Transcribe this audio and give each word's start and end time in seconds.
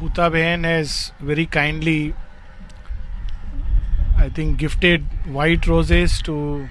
Huta 0.00 0.30
Behan 0.30 0.62
has 0.62 1.12
very 1.18 1.44
kindly, 1.46 2.14
I 4.16 4.28
think, 4.28 4.58
gifted 4.58 5.02
white 5.26 5.66
roses 5.66 6.22
to 6.22 6.68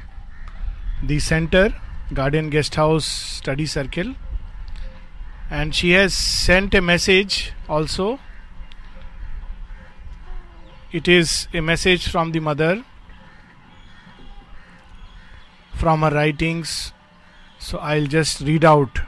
the 1.04 1.20
center, 1.20 1.74
Guardian 2.13 2.50
Guest 2.50 2.76
House 2.76 3.05
Study 3.05 3.66
Circle. 3.66 4.16
And 5.50 5.76
she 5.76 5.92
has 5.92 6.13
sent 6.13 6.73
a 6.73 6.82
message 6.82 7.52
also. 7.68 8.20
It 10.94 11.09
is 11.09 11.50
a 11.54 11.59
message 11.59 12.07
from 12.07 12.32
the 12.32 12.39
mother, 12.39 12.86
from 15.75 16.00
her 16.02 16.12
writings. 16.12 16.94
So 17.59 17.78
I'll 17.80 18.07
just 18.07 18.39
read 18.39 18.64
out 18.64 19.02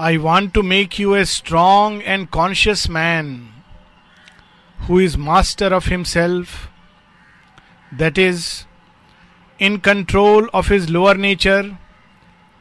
I 0.00 0.16
want 0.16 0.54
to 0.54 0.62
make 0.62 0.98
you 0.98 1.14
a 1.14 1.26
strong 1.26 2.00
and 2.00 2.30
conscious 2.30 2.88
man 2.88 3.52
who 4.86 4.98
is 4.98 5.18
master 5.18 5.66
of 5.66 5.88
himself, 5.88 6.68
that 7.92 8.16
is, 8.16 8.64
in 9.58 9.80
control 9.80 10.48
of 10.54 10.68
his 10.68 10.88
lower 10.88 11.14
nature 11.16 11.76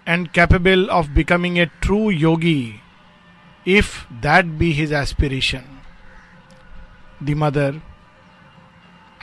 and 0.05 0.33
capable 0.33 0.91
of 0.91 1.13
becoming 1.13 1.57
a 1.57 1.71
true 1.79 2.09
yogi, 2.09 2.81
if 3.63 4.05
that 4.19 4.59
be 4.59 4.73
his 4.73 4.91
aspiration. 4.91 5.63
The 7.21 7.35
mother, 7.35 7.81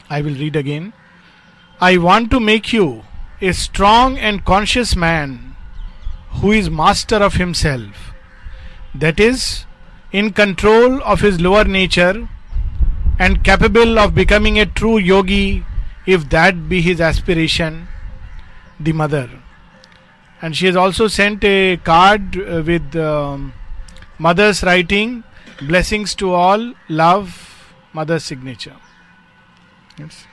I 0.09 0.23
will 0.23 0.37
read 0.37 0.57
again. 0.57 0.95
I 1.83 1.99
want 1.99 2.31
to 2.31 2.41
make 2.41 2.73
you 2.73 3.05
a 3.43 3.53
strong 3.53 4.17
and 4.17 4.43
conscious 4.43 4.97
man 4.97 5.46
who 6.41 6.53
is 6.53 6.69
master 6.71 7.17
of 7.17 7.35
himself, 7.35 8.13
that 8.95 9.19
is, 9.19 9.65
in 10.13 10.33
control 10.33 11.03
of 11.03 11.21
his 11.21 11.41
lower 11.41 11.65
nature 11.65 12.29
and 13.19 13.43
capable 13.43 13.99
of 13.99 14.15
becoming 14.15 14.59
a 14.59 14.67
true 14.67 14.99
yogi 14.99 15.65
if 16.07 16.29
that 16.31 16.69
be 16.69 16.81
his 16.81 17.01
aspiration, 17.01 17.89
the 18.79 18.93
mother. 18.93 19.29
And 20.41 20.57
she 20.57 20.67
has 20.67 20.77
also 20.77 21.09
sent 21.09 21.43
a 21.45 21.79
card 21.79 22.37
uh, 22.37 22.63
with 22.65 22.95
um, 22.95 23.55
mother's 24.19 24.63
writing, 24.63 25.25
blessings 25.63 26.15
to 26.17 26.33
all, 26.33 26.75
love, 26.89 27.75
mother's 27.93 28.25
signature. 28.25 28.77
Yes. 29.99 30.27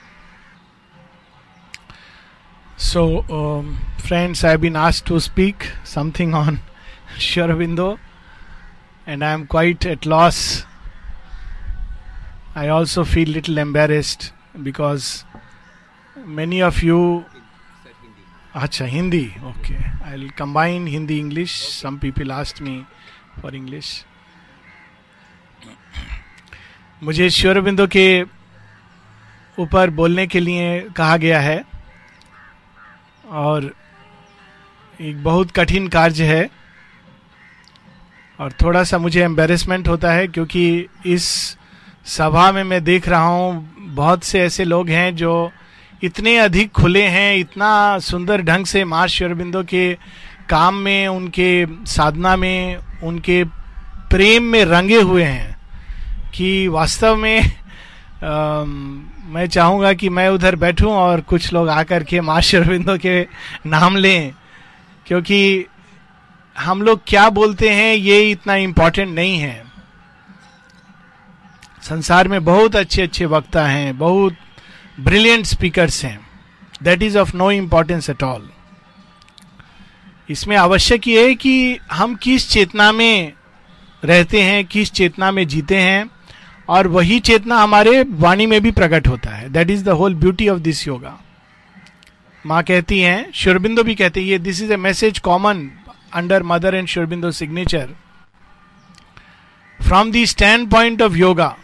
So, 2.76 3.26
um, 3.30 3.80
friends, 4.04 4.44
I 4.44 4.50
have 4.52 4.62
been 4.62 4.76
asked 4.76 5.06
to 5.08 5.20
speak 5.22 5.72
something 5.86 6.34
on 6.34 6.60
Sri 7.18 7.42
Aurobindo, 7.42 8.00
and 9.08 9.24
I 9.24 9.32
am 9.32 9.48
quite 9.48 9.86
at 9.86 10.06
loss. 10.06 10.66
I 12.54 12.68
also 12.68 13.06
feel 13.06 13.30
little 13.30 13.58
embarrassed 13.58 14.34
because 14.62 15.24
many 16.26 16.62
of 16.62 16.84
you. 16.84 17.26
Acha, 18.54 18.86
Hindi. 18.88 19.36
Okay. 19.52 19.84
I'll 20.06 20.30
combine 20.36 20.86
Hindi 20.88 21.20
English. 21.20 21.54
Some 21.54 22.00
people 22.00 22.32
asked 22.32 22.62
me 22.62 22.86
for 23.42 23.56
English. 23.56 24.04
मुझे 27.04 27.30
श्योरबिंदो 27.36 27.86
के 27.96 28.08
ऊपर 29.60 29.90
बोलने 30.00 30.26
के 30.28 30.40
लिए 30.40 30.68
कहा 30.98 31.18
गया 31.24 31.40
है 31.42 31.64
और 33.42 33.74
एक 35.04 35.24
बहुत 35.24 35.52
कठिन 35.52 35.88
कार्य 35.88 36.24
है। 36.24 36.50
और 38.40 38.52
थोड़ा 38.52 38.84
सा 38.84 38.98
मुझे 38.98 39.24
एम्बेरसमेंट 39.24 39.88
होता 39.88 40.12
है 40.12 40.28
क्योंकि 40.28 40.86
इस 41.06 41.58
सभा 42.06 42.52
में 42.52 42.64
मैं 42.64 42.84
देख 42.84 43.08
रहा 43.10 43.22
हूँ 43.22 43.76
बहुत 43.80 44.24
से 44.24 44.42
ऐसे 44.42 44.64
लोग 44.64 44.90
हैं 44.90 45.16
जो 45.16 45.52
इतने 46.04 46.38
अधिक 46.38 46.72
खुले 46.72 47.04
हैं 47.04 47.36
इतना 47.36 48.00
सुंदर 48.00 48.42
ढंग 48.42 48.66
से 48.66 48.84
माँ 48.84 49.08
श्योरबिंदो 49.08 49.64
के 49.64 49.94
काम 50.50 50.76
में 50.76 51.08
उनके 51.08 51.66
साधना 51.86 52.36
में 52.36 52.78
उनके 53.04 53.44
प्रेम 54.10 54.44
में 54.44 54.66
रंगे 54.66 55.02
हुए 55.02 55.24
हैं 55.24 55.58
कि 56.36 56.68
वास्तव 56.68 57.16
में 57.16 57.40
आ, 57.42 58.64
मैं 59.34 59.48
चाहूँगा 59.48 59.94
कि 59.94 60.10
मैं 60.10 60.30
उधर 60.30 60.56
बैठूं 60.56 60.92
और 60.94 61.22
कुछ 61.22 61.54
लोग 61.54 61.70
आकर 61.70 62.04
के 62.04 62.22
माँ 62.22 62.42
शरविंदो 62.42 62.98
के 62.98 63.22
नाम 63.66 63.96
लें। 63.96 64.34
क्योंकि 65.08 65.66
हम 66.56 66.82
लोग 66.82 67.02
क्या 67.08 67.30
बोलते 67.30 67.70
हैं, 67.70 67.96
ये 67.96 68.32
इतना 68.32 68.56
इंपॉर्टेंट 68.56 69.16
नहीं 69.16 69.38
है। 69.38 69.64
संसार 71.82 72.28
में 72.28 72.44
बहुत 72.46 72.76
अच्छे 72.76 73.02
अच्छे 73.02 73.26
वक्ता 73.26 73.68
हैं, 73.68 73.98
बहुत 73.98 74.36
ब्रिलियंट 75.00 75.46
स्पीकर्स 75.46 76.04
हैं। 76.06 76.20
That 76.84 77.04
is 77.04 77.18
of 77.18 77.36
no 77.36 77.52
importance 77.52 78.10
at 78.10 78.24
all 78.24 78.50
इसमें 80.30 80.56
आवश्यक 80.58 81.08
ये 81.08 81.28
है 81.28 81.36
कि 81.36 81.80
हम 81.92 82.16
किस 82.16 82.50
चेतना 82.50 82.92
में 82.92 83.34
रहते 84.06 84.42
हैं, 84.42 84.66
किस 84.66 84.92
चेतना 84.92 85.32
में 85.32 85.48
जीते 85.48 85.78
हैं, 85.78 86.10
और 86.70 86.88
वही 86.88 87.20
चेतना 87.20 87.58
हमारे 87.58 88.04
वाणी 88.04 88.46
में 88.46 88.62
भी 88.62 88.72
प्रकट 88.72 89.08
होता 89.08 89.30
है। 89.30 89.50
That 89.50 89.70
is 89.70 89.84
the 89.84 89.90
whole 89.90 90.16
beauty 90.16 90.50
of 90.50 90.60
this 90.60 90.88
yoga 90.88 91.20
माँ 92.46 92.62
कहती 92.64 93.00
हैं, 93.00 93.32
शुरबिंदो 93.34 93.84
भी 93.84 93.96
कहते 93.96 94.24
हैं 94.24 94.42
this 94.44 94.62
is 94.62 94.72
a 94.74 94.78
message 94.78 95.20
common 95.20 95.70
under 96.14 96.44
Mother 96.44 96.76
and 96.76 96.88
Sri Aurobindo 96.88 97.32
signature 97.32 97.90
from 99.80 100.12
the 100.12 100.24
standpoint 100.72 101.02
of 101.02 101.14
yoga 101.16 101.56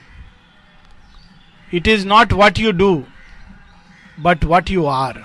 it 1.71 1.87
is 1.87 2.07
not 2.07 2.33
what 2.33 2.59
you 2.59 2.71
do 2.73 2.91
but 4.19 4.45
what 4.45 4.71
you 4.71 4.85
are 4.85 5.23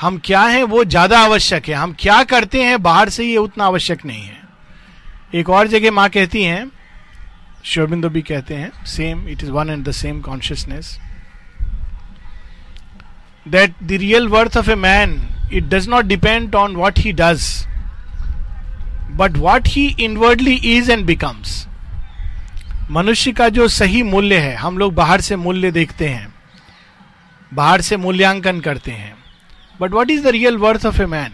हम 0.00 0.18
क्या 0.24 0.42
हैं, 0.42 0.62
वो 0.62 0.84
ज़्यादा 0.84 1.18
आवश्यक 1.20 1.68
है। 1.68 1.74
हम 1.74 1.94
क्या 2.00 2.22
करते 2.24 2.62
हैं, 2.62 2.82
बाहर 2.82 3.08
से 3.08 3.24
ये 3.24 3.36
उतना 3.36 3.64
आवश्यक 3.64 4.04
नहीं 4.06 4.22
है। 4.22 4.36
एक 5.34 5.48
और 5.50 5.66
जगह 5.68 5.90
माँ 5.92 6.08
कहती 6.08 6.42
हैं 6.42 6.70
शोरबिंदो 7.64 8.08
भी 8.08 8.22
कहते 8.22 8.54
हैं 8.54 8.70
same 8.86 9.26
it 9.28 9.42
is 9.42 9.50
one 9.50 9.70
and 9.70 9.84
the 9.84 9.90
same 9.92 10.20
consciousness 10.20 10.98
that 13.50 13.74
the 13.82 13.98
real 14.00 14.28
worth 14.28 14.56
of 14.56 14.70
a 14.70 14.74
man 14.74 15.20
it 15.52 15.64
does 15.64 15.88
not 15.88 16.04
depend 16.04 16.54
on 16.54 16.76
what 16.76 16.98
he 16.98 17.12
does 17.12 17.46
but 19.16 19.36
what 19.36 19.68
he 19.68 19.86
inwardly 20.00 20.54
is 20.76 20.90
and 20.92 21.04
becomes 21.06 21.66
मनुष्य 22.90 23.32
का 23.32 23.48
जो 23.48 23.66
सही 23.68 24.02
मूल्य 24.02 24.36
है, 24.38 24.54
हम 24.56 24.78
लोग 24.78 24.94
बाहर 24.94 25.20
से 25.20 25.36
मूल्य 25.36 25.70
देखते 25.70 26.08
हैं, 26.08 26.34
बाहर 27.52 27.80
से 27.80 27.96
मूल्यांकन 27.96 28.60
करते 28.60 28.90
हैं। 28.90 29.14
But 29.80 29.92
what 29.92 30.10
is 30.10 30.22
the 30.24 30.28
real 30.28 30.56
worth 30.56 30.86
of 30.86 31.02
a 31.02 31.06
man 31.06 31.32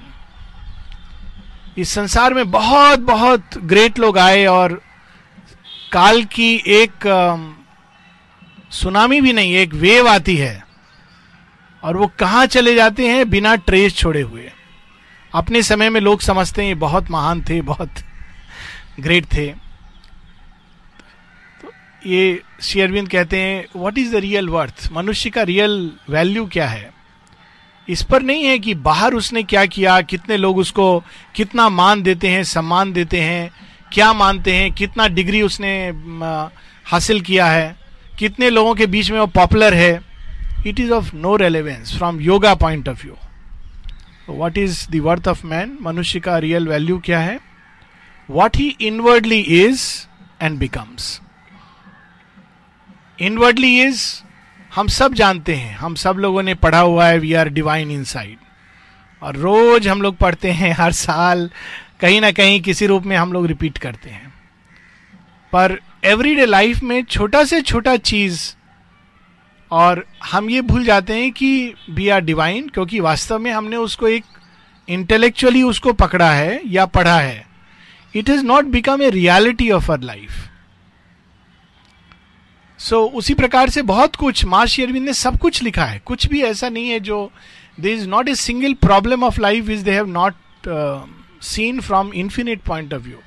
इस 1.79 1.91
संसार 1.91 2.35
में 2.35 2.51
बहुत 2.51 2.99
बहुत 3.01 3.59
ग्रेट 3.65 3.99
लोग 3.99 4.19
आए 4.19 4.45
और 4.47 4.81
काल 5.93 6.23
की 6.25 6.55
एक 6.67 7.07
सुनामी 8.73 9.21
भी 9.21 9.33
नहीं, 9.33 9.55
एक 9.55 9.75
वेव 9.75 10.09
आती 10.09 10.37
है। 10.37 10.64
और 11.85 11.97
वो 11.97 12.07
कहाँ 12.19 12.47
चले 12.47 12.75
जाते 12.75 13.09
हैं? 13.09 13.29
बिना 13.31 13.55
ट्रेस 13.57 13.97
छोड़े 13.97 14.21
हुए। 14.21 14.51
अपने 15.33 15.63
समय 15.63 15.91
में 15.91 16.01
लोग 16.01 16.21
समझते 16.21 16.65
हैं 16.65 16.79
बहुत 16.79 17.11
महान 17.11 17.41
थे, 17.41 17.61
बहुत 17.61 17.91
ग्रेट 19.01 19.25
थे। 19.33 19.47
तो 21.61 21.73
ये 22.07 22.43
शेयरविंद 22.63 23.09
कहते 23.09 23.41
हैं 23.41 23.65
what 23.77 23.99
is 23.99 24.13
the 24.13 24.15
real 24.17 24.49
worth 24.49 24.89
मनुष्य 24.93 25.31
का 25.31 25.43
रियल 25.43 25.91
वैल्यू 26.11 26.47
क्या 26.47 26.69
है? 26.69 26.93
इस 27.89 28.03
पर 28.03 28.23
नहीं 28.23 28.45
है 28.45 28.59
कि 28.59 28.75
बाहर 28.75 29.15
उसने 29.15 29.43
क्या 29.43 29.65
किया, 29.67 30.01
कितने 30.01 30.37
लोग 30.37 30.59
उसको 30.59 31.03
कितना 31.35 31.69
मान 31.69 32.03
देते 32.03 32.29
हैं, 32.29 32.43
सम्मान 32.45 32.93
देते 32.93 33.21
हैं, 33.21 33.51
क्या 33.93 34.13
मानते 34.13 34.55
हैं, 34.57 34.73
कितना 34.73 35.09
डिग्री 35.09 35.43
उसने 35.43 35.93
हासिल 36.87 37.21
किया 37.21 37.47
है, 37.47 37.77
कितने 38.19 38.51
लोगों 38.51 38.75
के 38.75 38.87
बीच 38.87 39.11
में 39.11 39.21
वो 39.21 39.27
पॉपुलर 39.27 39.75
है। 39.75 40.14
It 40.67 40.81
is 40.81 40.93
of 40.93 41.15
no 41.17 41.35
relevance 41.37 41.97
from 41.97 42.21
yoga 42.21 42.55
point 42.55 42.89
of 42.89 43.03
view 43.05 43.17
what 44.31 44.59
is 44.59 44.87
the 44.91 45.01
worth 45.01 45.29
of 45.29 45.47
man 45.47 45.77
मनुष्य 45.83 46.21
का 46.21 46.39
रियल 46.39 46.69
वैल्यू 46.69 46.99
क्या 46.99 47.21
है 47.21 47.39
what 48.29 48.57
he 48.57 48.69
inwardly 48.81 49.41
is 49.59 49.85
and 50.43 50.59
becomes 50.59 51.21
inwardly 53.19 53.81
is 53.83 54.05
हम 54.73 54.89
सब 54.89 55.15
जानते 55.15 55.55
हैं 55.55 55.75
हम 55.77 55.95
सब 55.95 56.17
लोगों 56.19 56.43
ने 56.43 56.55
पढ़ा 56.55 56.81
हुआ 56.81 57.07
है 57.07 57.19
we 57.19 57.33
are 57.33 57.49
divine 57.49 57.91
in 57.91 58.05
side 58.05 58.39
और 59.23 59.37
रोज 59.37 59.89
हम 59.89 60.03
लोग 60.03 60.17
पढ़ते 60.17 60.51
हैं 60.53 60.73
हर 60.73 60.93
साल 60.93 61.51
कहीं 62.01 62.21
ना 62.21 62.31
कहीं 62.31 62.61
किसी 62.61 62.87
रूप 62.87 63.03
में 63.03 63.17
हम 63.17 63.33
लोग 63.33 63.47
रिपीट 63.47 63.79
करते 63.79 64.11
हैं 64.11 64.33
पर 65.53 65.79
एवरीडे 66.05 66.47
लाइफ 66.47 66.83
में 66.83 67.03
छोटा 67.05 67.45
से 67.45 67.61
छोटा 67.63 67.97
चीज़ 67.97 68.41
और 69.71 70.05
हम 70.25 70.51
ये 70.51 70.61
भूल 70.61 70.85
जाते 70.85 71.15
हैं 71.15 71.31
कि 71.33 71.75
वी 71.91 72.09
आर 72.09 72.21
डिवाइन 72.21 72.69
क्योंकि 72.69 73.01
वास्तव 73.01 73.39
में 73.39 73.51
हमने 73.53 73.77
उसको 73.77 74.09
एक 74.09 74.25
इंटेलेक्चुअली 74.89 75.63
उसको 75.63 75.93
पकड़ा 75.93 76.31
है 76.33 76.61
या 76.67 76.87
पढ़ा 76.87 77.19
है। 77.19 77.45
It 78.15 78.31
has 78.31 78.45
not 78.45 78.65
become 78.65 79.03
a 79.03 79.11
reality 79.11 79.71
of 79.71 79.91
our 79.93 80.01
life 80.01 80.33
so 82.81 83.05
उसी 83.09 83.35
प्रकार 83.35 83.71
से 83.71 83.83
बहुत 83.83 84.17
कुछ, 84.17 84.45
माँ 84.45 84.65
शेरविंद 84.67 85.07
ने 85.07 85.13
सब 85.13 85.39
कुछ 85.39 85.63
लिखा 85.63 85.85
है। 85.85 85.99
कुछ 85.99 86.27
भी 86.27 86.43
ऐसा 86.43 86.69
नहीं 86.69 86.89
है 86.89 87.01
जो 87.01 87.31
there 87.81 87.93
is 87.93 88.09
not 88.09 88.29
a 88.29 88.35
single 88.35 88.75
problem 88.75 89.25
of 89.25 89.41
life 89.41 89.69
is 89.71 89.85
they 89.85 89.93
have 89.93 90.07
not 90.09 90.35
seen 91.43 91.81
from 91.81 92.13
infinite 92.13 92.61
point 92.63 92.95
of 92.95 93.03
view 93.03 93.19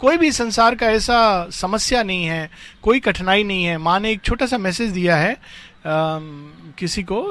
कोई 0.00 0.16
भी 0.16 0.30
संसार 0.32 0.74
का 0.74 0.86
ऐसा 0.86 1.46
समस्या 1.52 2.02
नहीं 2.02 2.24
है, 2.24 2.50
कोई 2.82 3.00
कठिनाई 3.00 3.42
नहीं 3.44 3.64
है। 3.64 3.76
माँ 3.78 3.98
ने 4.00 4.10
एक 4.12 4.20
छोटा 4.22 4.46
सा 4.46 4.58
मैसेज 4.58 4.90
दिया 4.90 5.16
है 5.16 5.36
किसी 5.84 7.02
को 7.02 7.22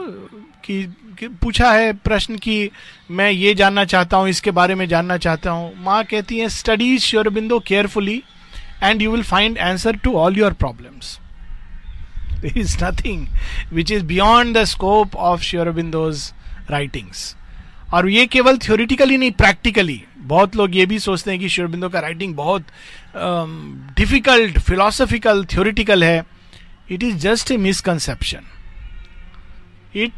कि, 0.64 0.84
कि 1.20 1.28
पूछा 1.28 1.72
है 1.72 1.92
प्रश्न 1.94 2.36
कि 2.38 2.70
मैं 3.12 3.30
ये 3.32 3.54
जानना 3.56 3.86
चाहता 3.86 4.18
हूँ 4.18 4.30
इसके 4.30 4.52
बारे 4.52 4.76
में 4.76 4.88
जानना 4.88 5.18
चाहता 5.18 5.52
हूँ। 5.52 5.74
माँ 5.84 6.04
कहती 6.04 6.40
है 6.40 6.50
study 6.50 6.98
Sri Aurobindo 7.00 7.60
carefully 7.68 8.22
and 8.84 9.02
you 9.02 9.12
will 9.12 9.24
find 9.24 9.58
answer 9.60 9.96
to 10.04 10.14
all 10.18 10.38
your 10.38 10.54
problems 10.54 11.20
is 12.58 12.78
nothing 12.84 13.28
which 13.74 13.92
is 13.92 14.04
beyond 14.06 14.58
the 14.58 14.64
scope 14.66 15.16
of 15.16 15.42
Sri Aurobindo's 15.42 16.32
writings 16.70 17.36
और 17.94 18.10
ये 18.10 18.26
केवल 18.28 18.58
थ्योरिटिकली 18.58 19.18
नहीं 19.18 19.32
प्रैक्टिकली 19.32 20.02
बहुत 20.32 20.56
लोग 20.56 20.76
ये 20.76 20.86
भी 20.86 21.00
सोचते 21.00 21.32
हैं 21.32 21.40
कि 21.40 21.50
श्योरबिंदो 21.50 21.90
का 21.90 22.00
राइटिंग 22.00 22.36
बहुत 22.36 22.66
डिफ़िकल्ट 23.98 24.60
फिलोसफिकल 24.60 25.44
थ्योरिटिकल 25.46 26.04
है। 26.04 26.22
It 26.92 27.04
is 27.04 27.16
just 27.16 27.52
a 27.52 27.58
misconception 27.58 28.42
it 29.96 30.12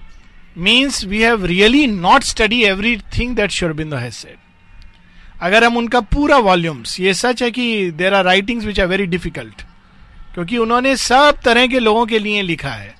means 0.57 1.05
we 1.05 1.21
have 1.21 1.45
really 1.45 1.87
not 1.87 2.23
study 2.23 2.95
thing 2.97 3.35
that 3.35 3.51
Sri Aurobindo 3.51 3.95
has 3.95 4.13
said 4.13 4.37
अगर 5.41 5.63
हम 5.63 5.77
उनका 5.77 5.99
पूरा 5.99 6.37
वॉल्यूम्स 6.37 6.99
ये 6.99 7.13
सच 7.13 7.43
है 7.43 7.51
कि 7.51 7.91
there 7.91 8.13
are 8.13 8.25
writings 8.25 8.65
which 8.65 8.79
are 8.79 8.87
very 8.87 9.05
difficult 9.05 9.61
क्योंकि 10.33 10.57
उन्होंने 10.57 10.95
सब 10.97 11.39
तरह 11.45 11.67
के 11.67 11.79
लोगों 11.79 12.05
के 12.05 12.19
लिए 12.19 12.41
लिखा 12.41 12.69
है। 12.69 12.95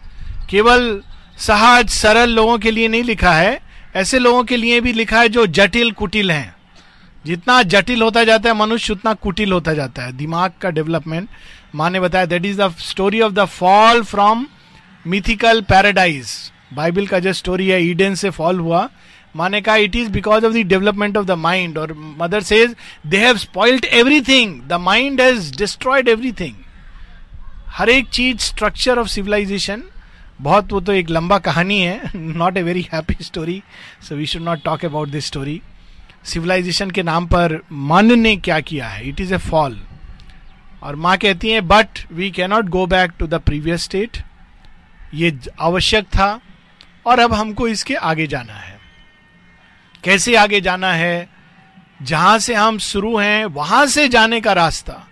केवल 0.50 1.01
सहज, 1.38 1.89
सरल 1.89 2.29
लोगों 2.29 2.57
के 2.57 2.71
लिए 2.71 2.88
नहीं 2.88 3.03
लिखा 3.03 3.33
है, 3.33 3.62
ऐसे 3.95 4.19
लोगों 4.19 4.44
के 4.44 4.57
लिए 4.57 4.81
भी 4.81 4.94
लिखा 4.94 5.21
है 5.21 5.29
जो 5.29 5.45
जटिल, 5.47 5.91
कुटिल 5.91 6.31
हैं। 6.31 6.56
जितना 7.25 7.62
जटिल 7.63 8.01
होता 8.01 8.23
जाता 8.23 8.50
है, 8.50 8.56
मनुष्य 8.56 8.94
उतना 8.94 9.13
कुटिल 9.13 9.51
होता 9.51 9.73
जाता 9.73 10.03
है। 10.03 10.12
दिमाग 10.12 10.51
का 10.62 10.69
डेवलपमेंट 10.69 11.29
माँ 11.75 11.89
ने 11.89 12.00
बताया 12.00 12.25
that 12.25 12.45
is 12.45 12.62
the 12.62 12.75
story 12.79 13.21
of 13.21 13.33
the 13.33 13.45
fall 13.45 14.03
from 14.03 14.47
mythical 15.07 15.62
paradise 15.62 16.51
Bible 16.73 17.07
का 17.07 17.19
जो 17.19 17.33
स्टोरी 17.33 17.68
है 17.68 17.83
ईडन 17.83 18.15
से 18.15 18.29
फॉल 18.29 18.59
हुआ। 18.59 18.89
माने 19.35 19.62
कहा 19.62 19.75
it 19.75 19.95
is 19.95 20.09
because 20.09 20.45
of 20.45 20.53
the 20.53 20.57
development 20.57 21.18
of 21.18 21.25
the 21.25 21.31
mind 21.31 21.77
और 21.77 21.94
Mother 22.18 22.41
says 22.41 22.75
they 23.07 23.18
have 23.18 23.38
spoiled 23.38 23.85
everything 23.85 24.62
the 24.63 24.73
mind 24.73 25.21
has 25.21 25.57
destroyed 25.57 26.07
everything 26.07 26.56
हर 27.68 27.89
एक 27.89 28.07
चीज़ 28.09 28.38
स्ट्रक्चर 28.38 29.00
ऑफ़ 29.00 29.07
सिविलाइजेशन 29.07 29.83
बहुत 30.41 30.71
वो 30.73 30.81
तो 30.81 30.94
एक 30.94 31.09
लंबा 31.09 31.38
कहानी 31.39 31.81
है 31.81 32.12
not 32.15 32.57
a 32.57 32.63
very 32.63 32.88
happy 32.94 33.23
story 33.23 33.63
so 34.09 34.15
we 34.15 34.25
should 34.25 34.41
not 34.41 34.63
talk 34.63 34.85
about 34.85 35.09
this 35.09 35.25
story 35.25 35.62
civilisation 36.23 36.91
के 36.91 37.03
नाम 37.03 37.25
पर 37.25 37.59
मन 37.71 38.19
ने 38.19 38.35
क्या 38.35 38.59
किया 38.59 38.88
है? 38.88 39.09
इट 39.09 39.21
इज़ 39.21 39.33
ए 39.33 39.38
फॉल 39.38 39.79
और 40.83 40.95
माँ 40.95 41.18
कहती 41.18 41.50
है 41.50 41.62
but 41.62 42.00
we 42.12 42.31
cannot 42.31 42.66
go 42.66 42.86
back 42.86 43.12
to 43.19 43.28
the 43.28 43.33
previous 43.33 43.83
state 43.83 44.18
ये 45.13 45.38
आवश्यक 45.60 46.06
था, 46.06 46.39
और 47.06 47.19
अब 47.19 47.33
हमको 47.33 47.68
इसके 47.68 47.95
आगे 47.95 48.28
जाना 48.28 48.54
है। 48.54 48.80
कैसे 50.04 50.36
आगे 50.36 50.62
जाना 50.62 50.92
है? 50.94 51.30
जहाँ 52.01 52.39
से 52.39 52.54
हम 52.56 52.78
शुरू 52.78 53.18
हैं, 53.18 53.45
वहाँ 53.45 53.86
से 53.86 54.07
जाने 54.07 54.42
का 54.42 54.54
रास्ता। 54.54 55.07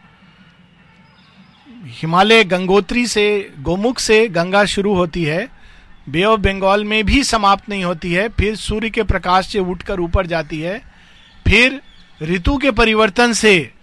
हिमालय 1.86 2.44
गंगोत्री 2.44 3.08
से, 3.08 3.54
गोमुख 3.60 4.00
से 4.00 4.28
गंगा 4.28 4.66
शुरू 4.66 4.94
होती 4.96 5.24
है। 5.24 5.48
बे 6.10 6.24
ऑफ़ 6.24 6.42
बंगाल 6.42 6.84
में 6.84 7.04
भी 7.06 7.24
समाप्त 7.24 7.70
नहीं 7.70 7.84
होती 7.84 8.14
है, 8.14 8.30
फिर 8.30 8.56
सूर्य 8.56 8.90
के 8.90 9.04
प्रकाश 9.04 9.48
से 9.48 9.60
उठकर 9.60 10.00
ऊपर 10.00 10.28
जाती 10.28 10.60
है। 10.62 10.82
फिर 11.48 11.82
ऋतु 12.22 12.58
के 12.58 12.72
परिवर्तन 12.72 13.34
से 13.34 13.74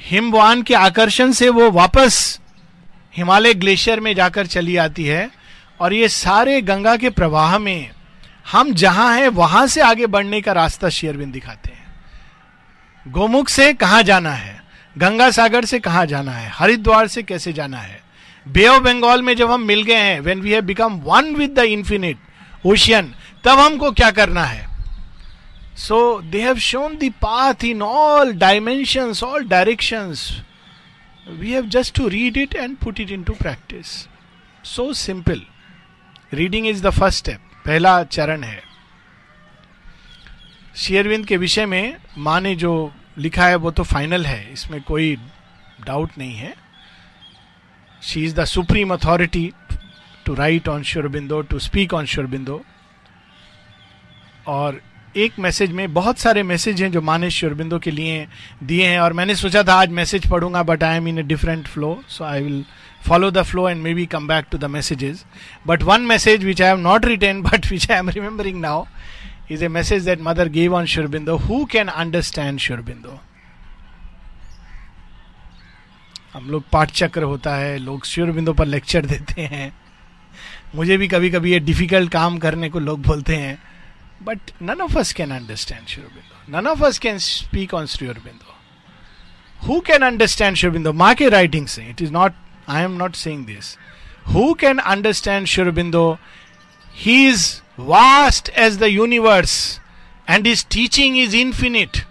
हिमवान 0.00 0.62
के 0.62 0.74
आकर्षण 0.74 1.32
से 1.32 1.48
वो 1.48 1.70
वापस 1.70 2.40
हिमालय 3.16 3.54
ग्लेशियर 3.54 4.00
में 4.00 4.14
जाकर 4.14 4.46
चली 4.46 4.76
आती 4.76 5.04
है 5.04 5.30
और 5.80 5.92
ये 5.92 6.08
सारे 6.08 6.62
गंगा 6.62 6.96
के 6.96 7.10
प्रवाह 7.10 7.58
में 7.58 7.90
हम 8.52 8.72
जहाँ 8.72 9.18
हैं, 9.18 9.28
वहाँ 9.28 9.66
से 9.66 9.80
आगे 9.80 10.06
बढ़ने 10.06 10.40
का 10.40 10.52
रास्ता 10.52 10.88
शेयरविंद 10.88 11.32
दिखाते 11.32 11.70
हैं। 11.70 11.86
गोमुख 13.12 13.48
से 13.48 13.72
कहा 13.72 14.02
जाना 14.02 14.30
है? 14.30 14.62
गंगा 14.98 15.30
सागर 15.30 15.64
से 15.64 15.78
कहा 15.78 16.04
जाना 16.04 16.32
है? 16.32 16.50
हरिद्वार 16.54 17.08
से 17.08 17.22
कैसे 17.22 17.52
जाना 17.52 17.78
है? 17.78 18.02
बे 18.48 18.66
ऑफ़ 18.66 18.82
बंगाल 18.82 19.22
में 19.22 19.36
जब 19.36 19.50
हम 19.50 19.60
मिल 19.60 19.82
गए 19.82 19.96
हैं 19.96 20.20
when 20.20 20.40
we 20.40 20.50
have 20.50 20.62
become 20.62 20.94
one 20.94 21.34
with 21.34 21.50
the 21.50 21.58
infinite 21.58 22.16
ocean 22.66 23.14
तब 23.44 23.58
हमको 23.58 23.90
क्या 23.90 24.10
करना 24.10 24.44
है? 24.44 24.65
They 26.22 26.42
have 26.42 26.58
shown 26.58 26.96
the 26.98 27.12
path 27.12 27.64
in 27.64 27.82
all 27.82 28.32
dimension 28.32 29.12
all 29.24 29.44
direction 29.44 30.14
we 31.28 31.52
have 31.52 31.66
just 31.66 31.94
to 31.94 32.08
read 32.08 32.36
it 32.36 32.54
and 32.54 32.76
put 32.76 33.00
it 33.00 33.10
into 33.22 33.32
practice 33.32 34.08
so 34.64 34.92
simple 34.92 35.42
reading 36.34 36.66
is 36.66 36.82
the 36.82 36.90
first 36.90 37.18
step 37.18 37.40
पहला 37.66 38.02
चरण 38.04 38.42
है। 38.42 38.62
शेयरविंद 40.76 41.26
के 41.26 41.36
विषय 41.36 41.66
में 41.66 41.96
माँ 42.18 42.40
ने 42.40 42.54
जो 42.56 42.92
लिखा 43.18 43.46
है, 43.46 43.56
वो 43.56 43.70
तो 43.70 43.82
फाइनल 43.82 44.26
है। 44.26 44.52
इसमें 44.52 44.82
कोई 44.82 45.16
डाउट 45.86 46.10
नहीं 46.18 46.34
है। 46.34 46.54
She 48.02 48.24
is 48.24 48.34
the 48.34 48.44
supreme 48.44 48.94
authority 48.94 49.52
to 50.26 50.34
write 50.34 50.68
on 50.68 50.82
Sri Aurobindo 50.82 51.42
to 51.42 51.58
speak 51.58 51.94
on 51.94 52.06
Sri Aurobindo 52.06 52.64
और 54.46 54.80
एक 55.16 55.38
मैसेज 55.38 55.72
में 55.72 55.94
बहुत 55.94 56.18
सारे 56.18 56.42
मैसेज 56.42 56.82
हैं 56.82 56.90
जो 56.92 57.02
माने 57.02 57.30
श्योरबिंदो 57.30 57.78
के 57.78 57.90
लिए 57.90 58.26
दिए 58.62 58.86
हैं 58.86 58.98
और 59.00 59.12
मैंने 59.12 59.34
सोचा 59.34 59.62
था 59.62 59.74
आज 59.74 59.90
message 59.90 60.26
पढ़ूँगा 60.30 60.62
but 60.62 60.82
I 60.82 60.96
am 60.96 61.08
in 61.08 61.18
a 61.18 61.22
different 61.22 61.66
flow 61.66 62.02
so 62.08 62.24
I 62.24 62.42
will 62.42 62.64
follow 63.06 63.30
the 63.30 63.42
flow 63.42 63.68
and 63.68 63.82
maybe 63.94 64.06
come 64.06 64.26
back 64.28 64.46
to 64.50 64.58
the 64.58 64.64
messages 64.64 65.24
but 65.66 65.82
one 65.82 66.00
message 66.00 66.44
which 66.44 66.62
I 66.62 66.68
have 66.68 66.78
not 66.78 67.04
return 67.04 67.42
but 67.42 67.66
which 67.72 67.90
I 67.90 67.98
am 67.98 68.08
remembering 68.08 68.60
now 68.60 68.84
is 69.50 69.64
a 69.64 69.68
message 69.68 70.04
that 70.04 70.18
Mother 70.22 70.48
gave 70.48 70.74
on 70.74 70.86
Sri Aurobindo 70.86 71.36
who 71.36 71.64
can 71.64 71.88
understand 71.88 72.58
Sri Aurobindo 72.58 73.20
हम 76.34 76.50
लोग 76.50 76.64
पाठ 76.72 76.90
चक्र 76.90 77.22
होता 77.22 77.54
है, 77.56 77.78
लोग 77.78 78.04
शोरबिंदो 78.04 78.52
पर 78.52 78.66
lecture 78.66 79.06
देते 79.06 79.42
हैं। 79.42 79.72
मुझे 80.74 80.96
भी 80.96 81.08
कभी 81.08 81.30
कभी 81.30 81.52
ये 81.52 81.58
डिफ़िकल्ट 81.60 82.12
काम 82.12 82.38
करने 82.38 82.68
को 82.68 82.78
लोग 82.78 83.02
बोलते 83.02 83.36
हैं। 83.36 83.75
But 84.20 84.52
none 84.58 84.80
of 84.80 84.96
us 84.96 85.12
can 85.12 85.30
understand 85.30 85.88
Sri 85.88 86.02
Aurobindo. 86.02 86.48
None 86.48 86.66
of 86.66 86.82
us 86.82 86.98
can 86.98 87.20
speak 87.20 87.74
on 87.74 87.86
Sri 87.86 88.08
Aurobindo. 88.08 88.54
Who 89.62 89.82
can 89.82 90.02
understand 90.02 90.58
Sri 90.58 90.70
Aurobindo? 90.70 90.94
Market 90.94 91.32
writings 91.32 91.72
say 91.72 91.90
it 91.90 92.00
is 92.00 92.10
not. 92.10 92.34
I 92.66 92.82
am 92.82 92.96
not 92.96 93.14
saying 93.14 93.46
this. 93.46 93.76
Who 94.26 94.54
can 94.54 94.80
understand 94.80 95.48
Sri 95.48 95.64
Aurobindo? 95.64 96.18
He 96.92 97.26
is 97.26 97.60
vast 97.76 98.48
as 98.50 98.78
the 98.78 98.90
universe, 98.90 99.80
and 100.26 100.46
his 100.46 100.64
teaching 100.64 101.16
is 101.16 101.34
infinite. 101.34 102.04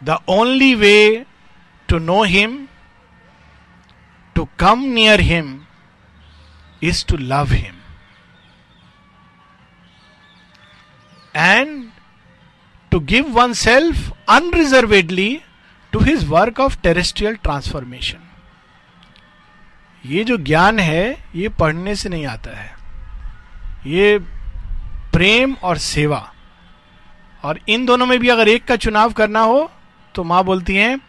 The 0.00 0.18
only 0.26 0.74
way 0.74 1.26
to 1.88 2.00
know 2.00 2.22
him, 2.22 2.68
to 4.34 4.48
come 4.56 4.94
near 4.94 5.18
him, 5.18 5.66
is 6.80 7.04
to 7.04 7.16
love 7.16 7.50
him. 7.50 7.81
And 11.34 11.92
to 12.92 13.00
give 13.00 13.34
oneself 13.34 14.12
unreservedly 14.28 15.42
to 15.92 16.00
his 16.00 16.28
work 16.28 16.58
of 16.58 16.80
terrestrial 16.82 17.36
transformation. 17.38 18.20
ये 20.04 20.24
जो 20.24 20.36
ज्ञान 20.36 20.78
है, 20.78 21.16
ये 21.34 21.48
पढ़ने 21.48 21.94
से 21.96 22.08
नहीं 22.08 22.26
आता 22.26 22.56
है 22.56 22.70
ये 23.86 24.18
प्रेम 25.12 25.54
और 25.62 25.78
सेवा 25.78 26.28
और 27.44 27.58
इन 27.68 27.86
दोनों 27.86 28.06
में 28.06 28.18
भी 28.20 28.28
अगर 28.28 28.48
एक 28.48 28.64
का 28.64 28.76
चुनाव 28.76 29.12
करना 29.12 29.40
हो 29.40 29.70
तो 30.14 30.24
माँ 30.24 30.42
बोलती 30.44 30.76
हैं 30.76 31.00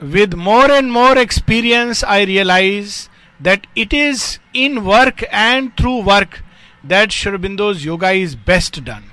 with 0.00 0.34
more 0.34 0.70
and 0.70 0.90
more 0.92 1.18
experience 1.18 2.04
I 2.04 2.24
realise 2.24 2.96
that 3.40 3.66
it 3.78 3.94
is 3.94 4.24
in 4.56 4.78
work 4.78 5.22
and 5.24 5.70
through 5.78 6.00
work 6.02 6.38
that 6.84 7.10
Sri Aurobindo's 7.12 7.86
yoga 7.86 8.10
is 8.10 8.36
best 8.46 8.80
done 8.80 9.10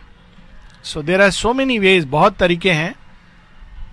so 0.83 1.01
there 1.01 1.21
are 1.21 1.31
so 1.31 1.53
many 1.53 1.79
ways 1.79 2.05
बहुत 2.07 2.37
तरीके 2.37 2.71
हैं, 2.71 2.93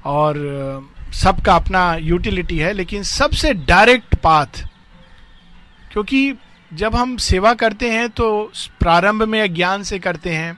और 0.05 0.93
सबका 1.15 1.55
अपना 1.55 1.95
यूटिलिटी 1.97 2.59
है, 2.59 2.73
लेकिन 2.73 3.03
सबसे 3.03 3.53
डायरेक्ट 3.55 4.15
पाथ 4.15 4.65
क्योंकि 5.93 6.35
जब 6.71 6.95
हम 6.97 7.17
सेवा 7.17 7.53
करते 7.55 7.91
हैं 7.91 8.09
तो 8.11 8.53
प्रारंभ 8.81 9.23
में 9.23 9.55
ज्ञान 9.55 9.83
से 9.83 9.99
करते 9.99 10.31
हैं। 10.31 10.57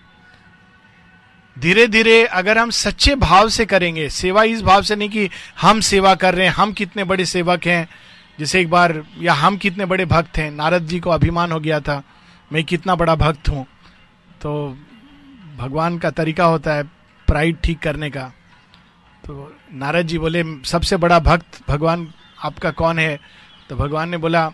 धीरे 1.57 1.87
धीरे 1.87 2.25
अगर 2.25 2.59
हम 2.59 2.71
सच्चे 2.71 3.15
भाव 3.17 3.49
से 3.49 3.65
करेंगे, 3.67 4.09
सेवा 4.11 4.43
इस 4.45 4.63
भाव 4.63 4.83
से 4.83 4.97
नहीं 4.97 5.09
कि 5.09 5.29
हम 5.61 5.81
सेवा 5.81 6.15
कर 6.15 6.35
रहे 6.35 6.47
हैं, 6.47 6.55
हम 6.55 6.73
कितने 6.73 7.05
बड़े 7.05 7.25
सेवक 7.25 7.67
हैं, 7.67 7.89
जैसे 8.39 8.61
एक 8.61 8.71
बार, 8.71 9.03
या 9.21 9.33
हम 9.35 9.57
कितने 9.57 9.87
बड़े 9.87 10.05
भक्त 10.07 10.39
हैं, 10.39 10.51
नारद 10.51 10.87
जी 10.87 11.01
को 11.01 11.11
अभिमान 11.11 11.53
हो 11.53 11.61
गया 11.61 11.81
था। 11.81 12.03
मैं 12.53 12.65
कितना 12.65 12.95
बड़ा 12.95 13.15
भक्त 13.15 13.49
हूँ। 13.49 13.67
तो 14.43 14.77
भगवान 15.57 15.99
का 15.99 16.11
तरीका 16.11 16.45
होता 16.45 16.75
है 16.75 16.83
प्राइड 17.29 17.57
ठीक 17.61 17.79
करने 17.79 18.11
का। 18.11 18.33
तो 19.25 19.57
नारद 19.73 20.07
जी 20.07 20.19
बोले, 20.19 20.45
सबसे 20.65 20.97
बड़ा 20.97 21.19
भक्त 21.19 21.61
भगवान 21.69 22.13
आपका 22.45 22.71
कौन 22.71 22.99
है? 22.99 23.19
तो 23.69 23.77
भगवान 23.77 24.09
ने 24.09 24.17
बोला, 24.17 24.51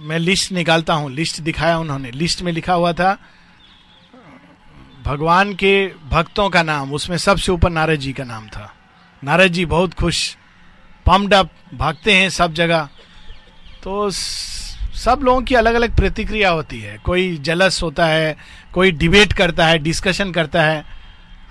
मैं 0.00 0.18
लिस्ट 0.18 0.52
निकालता 0.52 0.94
हूँ, 0.94 1.10
लिस्ट 1.10 1.40
दिखाया 1.40 1.78
उन्होंने। 1.78 2.10
लिस्ट 2.10 2.42
में 2.42 2.52
लिखा 2.52 2.74
हुआ 2.74 2.92
था, 2.92 3.16
भगवान 5.04 5.54
के 5.54 5.86
भक्तों 6.10 6.48
का 6.50 6.62
नाम, 6.62 6.92
उसमें 6.92 7.16
सबसे 7.16 7.52
ऊपर 7.52 7.70
नारद 7.70 8.00
जी 8.00 8.12
का 8.12 8.24
नाम 8.24 8.48
था। 8.48 8.72
नारद 9.22 9.52
जी 9.52 9.64
बहुत 9.66 9.94
खुश 9.94 10.36
पम्ड 11.06 11.34
अप 11.34 11.50
भागते 11.74 12.12
हैं 12.12 12.28
सब 12.30 12.52
जगह। 12.52 12.88
तो 13.82 14.10
सब 15.04 15.20
लोगों 15.22 15.42
की 15.42 15.54
अलग 15.54 15.74
अलग 15.74 15.96
प्रतिक्रिया 15.96 16.50
होती 16.50 16.80
है। 16.80 16.98
कोई 16.98 17.36
जलस 17.36 17.82
होता 17.82 18.06
है, 18.06 18.36
कोई 18.72 18.90
डिबेट 18.90 19.32
करता 19.32 19.66
है 19.66 19.78
डिस्कशन 19.78 20.32
करता 20.32 20.62
है। 20.62 20.84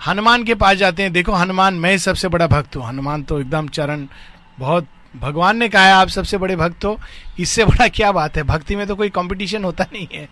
हनुमान 0.07 0.43
के 0.43 0.55
पास 0.55 0.77
जाते 0.77 1.03
हैं, 1.03 1.13
देखो 1.13 1.31
हनुमान, 1.31 1.74
मैं 1.74 1.98
सबसे 1.98 2.27
बड़ा 2.27 2.48
भक्त 2.48 2.75
हूँ। 2.75 2.88
हनुमान 2.88 3.24
तो 3.24 3.39
एकदम 3.39 3.67
चरण, 3.67 4.07
बहुत, 4.60 4.88
भगवान 5.15 5.57
ने 5.57 5.69
कहा 5.69 5.86
है, 5.86 5.93
आप 5.93 6.07
सबसे 6.07 6.38
बड़े 6.38 6.55
भक्त 6.55 6.86
हो। 6.86 7.00
इससे 7.39 7.65
बड़ा 7.65 7.88
क्या 7.88 8.12
बात 8.12 8.38
है? 8.38 8.43
भक्ति 8.43 8.75
में 8.75 8.88
तो 8.88 8.95
कोई 8.95 9.10
कंपटीशन 9.10 9.63
होता 9.63 9.83
नहीं 9.83 10.07
है। 10.13 10.29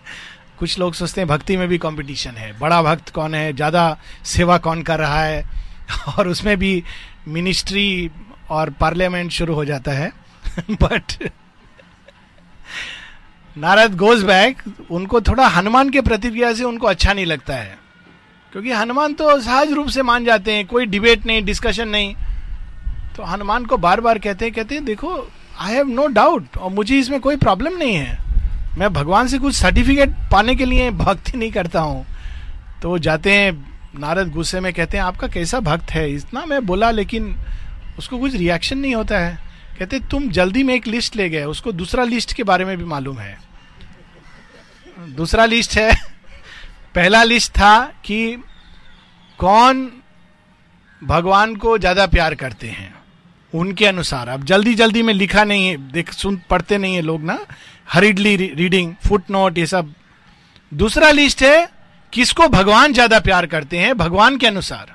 कुछ 0.58 0.78
लोग 0.78 0.94
सोचते 0.94 1.20
हैं 1.20 1.28
भक्ति 1.28 1.56
में 1.56 1.68
भी 1.68 1.78
कंपटीशन 1.78 2.30
है। 2.30 2.58
बड़ा 2.58 2.82
भक्त 2.82 3.08
कौन 3.08 3.34
है? 3.34 3.52
ज़्यादा 3.52 3.98
सेवा 4.24 4.58
कौन 4.58 4.82
कर 4.82 4.98
रहा 4.98 5.24
है? 5.24 5.44
और 6.18 6.28
उसमें 6.28 6.56
भी 6.56 6.84
मिनिस्ट्री 7.28 8.10
और 8.50 8.70
पार्लियामेंट 8.70 9.30
शुरू 9.30 9.54
हो 9.54 9.64
जाता 9.64 9.92
है। 9.92 10.12
बट 10.70 11.30
नारद 13.58 13.96
गोज 13.96 14.22
बैक, 14.22 14.62
उनको 14.90 15.20
थोड़ा 15.20 15.46
हनुमान 15.46 15.90
के 15.90 16.00
प्रतिक्रिया 16.00 16.54
से 16.54 16.64
उनको 16.64 16.86
अच्छा 16.86 17.12
नहीं 17.12 17.26
लगता 17.26 17.54
है। 17.54 17.78
क्योंकि 18.52 18.72
हनुमान 18.72 19.12
तो 19.12 19.40
सहज 19.40 19.72
रूप 19.72 19.88
से 19.88 20.02
मान 20.02 20.24
जाते 20.24 20.52
हैं, 20.52 20.66
कोई 20.66 20.86
डिबेट 20.86 21.26
नहीं 21.26 21.44
डिस्कशन 21.44 21.88
नहीं। 21.88 22.14
तो 23.16 23.22
हनुमान 23.22 23.64
को 23.64 23.76
बार 23.76 24.00
बार 24.00 24.18
कहते 24.18 24.44
हैं 24.44 24.54
कहते 24.54 24.74
हैं, 24.74 24.84
देखो 24.84 25.30
आई 25.60 25.74
हैव 25.74 25.88
नो 25.88 26.06
डाउट 26.06 26.56
और 26.56 26.70
मुझे 26.70 26.98
इसमें 26.98 27.20
कोई 27.20 27.36
प्रॉब्लम 27.36 27.76
नहीं 27.76 27.94
है। 27.94 28.18
मैं 28.78 28.92
भगवान 28.92 29.28
से 29.28 29.38
कुछ 29.38 29.54
सर्टिफिकेट 29.54 30.10
पाने 30.32 30.54
के 30.54 30.64
लिए 30.64 30.90
भक्ति 30.90 31.38
नहीं 31.38 31.52
करता 31.52 31.80
हूँ। 31.80 32.06
तो 32.82 32.88
वो 32.88 32.98
जाते 32.98 33.32
हैं, 33.32 33.64
नारद 33.98 34.30
गुस्से 34.30 34.60
में 34.60 34.72
कहते 34.72 34.96
हैं, 34.96 35.04
आपका 35.04 35.28
कैसा 35.28 35.60
भक्त 35.60 35.90
है? 35.90 36.14
इतना 36.14 36.44
मैं 36.46 36.66
बोला, 36.66 36.90
लेकिन 36.90 37.36
उसको 37.98 38.18
कुछ 38.18 38.34
रिएक्शन 38.34 38.78
नहीं 38.78 38.94
होता 38.94 39.18
है। 39.18 39.51
कहते, 39.78 39.98
तुम 40.00 40.28
जल्दी 40.30 40.62
में 40.62 40.74
एक 40.74 40.86
लिस्ट 40.86 41.16
ले 41.16 41.28
गए, 41.30 41.44
उसको 41.44 41.72
दूसरा 41.72 42.04
लिस्ट 42.04 42.32
के 42.32 42.42
बारे 42.44 42.64
में 42.64 42.76
भी 42.78 42.84
मालूम 42.84 43.18
है। 43.18 43.36
दूसरा 45.08 45.44
लिस्ट 45.46 45.76
है, 45.76 45.90
पहला 46.94 47.22
लिस्ट 47.24 47.52
था 47.52 47.80
कि 48.04 48.36
कौन 49.38 49.90
भगवान 51.02 51.54
को 51.56 51.76
ज़्यादा 51.78 52.06
प्यार 52.06 52.34
करते 52.34 52.68
हैं, 52.68 52.94
उनके 53.52 53.86
अनुसार। 53.86 54.28
अब 54.28 54.44
जल्दी 54.44 54.74
जल्दी 54.74 55.02
में 55.02 55.12
लिखा 55.14 55.44
नहीं 55.44 55.66
है, 55.66 55.76
देख, 55.92 56.12
सुन, 56.12 56.40
पढ़ते 56.50 56.78
नहीं 56.78 56.94
है 56.94 57.02
लोग 57.02 57.22
ना, 57.22 57.38
हरिडली 57.88 58.36
रीडिंग 58.36 58.94
फुट 59.08 59.30
नोट 59.30 59.58
ये 59.58 59.66
सब। 59.66 59.92
दूसरा 60.72 61.10
लिस्ट 61.10 61.42
है, 61.42 61.68
किसको 62.12 62.48
भगवान 62.48 62.92
ज़्यादा 62.92 63.20
प्यार 63.20 63.46
करते 63.46 63.78
हैं, 63.78 63.96
भगवान 63.98 64.36
के 64.38 64.46
अनुसार। 64.46 64.94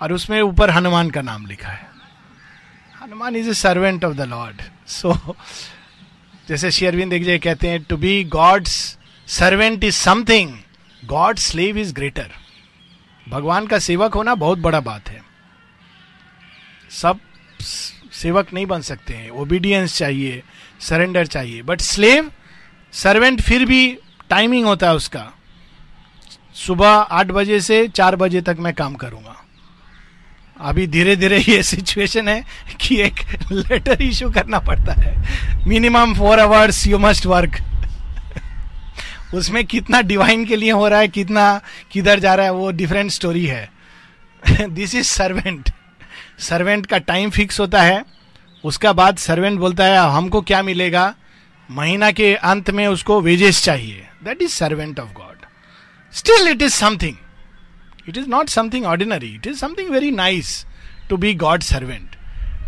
और 0.00 0.12
उसमें 0.12 0.40
ऊपर 0.42 0.70
हनुमान 0.70 1.10
का 1.10 1.22
नाम 1.22 1.46
लिखा 1.46 1.68
है। 1.68 1.92
Hanuman 3.04 3.34
is 3.36 3.48
a 3.50 3.54
servant 3.54 4.04
of 4.04 4.12
the 4.14 4.20
Lord 4.20 4.60
so 4.88 5.12
जैसे 6.48 6.70
शेयरविंद 6.70 7.12
जगह 7.12 7.38
कहते 7.38 7.68
हैं 7.68 7.82
to 7.82 7.96
be 7.96 8.12
God's 8.24 8.76
servant 9.28 9.84
is 9.84 9.94
something 9.94 10.52
God 11.02 11.38
slave 11.38 11.78
is 11.78 11.92
greater 11.94 12.30
भगवान 13.28 13.66
का 13.66 13.78
सेवक 13.78 14.14
होना 14.14 14.34
बहुत 14.34 14.58
बड़ा 14.58 14.80
बात 14.80 15.08
है। 15.08 15.20
सब 16.90 17.20
सेवक 18.22 18.52
नहीं 18.52 18.66
बन 18.66 18.80
सकते 18.80 19.14
हैं। 19.14 19.30
ओबीडियंस 19.30 19.98
चाहिए 19.98 20.42
सरेंडर 20.80 21.26
चाहिए। 21.26 21.62
बट 21.62 21.80
स्लेव 21.80 22.30
सर्वेंट 22.92 23.40
फिर 23.40 23.64
भी 23.64 23.86
टाइमिंग 24.30 24.66
होता 24.66 24.88
है 24.88 24.94
उसका। 24.94 25.30
सुबह 26.66 26.88
आठ 26.88 27.26
बजे 27.26 27.60
से 27.60 27.86
चार 27.88 28.16
बजे 28.16 28.40
तक 28.40 28.56
मैं 28.58 28.74
काम 28.74 28.94
करूँगा। 28.94 29.43
अभी 30.60 30.86
धीरे 30.86 31.16
धीरे 31.16 31.38
ये 31.38 31.62
सिचुएशन 31.62 32.28
है 32.28 32.44
कि 32.80 33.00
एक 33.02 33.20
लेटर 33.52 34.02
इशू 34.02 34.30
करना 34.30 34.58
पड़ता 34.58 34.92
है। 34.92 35.66
Minimum 35.66 36.14
four 36.14 36.40
hours 36.40 36.86
you 36.86 36.98
must 36.98 37.26
work 37.26 37.58
उसमें 39.34 39.64
कितना 39.64 40.00
डिवाइन 40.00 40.44
के 40.44 40.56
लिए 40.56 40.70
हो 40.70 40.88
रहा 40.88 40.98
है, 40.98 41.08
कितना 41.08 41.60
किधर 41.90 42.20
जा 42.20 42.34
रहा 42.34 42.46
है, 42.46 42.52
वो 42.52 42.70
डिफरेंट 42.70 43.10
स्टोरी 43.10 43.46
है। 43.46 43.68
दिस 44.50 44.94
इज़ 44.94 45.06
सर्वेंट 45.06 45.70
सर्वेंट 46.38 46.86
का 46.86 46.98
टाइम 46.98 47.30
फिक्स 47.30 47.60
होता 47.60 47.82
है। 47.82 48.04
उसका 48.64 48.92
बाद 48.92 49.16
सर्वेंट 49.16 49.58
बोलता 49.58 49.84
है, 49.84 49.98
हमको 50.10 50.40
क्या 50.40 50.62
मिलेगा? 50.62 51.14
महीना 51.68 52.10
के 52.10 52.34
अंत 52.34 52.70
में 52.70 52.86
उसको 52.86 53.20
वेजेस 53.20 53.62
चाहिए. 53.64 54.06
That 54.24 54.42
is 54.42 54.52
servant 54.52 55.00
of 55.00 55.12
God 55.12 55.46
still 56.12 56.48
it 56.48 56.62
is 56.62 56.72
something 56.72 57.16
it 58.08 58.16
is 58.16 58.26
not 58.28 58.48
something 58.48 58.84
ordinary 58.84 59.34
it 59.34 59.46
is 59.46 59.58
something 59.58 59.90
very 59.90 60.10
nice 60.10 60.66
to 61.10 61.16
be 61.16 61.34
God 61.34 61.62
servant 61.62 62.16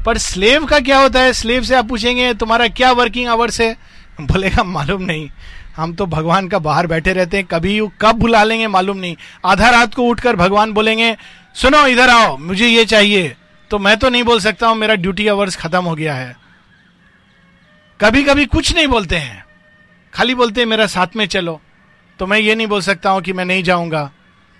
पर 0.07 0.19
स्लेव 0.19 0.65
का 0.65 0.81
क्या 0.81 0.99
होता 0.99 1.21
है? 1.21 1.33
स्लेव 1.33 1.63
से 1.63 1.75
आप 1.75 1.89
पूछेंगे, 1.89 2.35
तुम्हारा 2.35 2.69
क्या 2.69 2.93
वर्किंग 2.93 3.29
आवर्स 3.29 3.61
है? 3.61 3.77
बोलेगा, 4.21 4.65
मालूम 4.65 5.03
नहीं। 5.03 5.31
हम 5.77 5.95
तो 5.95 6.07
भगवान 6.07 6.49
का 6.49 6.59
बाहर 6.59 6.87
बैठे 6.87 7.13
रहते 7.13 7.37
हैं। 7.37 7.47
कभी 7.47 7.81
कब 8.01 8.13
बुला 8.13 8.45
लेंगे, 8.45 8.67
मालूम 8.67 8.97
नहीं। 8.97 9.17
आधा 9.45 9.71
रात 9.71 9.95
को 9.95 10.03
उठकर 10.03 10.37
भगवान 10.37 10.73
बोलेंगे, 10.73 11.17
सुनो, 11.55 11.87
इधर 11.87 12.09
आओ, 12.09 12.37
मुझे 12.37 12.67
ये 12.67 12.85
चाहिए। 12.85 13.37
तो 13.71 13.79
मैं 13.79 13.97
तो 13.97 14.09
नहीं 14.09 14.23
बोल 14.23 14.41
सकता 14.41 14.67
हूँ, 14.67 14.77
मेरा 14.77 14.95
ड्यूटी 14.95 15.29
आवर्स 15.29 15.57
खत्म 15.57 15.85
हो 15.85 15.95
गया 15.95 16.15
है। 16.15 16.37
कभी 18.01 18.25
कभी 18.25 18.47
कुछ 18.47 18.75
नहीं 18.75 18.87
बोलते 18.87 19.17
हैं। 19.17 19.45
खाली 20.15 20.35
बोलते 20.35 20.61
हैं, 20.61 20.69
मेरा 20.69 20.87
साथ 20.87 21.17
में 21.17 21.27
चलो। 21.27 21.61
तो 22.19 22.27
मैं 22.27 22.39
ये 22.39 22.55
नहीं 22.55 22.67
बोल 22.67 22.81
सकता 22.81 23.11
हूँ 23.11 23.23
कि 23.23 23.33
मैं 23.33 23.45
नहीं 23.45 23.63
जाऊँगा। 23.63 24.11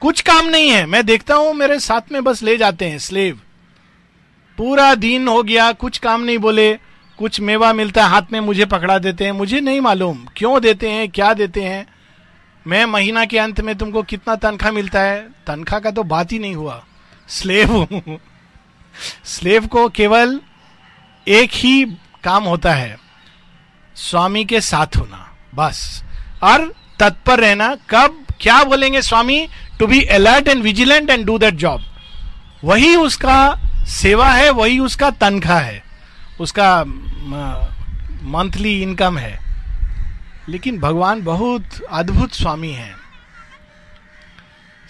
कुछ 0.03 0.21
काम 0.21 0.47
नहीं 0.47 0.71
है। 0.71 0.85
मैं 0.87 1.05
देखता 1.07 1.35
हूँ, 1.35 1.53
मेरे 1.55 1.79
साथ 1.81 2.13
में 2.13 2.23
बस 2.25 2.43
ले 2.43 2.57
जाते 2.57 2.89
हैं 2.89 2.99
स्लेव 2.99 3.41
पूरा 4.59 4.95
दिन 4.95 5.29
हो 5.29 5.43
गया, 5.43 5.71
कुछ 5.73 5.99
काम 5.99 6.21
नहीं 6.21 6.39
बोले। 6.39 6.73
कुछ 7.19 7.41
मेवा 7.41 7.73
मिलता 7.73 8.05
है, 8.05 8.11
हाथ 8.11 8.33
में 8.33 8.41
मुझे 8.41 8.65
पकड़ा 8.67 8.99
देते 8.99 9.25
हैं। 9.25 9.33
मुझे 9.33 9.61
नहीं 9.61 9.81
मालूम, 9.81 10.27
क्यों 10.37 10.61
देते 10.63 10.91
हैं, 10.91 11.09
क्या 11.09 11.33
देते 11.35 11.63
हैं। 11.63 11.87
मैं 12.67 12.85
महीना 12.87 13.25
के 13.25 13.39
अंत 13.39 13.61
में 13.61 13.77
तुमको 13.79 14.03
कितना 14.03 14.35
तनख्वाह 14.37 14.73
मिलता 14.73 15.01
है? 15.01 15.21
तनख्वाह 15.47 15.81
का 15.81 15.91
तो 15.91 16.03
बात 16.05 16.33
ही 16.33 16.39
नहीं 16.39 16.55
हुआ। 16.55 16.83
स्लेव 17.29 17.87
स्लेव 19.25 19.67
को 19.67 19.89
केवल 19.89 20.41
एक 21.27 21.51
ही 21.55 21.85
काम 22.25 22.45
होता 22.45 22.73
है, 22.73 22.97
स्वामी 23.97 24.45
के 24.45 24.61
साथ 24.61 24.97
होना, 24.97 25.29
बस। 25.55 26.03
और 26.43 26.73
तत्पर 27.01 27.41
रहना। 27.41 27.75
कब, 27.91 28.25
क्या 28.41 28.63
बोलेंगे 28.65 29.03
स्वामी? 29.03 29.47
To 29.79 29.87
be 29.87 30.03
alert 30.03 30.49
and 30.49 30.63
vigilant 30.63 31.11
and 31.11 31.25
do 31.27 31.39
that 31.39 31.55
job 31.55 31.85
वही 32.65 32.95
उसका 32.97 33.59
सेवा 33.87 34.29
है, 34.29 34.51
वही 34.51 34.79
उसका 34.79 35.11
तनख्वाह 35.11 35.59
है। 35.59 35.83
उसका 36.41 36.85
मंथली 38.25 38.83
इनकम 38.83 39.19
है। 39.19 39.39
लेकिन 40.49 40.79
भगवान 40.79 41.23
बहुत 41.23 41.65
अद्भुत 41.91 42.33
स्वामी 42.33 42.71
हैं। 42.71 42.95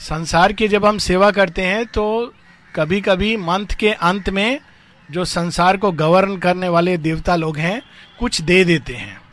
संसार 0.01 0.53
के 0.53 0.69
जब 0.69 0.87
हम 0.87 0.99
सेवा 0.99 1.31
करते 1.31 1.63
हैं 1.63 1.85
तो 1.87 2.35
कभी 2.75 3.01
कभी 3.01 3.37
मंथ 3.37 3.67
के 3.67 3.91
अंत 3.91 4.31
में 4.31 4.61
जो 5.11 5.25
संसार 5.25 5.77
को 5.77 5.93
गवर्न 5.93 6.37
करने 6.39 6.69
वाले 6.69 6.97
देवता 6.97 7.37
लोग 7.37 7.59
हैं, 7.59 7.83
कुछ 8.19 8.41
दे 8.41 8.65
देते 8.65 8.95
हैं। 8.95 9.26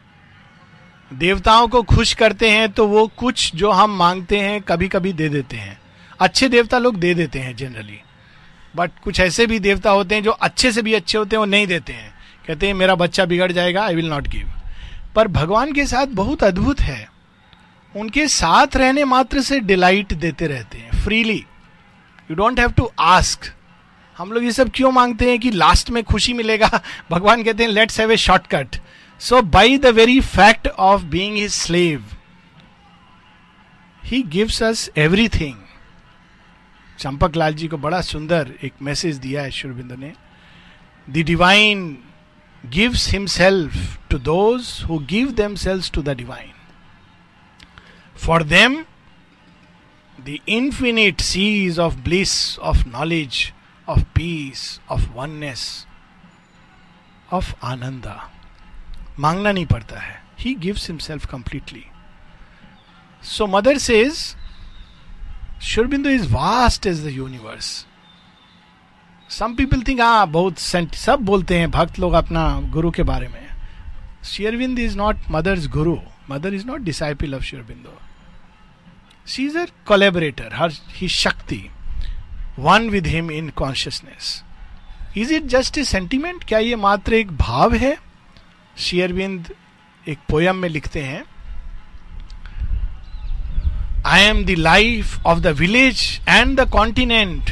देवताओं 1.13 1.67
को 1.67 1.81
खुश 1.83 2.13
करते 2.13 2.51
हैं 2.51 2.71
तो 2.71 2.87
वो 2.87 3.07
कुछ 3.07 3.55
जो 3.55 3.71
हम 3.71 3.97
मांगते 3.97 4.39
हैं 4.39 4.61
कभी 4.61 4.87
कभी 4.87 5.13
दे 5.13 5.29
देते 5.29 5.57
हैं। 5.57 5.79
अच्छे 6.19 6.47
देवता 6.49 6.77
लोग 6.77 6.95
दे 6.95 7.13
देते 7.13 7.39
हैं 7.39 7.55
जनरली 7.55 7.99
बट 8.75 8.91
कुछ 9.03 9.19
ऐसे 9.19 9.45
भी 9.47 9.59
देवता 9.59 9.91
होते 9.91 10.15
हैं 10.15 10.23
जो 10.23 10.31
अच्छे 10.31 10.71
से 10.71 10.81
भी 10.81 10.93
अच्छे 10.93 11.17
होते 11.17 11.35
हैं, 11.35 11.39
वो 11.39 11.45
नहीं 11.45 11.67
देते 11.67 11.93
हैं। 11.93 12.13
कहते 12.47 12.67
हैं, 12.67 12.73
मेरा 12.73 12.95
बच्चा 12.95 13.25
बिगड़ 13.25 13.51
जाएगा 13.51 13.83
आई 13.83 13.95
विल 13.95 14.09
नॉट 14.09 14.27
गिव 14.27 14.51
पर 15.15 15.27
भगवान 15.27 15.73
के 15.73 15.85
साथ 15.85 16.05
बहुत 16.05 16.43
अद्भुत 16.43 16.81
है। 16.81 17.09
उनके 17.95 18.27
साथ 18.27 18.75
रहने 18.75 19.03
मात्र 19.03 19.41
से 19.41 19.59
डिलाइट 19.59 20.13
देते 20.13 20.47
रहते 20.47 20.77
हैं 20.77 21.03
freely 21.03 21.45
you 22.31 22.35
don't 22.35 22.59
have 22.59 22.71
to 22.71 22.91
ask 22.99 23.53
हम 24.17 24.31
लोग 24.31 24.43
ये 24.43 24.51
सब 24.51 24.71
क्यों 24.75 24.91
मांगते 24.91 25.29
हैं 25.29 25.39
कि 25.39 25.51
लास्ट 25.51 25.89
में 25.89 26.03
खुशी 26.03 26.33
मिलेगा? 26.33 26.81
भगवान 27.11 27.43
कहते 27.43 27.63
हैं 27.63 27.69
let's 27.69 27.99
have 27.99 28.11
a 28.11 28.17
shortcut 28.17 28.75
so 29.21 29.41
by 29.41 29.77
the 29.77 29.93
very 29.95 30.19
fact 30.21 30.67
of 30.67 31.03
being 31.11 31.35
his 31.37 31.51
slave 31.51 32.03
he 34.03 34.21
gives 34.31 34.61
us 34.63 34.89
everything 34.97 35.55
Champak 36.99 37.35
Lal 37.35 37.53
ji 37.53 37.67
को 37.67 37.77
बड़ा 37.77 38.01
सुंदर 38.01 38.51
एक 38.63 38.73
मैसेज 38.81 39.17
दिया 39.17 39.41
है 39.43 39.51
शुरबिंदु 39.51 39.95
ने 39.95 40.13
the 41.07 41.23
divine 41.25 41.85
gives 42.63 43.07
himself 43.13 43.97
to 44.11 44.17
those 44.27 44.67
who 44.89 44.99
give 45.09 45.31
themselves 45.63 45.91
to 45.91 46.01
the 46.01 46.17
divine 46.17 46.51
for 48.17 48.43
them 48.43 48.83
the 50.19 50.37
infinite 50.49 51.21
seas 51.21 51.79
of 51.79 51.95
bliss 52.03 52.59
of 52.59 52.87
knowledge 52.87 53.51
of 53.87 54.03
peace 54.15 54.79
of 54.91 55.09
oneness 55.15 55.65
of 57.33 57.53
ananda 57.65 58.15
मांगना 59.19 59.51
नहीं 59.51 59.65
पड़ता 59.65 59.99
है। 59.99 60.21
He 60.39 60.53
gives 60.55 60.89
himself 60.89 61.25
completely 61.31 61.83
so 63.23 63.47
Mother 63.47 63.77
says 63.77 64.13
Sri Aurobindo 65.63 66.09
is 66.09 66.27
vast 66.33 66.85
is 66.87 67.03
the 67.05 67.11
universe 67.11 67.85
some 69.29 69.53
people 69.55 69.81
think 69.87 70.01
हाँ 70.01 70.27
बहुत 70.27 70.59
सब 70.59 71.19
बोलते 71.21 71.57
हैं, 71.59 71.69
भक्त 71.71 71.99
लोग 71.99 72.13
अपना 72.13 72.49
गुरु 72.73 72.91
के 72.91 73.03
बारे 73.03 73.27
में। 73.27 73.41
Sri Aurobindo 74.25 74.79
is 74.79 74.97
not 74.97 75.17
Mother's 75.31 75.67
guru 75.67 75.97
Mother 76.29 76.53
is 76.53 76.65
not 76.67 76.81
disciple 76.81 77.35
of 77.35 77.43
Sri Aurobindo 77.43 77.89
she 79.27 79.45
is 79.45 79.57
a 79.57 79.65
collaborator 79.87 80.53
her 80.53 80.71
he 80.95 81.07
shakti 81.07 81.61
one 82.59 82.89
with 82.89 83.07
him 83.07 83.31
in 83.31 83.49
consciousness 83.57 84.43
is 85.17 85.33
it 85.33 85.43
just 85.47 85.77
a 85.77 85.83
sentiment 85.83 86.43
क्या 86.43 86.59
ये 86.59 86.75
मात्र 86.75 87.13
एक 87.13 87.31
भाव 87.37 87.73
है? 87.75 87.97
शेयरबिंद 88.77 89.53
एक 90.05 90.19
पोयम 90.29 90.55
में 90.55 90.69
लिखते 90.69 91.01
हैं। 91.01 91.23
I 94.05 94.21
am 94.21 94.43
the 94.45 94.55
life 94.57 95.25
of 95.25 95.39
the 95.39 95.47
village 95.57 96.21
and 96.29 96.59
the 96.59 96.69
continent 96.69 97.51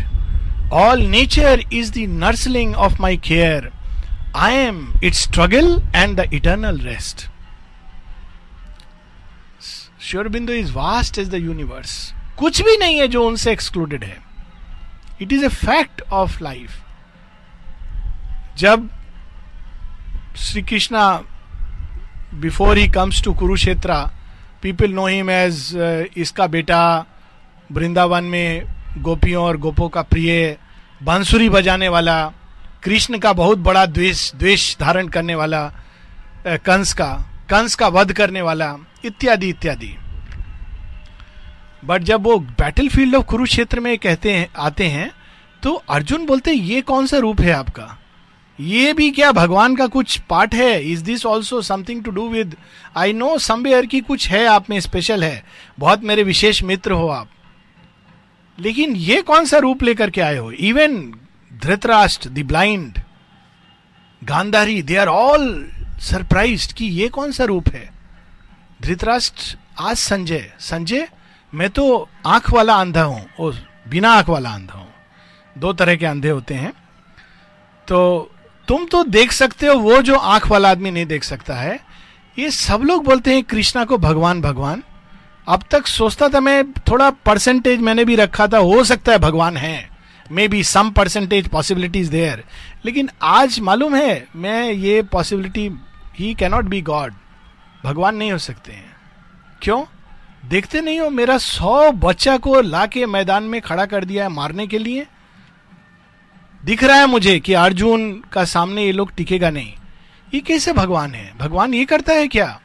all 0.73 1.01
nature 1.07 1.63
is 1.73 1.91
the 1.93 2.07
nursling 2.23 2.75
of 2.75 3.01
my 3.01 3.17
care 3.17 3.71
I 4.35 4.53
am 4.55 4.81
its 5.03 5.23
struggle 5.23 5.81
and 5.95 6.19
the 6.19 6.33
eternal 6.33 6.79
rest 6.79 7.27
Sri Aurobindo 10.01 10.53
is 10.53 10.71
vast 10.73 11.19
is 11.19 11.29
the 11.31 11.35
universe 11.35 12.13
कुछ 12.37 12.61
भी 12.61 12.77
नहीं 12.77 12.99
है 12.99 13.07
जो 13.07 13.27
उनसे 13.27 13.51
excluded 13.51 14.03
है। 14.03 14.17
It 15.21 15.33
is 15.33 15.45
a 15.45 15.47
fact 15.47 16.01
of 16.01 16.43
life 16.43 16.81
जब 18.57 18.89
Shri 20.35 20.61
Krishna 20.61 21.05
before 22.33 22.77
he 22.77 22.87
comes 22.89 23.23
to 23.23 23.33
Kurukshetra 23.33 23.99
people 24.61 24.91
know 24.93 25.05
him 25.07 25.29
as 25.29 25.57
इसका 26.17 26.47
बेटा 26.47 26.83
वृंदावन 27.69 28.23
में 28.23 28.63
गोपियों 28.97 29.43
और 29.43 29.57
गोपों 29.57 29.89
का 29.89 30.01
प्रिय 30.03 30.57
बांसुरी 31.01 31.49
बजाने 31.49 31.89
वाला 31.89 32.21
कृष्ण 32.83 33.19
का 33.19 33.33
बहुत 33.33 33.57
बड़ा 33.59 33.85
द्वेष 33.87 34.31
द्वेष 34.35 34.75
धारण 34.79 35.07
करने 35.07 35.35
वाला 35.35 35.67
कंस 36.47 36.93
का 36.93 37.13
कंस 37.49 37.75
का 37.75 37.87
वध 37.89 38.11
करने 38.11 38.41
वाला 38.41 38.75
इत्यादि 39.05 39.49
इत्यादि 39.49 39.95
बट 41.85 42.03
जब 42.03 42.23
वो 42.23 42.37
बैटल 42.39 42.89
फ़ील्ड 42.89 43.15
ऑफ़ 43.15 43.25
कुरुक्षेत्र 43.25 43.79
में 43.79 43.97
कहते 43.97 44.33
हैं 44.33 44.47
आते 44.59 44.87
हैं 44.87 45.11
तो 45.63 45.73
अर्जुन 45.89 46.25
बोलते 46.25 46.51
हैं 46.51 46.63
ये 46.63 46.81
कौन 46.83 47.07
सा 47.07 47.17
रूप 47.17 47.41
है 47.41 47.51
आपका 47.53 47.97
ये 48.61 48.93
भी 48.93 49.11
क्या 49.11 49.31
भगवान 49.31 49.75
का 49.75 49.87
कुछ 49.87 50.19
पार्ट 50.19 50.55
है? 50.55 50.83
Is 50.83 51.03
this 51.03 51.25
also 51.25 51.61
something 51.61 52.03
to 52.03 52.11
do 52.11 52.29
with 52.29 52.55
I 52.97 53.13
know 53.13 53.37
somewhere 53.37 53.85
की 53.85 53.99
कुछ 53.99 54.29
है 54.29 54.45
आप 54.45 54.69
में 54.69 54.79
स्पेशल 54.79 55.23
है। 55.23 55.43
बहुत 55.79 56.03
मेरे 56.03 56.23
विशेष 56.23 56.63
मित्र 56.63 56.91
हो 56.91 57.07
आप। 57.07 57.29
लेकिन 58.59 58.95
ये 58.95 59.21
कौन 59.21 59.45
सा 59.45 59.57
रूप 59.57 59.83
लेकर 59.83 60.09
के 60.09 60.21
आए 60.21 60.37
हो? 60.37 60.51
Even 60.51 61.13
Dhritarashtra 61.63 62.29
the 62.29 62.39
blind 62.39 62.99
Gandhari 64.23 64.81
they 64.81 64.95
are 64.95 65.07
all 65.07 65.71
surprise 65.99 66.73
कि 66.73 66.85
ये 66.85 67.07
कौन 67.07 67.31
सा 67.31 67.43
रूप 67.43 67.67
है? 67.67 67.91
धृतराष्ट्र, 68.81 69.57
आज 69.79 69.97
संजय। 69.97 70.53
संजय, 70.59 71.07
मैं 71.53 71.69
तो 71.69 72.09
आँख 72.27 72.53
वाला 72.53 72.73
अंधा 72.73 73.03
हूँ। 73.03 73.27
बिना 73.87 74.11
आँख 74.11 74.29
वाला 74.29 74.49
अंधा 74.49 74.73
हूँ। 74.73 74.93
दो 75.57 75.73
तरह 75.73 75.95
के 75.95 76.05
अंधे 76.05 76.29
होते 76.29 76.53
हैं। 76.53 76.73
तो 77.87 78.31
तुम 78.71 78.85
तो 78.85 79.03
देख 79.03 79.31
सकते 79.31 79.67
हो, 79.67 79.73
वो 79.75 80.01
जो 80.01 80.15
आँख 80.15 80.47
वाला 80.47 80.69
आदमी 80.71 80.91
नहीं 80.91 81.05
देख 81.05 81.23
सकता 81.23 81.55
है, 81.55 81.79
ये 82.37 82.51
सब 82.51 82.81
लोग 82.81 83.03
बोलते 83.03 83.33
हैं 83.33 83.43
कृष्णा 83.43 83.83
को 83.85 83.97
भगवान 83.97 84.41
भगवान। 84.41 84.83
अब 85.47 85.63
तक 85.71 85.87
सोचता 85.87 86.29
था 86.29 86.39
मैं, 86.39 86.71
थोड़ा 86.71 87.09
परसेंटेज 87.09 87.79
मैंने 87.79 88.05
भी 88.05 88.15
रखा 88.15 88.47
था, 88.47 88.57
हो 88.57 88.83
सकता 88.83 89.11
है 89.11 89.17
भगवान 89.17 89.57
है। 89.57 89.89
Maybe 90.47 90.63
some 90.63 90.89
percentage 90.89 91.47
possibilities 91.47 92.07
there 92.07 92.43
लेकिन 92.85 93.09
आज 93.21 93.59
मालूम 93.59 93.95
है, 93.95 94.27
मैं 94.35 94.71
ये 94.71 95.01
possibility 95.01 95.69
he 96.19 96.33
cannot 96.33 96.65
be 96.65 96.81
God 96.81 97.13
भगवान 97.83 98.15
नहीं 98.15 98.31
हो 98.31 98.37
सकते 98.37 98.71
हैं। 98.71 98.95
क्यों? 99.61 99.83
देखते 100.49 100.81
नहीं 100.81 100.99
हो, 100.99 101.09
मेरा 101.09 101.37
सौ 101.37 101.91
बच्चा 101.91 102.37
को 102.37 102.61
ला 102.61 102.85
के 102.85 103.05
मैदान 103.05 103.43
में 103.43 103.61
खड़ा 103.61 103.85
कर 103.85 104.05
दिया 104.05 104.23
है 104.23 104.29
मारने 104.29 104.67
के 104.67 104.77
लिए। 104.77 105.07
दिख 106.65 106.83
रहा 106.83 106.97
है 106.97 107.05
मुझे 107.05 107.39
कि 107.39 107.53
अर्जुन 107.53 108.23
का 108.31 108.45
सामने 108.45 108.85
ये 108.85 108.91
लोग 108.91 109.15
टिकेगा 109.15 109.49
नहीं। 109.49 109.73
ये 110.33 110.39
कैसे 110.39 110.73
भगवान 110.73 111.15
है? 111.15 111.37
भगवान 111.37 111.73
ये 111.73 111.85
करता 111.85 112.13
है 112.13 112.27
क्या? 112.27 112.59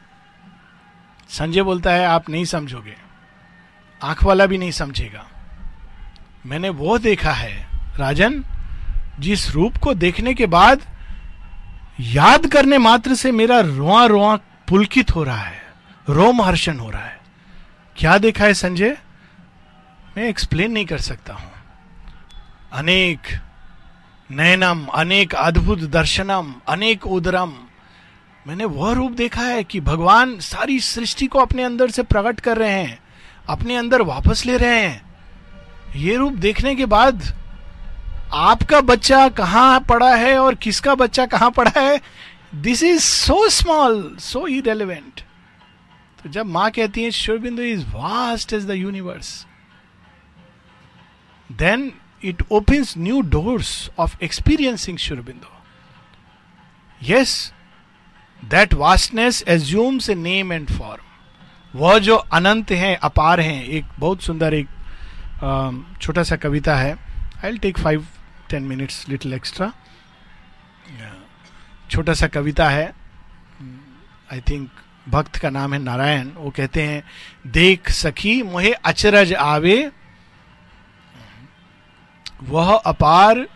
संजय 1.29 1.61
बोलता 1.61 1.91
है, 1.91 2.05
आप 2.05 2.29
नहीं 2.29 2.45
समझोगे। 2.45 2.95
आँख 4.03 4.23
वाला 4.23 4.45
भी 4.45 4.57
नहीं 4.57 4.71
समझेगा। 4.71 5.27
मैंने 6.45 6.69
वो 6.69 6.97
देखा 6.97 7.31
है, 7.31 7.67
राजन, 7.97 8.43
जिस 9.19 9.51
रूप 9.51 9.77
को 9.77 9.93
देखने 9.93 10.33
के 10.33 10.45
बाद 10.45 10.81
याद 11.99 12.47
करने 12.47 12.77
मात्र 12.77 13.15
से 13.15 13.31
मेरा 13.31 13.59
रोआ 13.59 14.05
रोआ 14.05 14.35
पुलकित 14.67 15.15
हो 15.15 15.23
रहा 15.23 15.41
है, 15.41 15.61
रोमहर्षण 16.09 16.77
हो 16.77 16.89
रहा 16.89 17.05
है। 17.05 17.19
क्या 17.95 18.17
देखा 18.17 18.45
है 18.45 18.53
संजय? 18.53 18.97
मैं 20.17 20.23
एक्सप्लेन 20.23 20.71
नहीं 20.71 20.85
कर 20.85 20.97
सकता 20.97 21.33
हूँ। 21.33 21.51
अनेक 22.73 23.27
नयनम, 24.29 24.85
अनेक 24.85 25.33
अद्भुत 25.35 25.79
दर्शनम, 25.89 26.53
अनेक 26.67 27.05
उदरम। 27.07 27.53
मैंने 28.45 28.65
वह 28.65 28.93
रूप 28.93 29.11
देखा 29.11 29.41
है 29.41 29.63
कि 29.63 29.79
भगवान 29.81 30.37
सारी 30.39 30.79
सृष्टि 30.79 31.27
को 31.27 31.39
अपने 31.39 31.63
अंदर 31.63 31.91
से 31.91 32.03
प्रकट 32.03 32.39
कर 32.39 32.57
रहे 32.57 32.71
हैं, 32.71 32.99
अपने 33.49 33.75
अंदर 33.75 34.01
वापस 34.01 34.45
ले 34.45 34.57
रहे 34.57 34.79
हैं। 34.79 35.01
ये 35.95 36.15
रूप 36.15 36.33
देखने 36.35 36.75
के 36.75 36.85
बाद, 36.85 37.23
आपका 38.33 38.81
बच्चा 38.81 39.27
कहाँ 39.29 39.79
पड़ा 39.89 40.15
है 40.15 40.37
और 40.39 40.55
किसका 40.55 40.95
बच्चा 40.95 41.25
कहाँ 41.25 41.49
पड़ा 41.51 41.79
है 41.79 41.99
this 42.55 42.83
is 42.83 42.99
so 43.01 43.47
small 43.49 44.15
so 44.19 44.45
irrelevant 44.47 45.21
तो 46.19 46.29
जब 46.29 46.45
माँ 46.45 46.69
कहती 46.71 47.03
है, 47.03 47.11
Sri Aurobindo 47.11 47.61
is 47.63 47.85
vast 47.87 48.53
is 48.53 48.67
the 48.67 48.71
universe 48.71 49.45
then 51.49 51.91
it 52.21 52.41
opens 52.49 52.95
new 52.95 53.21
doors 53.23 53.89
of 53.97 54.15
experiencing 54.19 54.97
Shurbindo. 54.97 55.51
Yes, 57.01 57.51
that 58.43 58.73
vastness 58.73 59.43
assumes 59.47 60.09
a 60.09 60.15
name 60.15 60.51
and 60.51 60.71
form. 60.77 61.03
वह 61.73 61.97
जो 61.99 62.15
अनंत 62.15 62.71
हैं 62.71 62.95
अपार 63.03 63.39
हैं 63.39 63.63
एक 63.63 63.85
बहुत 63.99 64.21
सुंदर 64.23 64.53
एक 64.53 64.67
छोटा 66.01 66.23
सा 66.23 66.35
कविता 66.35 66.75
है। 66.75 66.97
I 67.45 67.57
take 67.57 67.77
five 67.77 68.07
ten 68.49 68.63
minutes 68.63 69.07
little 69.09 69.33
extra 69.33 69.71
छोटा 71.91 72.13
सा 72.13 72.27
कविता 72.27 72.69
है। 72.69 72.87
आई 74.33 74.41
थिंक 74.49 74.69
भक्त 75.09 75.35
का 75.37 75.49
नाम 75.49 75.73
है 75.73 75.79
नारायण। 75.79 76.29
वो 76.29 76.49
कहते 76.55 76.83
हैं 76.83 77.03
देख 77.51 77.89
सखी 77.91 78.41
मुहे 78.43 78.71
अचरज 78.71 79.33
आवे 79.33 79.79
वह 82.39 82.73
अपार 82.75 83.47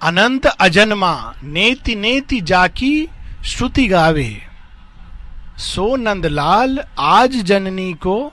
अनंत 0.00 0.46
अजन्मा 0.46 1.34
नेति 1.42 1.94
नेति 1.96 2.40
जाकी 2.40 3.08
श्रुति 3.44 3.86
गावे। 3.86 4.42
सो 5.58 5.94
नंदलाल 5.96 6.78
आज 6.98 7.36
जननी 7.42 7.92
को 7.94 8.32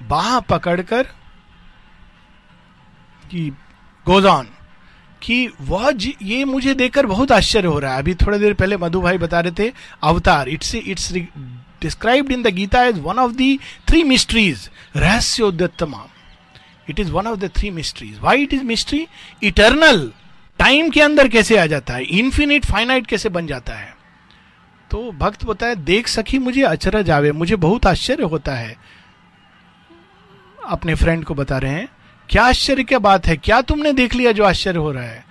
बाह 0.00 0.38
पकड़कर 0.40 1.02
कि 3.30 3.48
गोदान 4.06 4.46
कि 5.22 5.48
वह 5.60 5.92
ये 6.22 6.44
मुझे 6.44 6.74
देखकर 6.74 7.06
बहुत 7.06 7.32
आश्चर्य 7.32 7.68
हो 7.68 7.78
रहा 7.78 7.92
है। 7.92 7.98
अभी 7.98 8.14
थोड़ी 8.14 8.38
देर 8.38 8.54
पहले 8.54 8.76
मधु 8.76 9.00
भाई 9.00 9.18
बता 9.18 9.40
रहे 9.40 9.52
थे, 9.58 9.72
avatar, 10.02 10.48
it's 10.48 10.74
it's 10.74 11.12
described 11.12 12.32
in 12.32 12.42
the 12.42 12.54
Gita 12.54 12.82
as 12.84 12.98
one 12.98 13.18
of 13.18 13.32
the 13.32 13.58
three 13.88 14.02
mysteries 14.04 14.68
रहस्योद्यतमा 14.96 16.06
it 16.88 17.00
is 17.00 17.10
one 17.12 17.26
of 17.26 17.38
the 17.38 17.50
three 17.56 17.70
mysteries 17.70 18.18
why 18.18 18.42
it 18.42 18.54
is 18.54 18.62
mystery 18.62 19.06
eternal 19.42 20.12
time 20.58 20.90
के 20.90 21.00
अंदर 21.00 21.28
कैसे 21.28 21.56
आ 21.56 21.66
जाता 21.66 21.94
है? 21.94 22.04
इन्फिनिट 22.04 22.64
फाइनाइट 22.64 23.06
कैसे 23.06 23.28
बन 23.28 23.46
जाता 23.46 23.74
है? 23.74 23.96
तो 24.90 25.12
भक्त 25.12 25.44
होता 25.44 25.66
है, 25.66 25.76
देख 25.76 26.08
सकी 26.08 26.38
मुझे 26.38 26.62
अचरज 26.62 27.10
आवे, 27.10 27.32
मुझे 27.32 27.56
बहुत 27.56 27.86
आश्चर्य 27.86 28.24
होता 28.24 28.54
है। 28.54 28.76
अपने 30.66 30.94
फ्रेंड 30.94 31.24
को 31.24 31.34
बता 31.34 31.58
रहे 31.58 31.72
हैं, 31.72 31.88
क्या 32.30 32.44
आश्चर्य 32.44 32.84
क्या 32.84 32.98
बात 32.98 33.26
है? 33.26 33.36
क्या 33.36 33.60
तुमने 33.60 33.92
देख 33.92 34.14
लिया 34.14 34.32
जो 34.32 34.44
आश्चर्य 34.44 34.78
हो 34.78 34.92
रहा 34.92 35.04
है? 35.04 35.24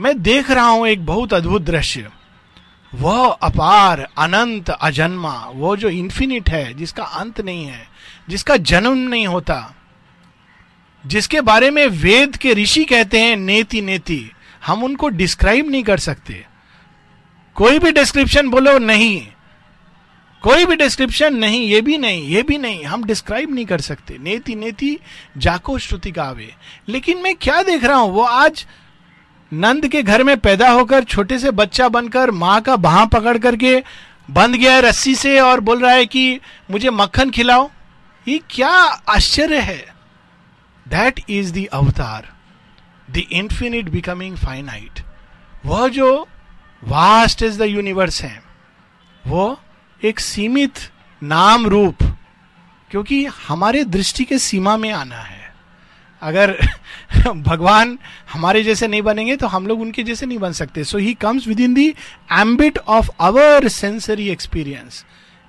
मैं 0.00 0.22
देख 0.22 0.50
रहा 0.50 0.68
हूँ 0.68 0.86
एक 0.86 1.06
बहुत 1.06 1.34
अद्भुत 1.34 1.62
दृश्य। 1.62 2.10
वह 2.94 3.28
अपार, 3.28 4.08
अनंत, 4.18 4.70
अजन्मा, 4.70 5.50
वो 5.54 5.76
जो 5.76 5.88
इन्फिनिट 5.88 6.50
है, 6.50 6.74
जिसका 6.74 7.04
अंत 7.04 7.40
नहीं 7.40 7.64
है, 7.64 7.88
जिसका 8.28 8.56
जन्म 8.56 8.98
नहीं 8.98 9.26
होता 9.26 9.74
जिसके 11.06 11.40
बारे 11.40 11.70
में 11.70 11.86
वेद 11.86 12.36
के 12.36 12.54
ऋषि 12.54 12.84
कहते 12.84 13.20
हैं, 13.20 13.36
नेति 13.36 13.80
नेति, 13.80 14.30
हम 14.66 14.84
उनको 14.84 15.08
डिस्क्राइब 15.08 15.70
नहीं 15.70 15.82
कर 15.82 15.98
सकते। 15.98 16.46
कोई 17.54 17.78
भी 17.78 17.92
डिस्क्रिप्शन 17.92 18.48
बोलो, 18.48 18.78
नहीं। 18.78 19.26
कोई 20.42 20.64
भी 20.64 20.76
डिस्क्रिप्शन 20.76 21.34
नहीं, 21.34 21.68
ये 21.68 21.80
भी 21.80 21.98
नहीं, 21.98 22.28
ये 22.28 22.42
भी 22.42 22.58
नहीं, 22.58 22.84
हम 22.84 23.04
डिस्क्राइब 23.04 23.54
नहीं 23.54 23.66
कर 23.66 23.80
सकते। 23.80 24.18
नेति 24.18 24.54
नेति, 24.54 24.98
जाको 25.38 25.78
श्रुति 25.78 26.10
गावे। 26.10 26.54
लेकिन 26.88 27.18
मैं 27.18 27.34
क्या 27.34 27.62
देख 27.62 27.84
रहा 27.84 27.96
हूँ, 27.96 28.12
वो 28.12 28.22
आज 28.22 28.66
नंद 29.52 29.88
के 29.88 30.02
घर 30.02 30.22
में 30.22 30.36
पैदा 30.36 30.70
होकर, 30.70 31.04
छोटे 31.04 31.38
से 31.38 31.50
बच्चा 31.50 31.88
बनकर, 31.88 32.30
माँ 32.30 32.60
का 32.60 32.76
बाह 32.76 33.04
पकड़ 33.04 33.38
करके 33.38 33.82
बंध 34.30 34.54
गया 34.54 34.74
है 34.74 34.80
रस्सी 34.80 35.14
से 35.14 35.40
और 35.40 35.60
बोल 35.60 35.80
रहा 35.80 35.92
है 35.92 36.06
कि, 36.06 36.40
मुझे 36.70 36.90
मक्खन 36.90 37.30
खिलाओ। 37.30 37.70
ये 38.28 38.40
क्या 38.50 38.70
आश्चर्य 39.08 39.58
है। 39.58 39.93
That 40.88 41.20
is 41.30 41.52
the 41.52 41.66
avatar 41.72 42.28
the 43.10 43.16
infinite 43.16 43.88
becoming 43.88 44.36
finite 44.36 45.00
वह 45.66 45.88
जो 45.88 46.28
वास्ट 46.84 47.42
इज़ 47.42 47.58
द 47.58 47.62
यूनिवर्स 47.62 48.22
है, 48.22 48.42
वो 49.26 49.60
एक 50.04 50.20
सीमित 50.20 50.72
नाम 51.22 51.66
रूप, 51.66 51.96
क्योंकि 52.90 53.24
हमारे 53.24 53.84
दृष्टि 53.84 54.24
के 54.24 54.38
सीमा 54.38 54.76
में 54.76 54.90
आना 54.90 55.16
है। 55.16 55.54
अगर 56.22 56.58
भगवान 57.32 57.98
हमारे 58.32 58.62
जैसे 58.62 58.88
नहीं 58.88 59.02
बनेंगे 59.02 59.36
तो 59.36 59.46
हम 59.46 59.66
लोग 59.66 59.80
उनके 59.80 60.02
जैसे 60.02 60.26
नहीं 60.26 60.38
बन 60.38 60.52
सकते। 60.52 60.84
So 60.84 60.98
he 60.98 61.14
comes 61.14 61.46
within 61.60 61.74
the 61.74 61.94
ambit 62.32 62.78
of 62.78 63.10
our 63.20 63.68
sensory 63.68 64.28
experience 64.28 65.04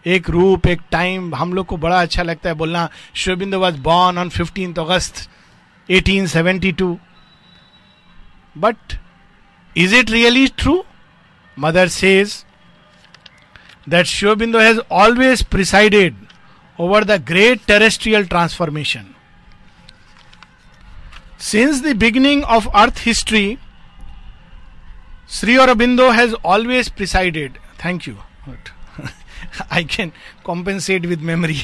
एक 0.08 0.30
रूप 0.30 0.68
एक 0.68 0.82
टाइम 0.92 1.36
हम 1.36 1.54
लोग 1.54 1.66
को 1.66 1.78
बड़ा 1.78 2.02
अच्छा 2.02 2.24
लगता 2.24 2.50
है 2.50 2.56
बोलना। 2.56 2.90
शिवबिंदु 3.16 3.60
was 3.60 3.78
born 3.78 4.18
on 4.18 4.30
fifteen 4.30 4.74
August 4.74 5.30
1872 5.92 6.96
but 8.58 9.00
is 9.78 9.96
it 9.96 10.12
really 10.12 10.48
true 10.48 10.86
mother 11.60 11.88
says 11.88 12.46
that 13.90 14.06
शिवबिंदु 14.06 14.60
has 14.60 14.80
always 14.92 15.44
presided 15.44 16.16
over 16.80 17.04
the 17.04 17.12
great 17.12 17.62
terrestrial 17.68 18.26
transformation 18.26 19.06
Since 21.38 21.82
the 21.82 21.94
beginning 21.94 22.44
of 22.46 22.68
Earth 22.74 23.00
history, 23.00 23.60
Sri 25.28 25.56
Aurobindo 25.56 26.14
has 26.14 26.34
always 26.44 26.90
presided. 26.90 27.60
Thank 27.78 28.08
you. 28.08 28.18
I 29.72 29.84
can 29.84 30.12
compensate 30.44 31.06
with 31.06 31.22
memory. 31.22 31.60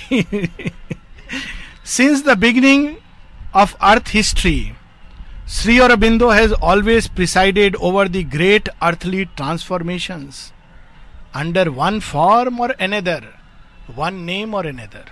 Since 1.84 2.22
the 2.24 2.36
beginning 2.36 2.98
of 3.54 3.76
Earth 3.82 4.10
history, 4.10 4.76
Sri 5.46 5.78
Aurobindo 5.78 6.34
has 6.34 6.54
always 6.54 7.08
presided 7.08 7.76
over 7.76 8.08
the 8.08 8.24
great 8.24 8.70
earthly 8.82 9.26
transformations 9.36 10.54
under 11.34 11.72
one 11.72 12.00
form 12.00 12.60
or 12.60 12.76
another, 12.80 13.34
one 13.96 14.26
name 14.26 14.54
or 14.54 14.66
another. 14.66 15.06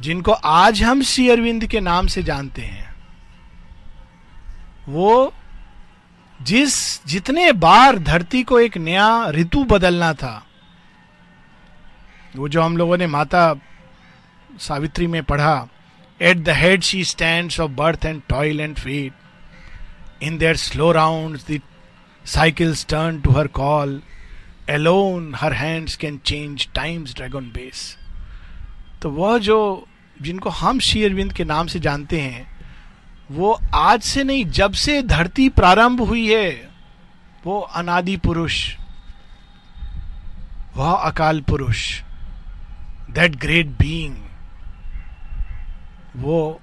जिनको 0.00 0.32
आज 0.32 0.82
हम 0.82 1.02
श्री 1.02 1.28
अरविंद 1.30 1.66
के 1.66 1.80
नाम 1.80 2.06
से 2.06 2.22
जानते 2.22 2.62
हैं 2.62 2.94
वो 4.88 5.32
जिस 6.42 7.06
जितने 7.06 7.52
बार 7.52 7.98
धरती 7.98 8.42
को 8.42 8.60
एक 8.60 8.76
नया 8.78 9.30
ऋतु 9.30 9.64
बदलना 9.64 10.12
था 10.14 10.46
वो 12.36 12.48
जो 12.48 12.62
हम 12.62 12.76
लोगों 12.76 12.96
ने 12.96 13.06
माता 13.06 13.54
सावित्री 14.58 15.06
में 15.06 15.22
पढ़ा 15.22 15.68
at 16.22 16.36
the 16.36 16.48
head 16.48 16.82
she 16.82 17.04
stand 17.04 17.52
of 17.60 17.70
birth 17.70 18.04
and 18.04 18.22
toil 18.28 18.60
and 18.60 18.78
fate 18.78 19.12
in 20.22 20.38
their 20.38 20.56
slow 20.56 20.92
round 20.92 21.60
cycles 22.24 22.86
turn 22.86 23.20
to 23.20 23.30
her 23.30 23.46
call 23.46 24.02
alone 24.70 25.32
her 25.36 25.52
hands 25.52 25.96
can 25.96 26.18
change 26.18 26.68
times 26.74 27.14
dragon 27.14 27.44
base 27.44 27.96
तो 29.02 29.10
वह 29.10 29.38
जो, 29.38 29.86
जिनको 30.22 30.50
हम 30.50 30.78
श्री 30.78 31.04
अरविंद 31.04 31.32
के 31.32 31.44
नाम 31.44 31.66
से 31.66 31.80
जानते 31.80 32.20
हैं, 32.20 32.58
वो 33.30 33.60
आज 33.74 34.02
से 34.02 34.24
नहीं, 34.24 34.44
जब 34.44 34.72
से 34.72 35.02
धरती 35.02 35.48
प्रारंभ 35.48 36.00
हुई 36.00 36.34
है, 36.34 36.70
वो 37.46 37.60
अनादि 37.60 38.16
पुरुष, 38.16 38.76
वह 40.76 40.92
अकाल 40.92 41.40
पुरुष। 41.40 42.02
दैट 43.10 43.36
ग्रेट 43.36 43.66
बीइंग 43.66 44.16
वो 46.16 46.60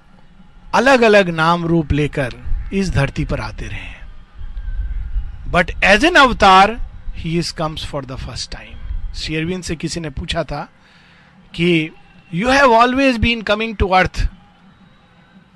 अलग 0.74 1.02
अलग 1.02 1.28
नाम 1.28 1.66
रूप 1.66 1.92
लेकर 1.92 2.34
इस 2.72 2.90
धरती 2.90 3.24
पर 3.24 3.40
आते 3.40 3.66
रहे 3.66 3.98
बट 5.50 5.70
एज 5.84 6.04
एन 6.04 6.14
अवतार 6.14 6.76
he 7.14 7.38
is 7.38 7.54
comes 7.54 7.84
for 7.86 8.04
the 8.04 8.16
first 8.16 8.50
time 8.52 8.78
Sherwin 9.14 9.62
से 9.62 9.76
किसी 9.76 10.00
ने 10.00 10.10
पूछा 10.10 10.44
था 10.44 10.68
कि 11.54 11.90
you 12.34 12.50
have 12.50 12.72
always 12.72 13.16
been 13.16 13.42
coming 13.42 13.76
to 13.76 13.88
earth 13.88 14.28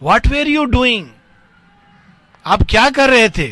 what 0.03 0.27
were 0.27 0.49
you 0.49 0.65
doing 0.65 1.07
आप 2.47 2.63
क्या 2.63 2.91
कर 2.91 3.11
रहे 3.11 3.29
थे? 3.29 3.49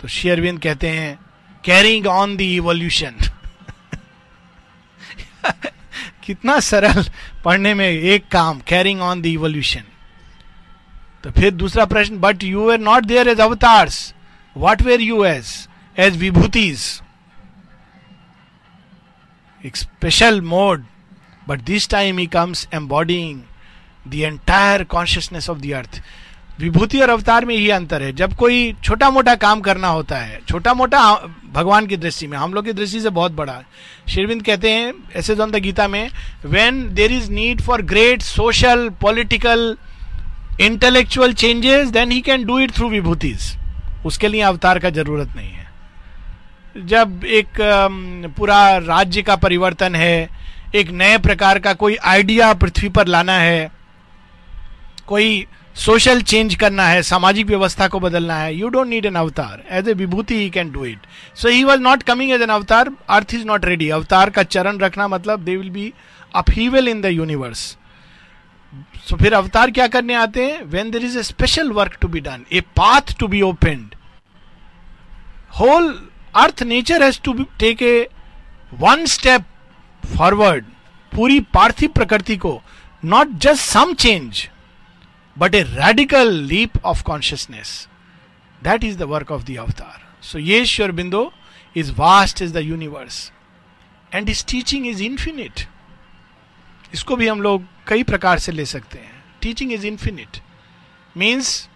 तो 0.00 0.08
शेयरविंद 0.08 0.60
कहते 0.60 0.88
हैं 0.88 1.18
कैरिंग 1.64 2.06
ऑन 2.06 2.36
दी 2.36 2.56
इवोल्यूशन 2.56 3.14
कितना 6.24 6.58
सरल 6.60 7.04
पढ़ने 7.44 7.74
में 7.74 7.88
एक 7.88 8.28
काम 8.32 8.60
कैरिंग 8.68 9.00
ऑन 9.02 9.22
द 9.22 9.26
इवोल्यूशन 9.26 9.82
तो 11.24 11.30
फिर 11.30 11.50
दूसरा 11.52 11.84
प्रश्न 11.86 12.18
but 12.20 12.44
you 12.44 12.68
are 12.70 12.78
not 12.80 13.04
there 13.04 13.28
as 13.28 13.40
avatars 13.40 13.98
what 14.56 14.82
were 14.82 15.00
you 15.00 15.24
as 15.24 15.52
as 15.96 16.16
vibhutis 16.18 16.82
एक 19.64 19.76
special 19.76 20.40
mode 20.42 20.84
but 21.48 21.60
this 21.64 21.88
time 21.90 22.18
he 22.18 22.26
comes 22.26 22.66
embodying 22.74 23.40
the 24.06 24.14
entire 24.14 24.84
consciousness 24.84 25.50
of 25.50 25.58
the 25.58 25.72
earth 25.72 26.02
विभूति 26.58 27.00
और 27.00 27.10
अवतार 27.10 27.44
में 27.44 27.54
यही 27.54 27.68
अंतर 27.70 28.02
है। 28.02 28.12
जब 28.12 28.34
कोई 28.36 28.72
छोटा 28.84 29.10
मोटा 29.10 29.34
काम 29.36 29.60
करना 29.60 29.88
होता 29.88 30.18
है 30.18 30.40
छोटा 30.48 30.74
मोटा 30.74 31.00
भगवान 31.52 31.86
की 31.86 31.96
दृष्टि 31.96 32.26
में, 32.26 32.36
हम 32.38 32.54
लोग 32.54 32.64
की 32.64 32.72
दृष्टि 32.72 33.00
से 33.00 33.10
बहुत 33.10 33.32
बड़ा 33.32 33.60
शेरविंद 34.08 34.42
कहते 34.42 34.70
हैं, 34.70 34.92
ऐसे 35.16 35.34
द 35.34 35.56
गीता 35.56 35.88
में 35.88 36.10
when 36.46 36.88
there 36.94 37.12
is 37.12 37.30
need 37.32 37.60
for 37.60 37.82
great 37.84 38.22
social 38.22 38.88
political 39.00 39.76
intellectual 40.60 41.32
changes 41.34 41.88
then 41.88 42.10
he 42.10 42.20
can 42.20 42.44
do 42.44 42.58
it 42.58 42.72
through 42.72 42.88
vibhutis 42.88 43.52
उसके 44.06 44.28
लिए 44.28 44.40
अवतार 44.42 44.78
का 44.78 44.90
ज़रूरत 44.90 45.36
नहीं 45.36 45.50
है। 45.50 46.86
जब 46.86 47.24
एक 47.24 47.58
पूरा 48.36 48.76
राज्य 48.78 49.22
का 49.22 49.36
परिवर्तन 49.36 49.94
है, 49.94 50.28
एक 50.74 50.90
नए 50.92 51.18
प्रकार 51.18 51.58
का 51.58 51.72
कोई 51.74 51.96
आइडिया 51.96 52.52
पृथ्वी 52.54 52.88
पर 52.88 53.06
लाना 53.06 53.32
है, 53.32 53.70
कोई 55.06 55.46
सोशल 55.76 56.20
चेंज 56.22 56.54
करना 56.54 56.86
है, 56.86 57.02
सामाजिक 57.02 57.46
व्यवस्था 57.46 57.86
को 57.88 58.00
बदलना 58.00 58.34
है। 58.38 58.54
You 58.54 58.68
don't 58.68 58.86
need 58.88 59.06
an 59.06 59.14
avatar 59.14 59.62
as 59.78 59.88
a 59.88 59.92
vibhuti 59.94 60.36
he 60.38 60.50
can 60.50 60.70
do 60.72 60.84
it 60.84 61.06
so 61.36 61.48
he 61.48 61.64
was 61.64 61.80
not 61.80 62.02
coming 62.02 62.30
as 62.32 62.42
an 62.42 62.50
avatar 62.50 62.90
earth 63.10 63.34
is 63.34 63.44
not 63.46 63.64
ready 63.64 63.88
अवतार 63.90 64.30
का 64.30 64.42
चरण 64.42 64.78
रखना 64.78 65.08
मतलब 65.08 65.44
they 65.44 65.56
will 65.56 65.70
be 65.70 65.92
upheaval 66.34 66.88
in 66.88 67.00
the 67.00 67.06
universe 67.06 67.64
so 69.08 69.16
फिर 69.16 69.34
अवतार 69.34 69.70
क्या 69.70 69.86
करने 69.86 70.14
आते 70.14 70.44
हैं? 70.44 70.62
When 70.64 70.90
there 70.90 71.04
is 71.04 71.18
a 71.18 71.22
special 71.22 71.70
work 71.72 71.96
to 72.00 72.08
be 72.08 72.20
done 72.20 72.44
a 72.52 72.60
path 72.76 73.14
to 73.18 73.28
be 73.28 73.42
opened 73.42 73.94
whole 75.60 75.92
earth 76.36 76.62
nature 76.62 77.02
has 77.02 77.20
to 77.24 77.32
take 77.58 77.82
a 77.82 78.08
one 78.80 79.04
step 79.08 79.44
forward 80.16 80.64
पूरी 81.12 81.40
पार्थिव 81.54 81.90
प्रकृति 81.94 82.36
को 82.36 82.60
not 83.04 83.38
just 83.42 83.62
some 83.62 83.94
change 83.94 84.48
but 85.36 85.54
a 85.54 85.62
radical 85.62 86.32
leap 86.42 86.84
of 86.84 87.02
consciousness 87.02 87.88
that 88.62 88.84
is 88.84 88.98
the 88.98 89.02
work 89.02 89.30
of 89.32 89.44
the 89.44 89.56
avatar 89.58 90.02
so 90.22 90.38
ये 90.38 90.64
Sri 90.66 90.92
Aurobindo 90.92 91.32
is 91.76 91.92
vast 91.92 92.42
is 92.42 92.52
the 92.54 92.62
universe 92.62 93.30
and 94.14 94.28
is 94.28 94.44
teaching 94.46 94.86
is 94.86 95.02
infinite 95.02 95.66
इसको 96.94 97.16
भी 97.16 97.28
हम 97.28 97.40
लोग 97.42 97.64
कई 97.86 98.02
प्रकार 98.02 98.38
से 98.38 98.52
ले 98.52 98.64
सकते 98.64 98.98
हैं। 98.98 99.22
टीचिंग 99.42 99.72
इज़ 99.72 99.86
इंफिनिट 99.86 100.38
मीन्स 101.16 101.68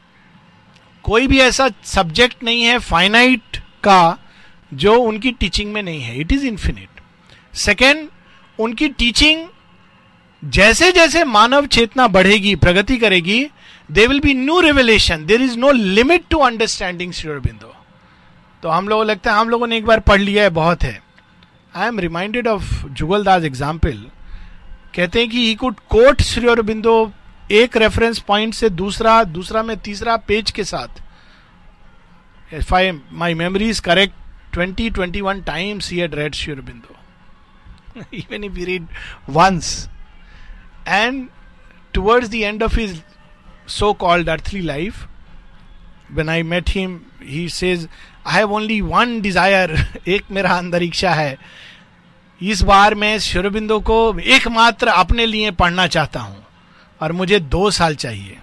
कोई 1.04 1.26
भी 1.26 1.40
ऐसा 1.40 1.68
सब्जेक्ट 1.84 2.42
नहीं 2.42 2.62
है 2.62 2.78
फाइनाइट 2.78 3.56
का, 3.84 4.18
जो 4.74 4.94
उनकी 5.00 5.32
टीचिंग 5.32 5.72
में 5.72 5.82
नहीं 5.82 6.00
है. 6.02 6.16
इट 6.20 6.32
इज़ 6.32 6.46
इंफिनिट 6.46 7.00
सेकेंड 7.56 8.08
उनकी 8.58 8.88
टीचिंग 8.88 9.46
जैसे 10.44 10.92
जैसे 10.92 11.24
मानव 11.24 11.66
चेतना 11.66 12.06
बढ़ेगी 12.08 12.54
प्रगति 12.54 12.96
करेगी 12.96 13.50
they 13.90 14.06
will 14.06 14.20
be 14.20 14.34
new 14.34 14.60
revelation 14.60 15.26
there 15.26 15.42
is 15.42 15.58
no 15.58 15.70
limit 15.70 16.24
to 16.30 16.38
understanding 16.38 17.12
Shri 17.12 17.30
Aurobindo 17.30 17.74
तो 18.62 18.68
हम 18.68 18.88
लोगों 18.88 19.06
लगता 19.06 19.32
है 19.32 19.38
हम 19.38 19.48
लोगों 19.48 19.66
ने 19.66 19.76
एक 19.76 19.86
बार 19.86 20.00
पढ़ 20.00 20.20
लिया 20.20 20.42
है 20.42 20.50
बहुत 20.50 20.82
है। 20.82 21.02
I 21.76 21.88
am 21.88 22.00
reminded 22.00 22.46
of 22.46 22.86
Jugal 22.86 23.24
Das 23.24 23.42
example 23.42 24.06
कहते 24.96 25.20
हैं 25.20 25.30
कि 25.30 25.38
he 25.38 25.54
could 25.54 25.74
quote 25.88 26.22
Shri 26.22 26.48
Aurobindo 26.48 27.12
एक 27.50 27.76
रेफरेंस 27.76 28.18
पॉइंट 28.18 28.54
से 28.54 28.70
दूसरा 28.70 29.24
दूसरा 29.24 29.62
में 29.62 29.76
तीसरा 29.78 30.16
पेज 30.16 30.50
के 30.50 30.64
साथ. 30.64 30.88
If 32.54 32.72
I 32.72 32.92
my 33.22 33.34
memory 33.34 33.68
is 33.68 33.80
correct, 33.80 34.12
20 34.56 34.90
21 34.90 35.42
times 35.44 35.88
he 35.88 35.98
had 35.98 36.14
read 36.14 36.34
Sri 36.34 36.54
Aurobindo. 36.54 36.96
Even 38.12 38.44
if 38.44 38.56
he 38.56 38.64
read 38.64 38.86
once. 39.36 39.88
And 40.88 41.28
towards 41.94 42.30
the 42.30 42.44
end 42.44 42.62
of 42.62 42.72
his 42.72 43.02
so 43.66 43.92
called 43.94 44.28
earthly 44.28 44.62
life, 44.62 45.06
when 46.10 46.28
I 46.28 46.42
met 46.42 46.70
him, 46.70 46.94
he 47.22 47.48
says, 47.48 47.86
I 48.24 48.32
have 48.32 48.50
only 48.50 48.80
one 48.82 49.20
desire, 49.20 49.68
एक 50.08 50.30
मेरा 50.30 50.56
अंदर 50.58 50.82
इच्छा 50.82 51.14
है। 51.14 51.36
इस 52.40 52.62
बार 52.62 52.94
मैं 52.94 53.18
शिवरबिंदो 53.18 53.78
को 53.80 53.98
एकमात्र 54.18 54.88
अपने 54.88 55.26
लिए 55.26 55.50
पढ़ना 55.60 55.86
चाहता 55.86 56.20
हूँ 56.20 56.44
और 57.00 57.12
मुझे 57.12 57.40
दो 57.54 57.70
साल 57.70 57.94
चाहिए। 57.94 58.38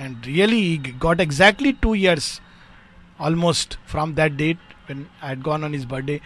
and 0.00 0.26
really 0.26 0.76
got 0.98 1.20
exactly 1.20 1.72
two 1.72 1.94
years 1.94 2.40
almost 3.20 3.78
from 3.88 4.14
that 4.14 4.32
date 4.32 4.58
when 4.88 5.06
I 5.22 5.36
gone 5.48 5.64
on 5.64 5.74
is 5.74 5.86
birthday 5.86 6.20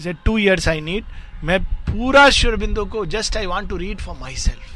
is 0.00 0.08
to 0.24 0.38
years 0.38 0.68
I 0.68 0.80
need 0.80 1.04
मैं 1.44 1.58
पूरा 1.64 2.28
शिवरबिंदो 2.30 2.84
को 2.84 3.04
just 3.06 3.36
I 3.36 3.46
want 3.46 3.68
to 3.68 3.76
read 3.76 4.00
for 4.00 4.16
my 4.20 4.36
self 4.36 4.73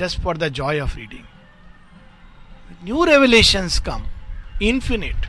just 0.00 0.20
for 0.20 0.36
the 0.36 0.48
Joy 0.52 0.80
of 0.80 0.96
reading 0.96 1.24
new 2.84 3.04
revelation 3.04 3.68
come 3.86 4.04
infinite 4.62 5.26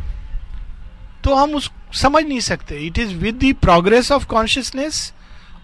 तो 1.24 1.36
हम 1.36 1.56
उस, 1.56 1.72
समझ 1.94 2.24
नहीं 2.24 2.40
सकते। 2.40 2.76
It 2.78 2.98
is 3.00 3.14
with 3.16 3.36
the 3.36 3.54
progress 3.62 4.12
of 4.12 4.26
consciousness 4.28 5.12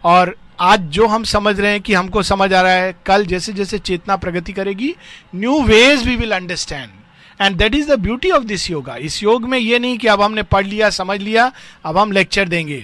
और 0.05 0.35
आज 0.61 0.81
जो 0.91 1.07
हम 1.07 1.23
समझ 1.25 1.59
रहे 1.59 1.71
हैं 1.71 1.81
कि 1.81 1.93
हमको 1.93 2.21
समझ 2.23 2.51
आ 2.53 2.61
रहा 2.61 2.71
है, 2.71 2.93
कल 3.05 3.25
जैसे 3.25 3.53
जैसे 3.53 3.79
चेतना 3.79 4.15
प्रगति 4.15 4.53
करेगी 4.53 4.93
new 5.35 5.61
ways 5.63 6.05
we 6.07 6.15
will 6.15 6.35
understand 6.35 7.41
and 7.41 7.57
that 7.57 7.75
is 7.75 7.91
the 7.91 7.99
beauty 7.99 8.31
of 8.31 8.43
this 8.43 8.69
yoga 8.69 8.95
इस 8.97 9.21
योग 9.23 9.45
में 9.49 9.57
ये 9.59 9.79
नहीं 9.79 9.97
कि 9.97 10.07
अब 10.07 10.21
हमने 10.21 10.43
पढ़ 10.43 10.65
लिया, 10.65 10.89
समझ 10.89 11.19
लिया, 11.21 11.51
अब 11.85 11.97
हम 11.97 12.11
लेक्चर 12.11 12.47
देंगे। 12.47 12.79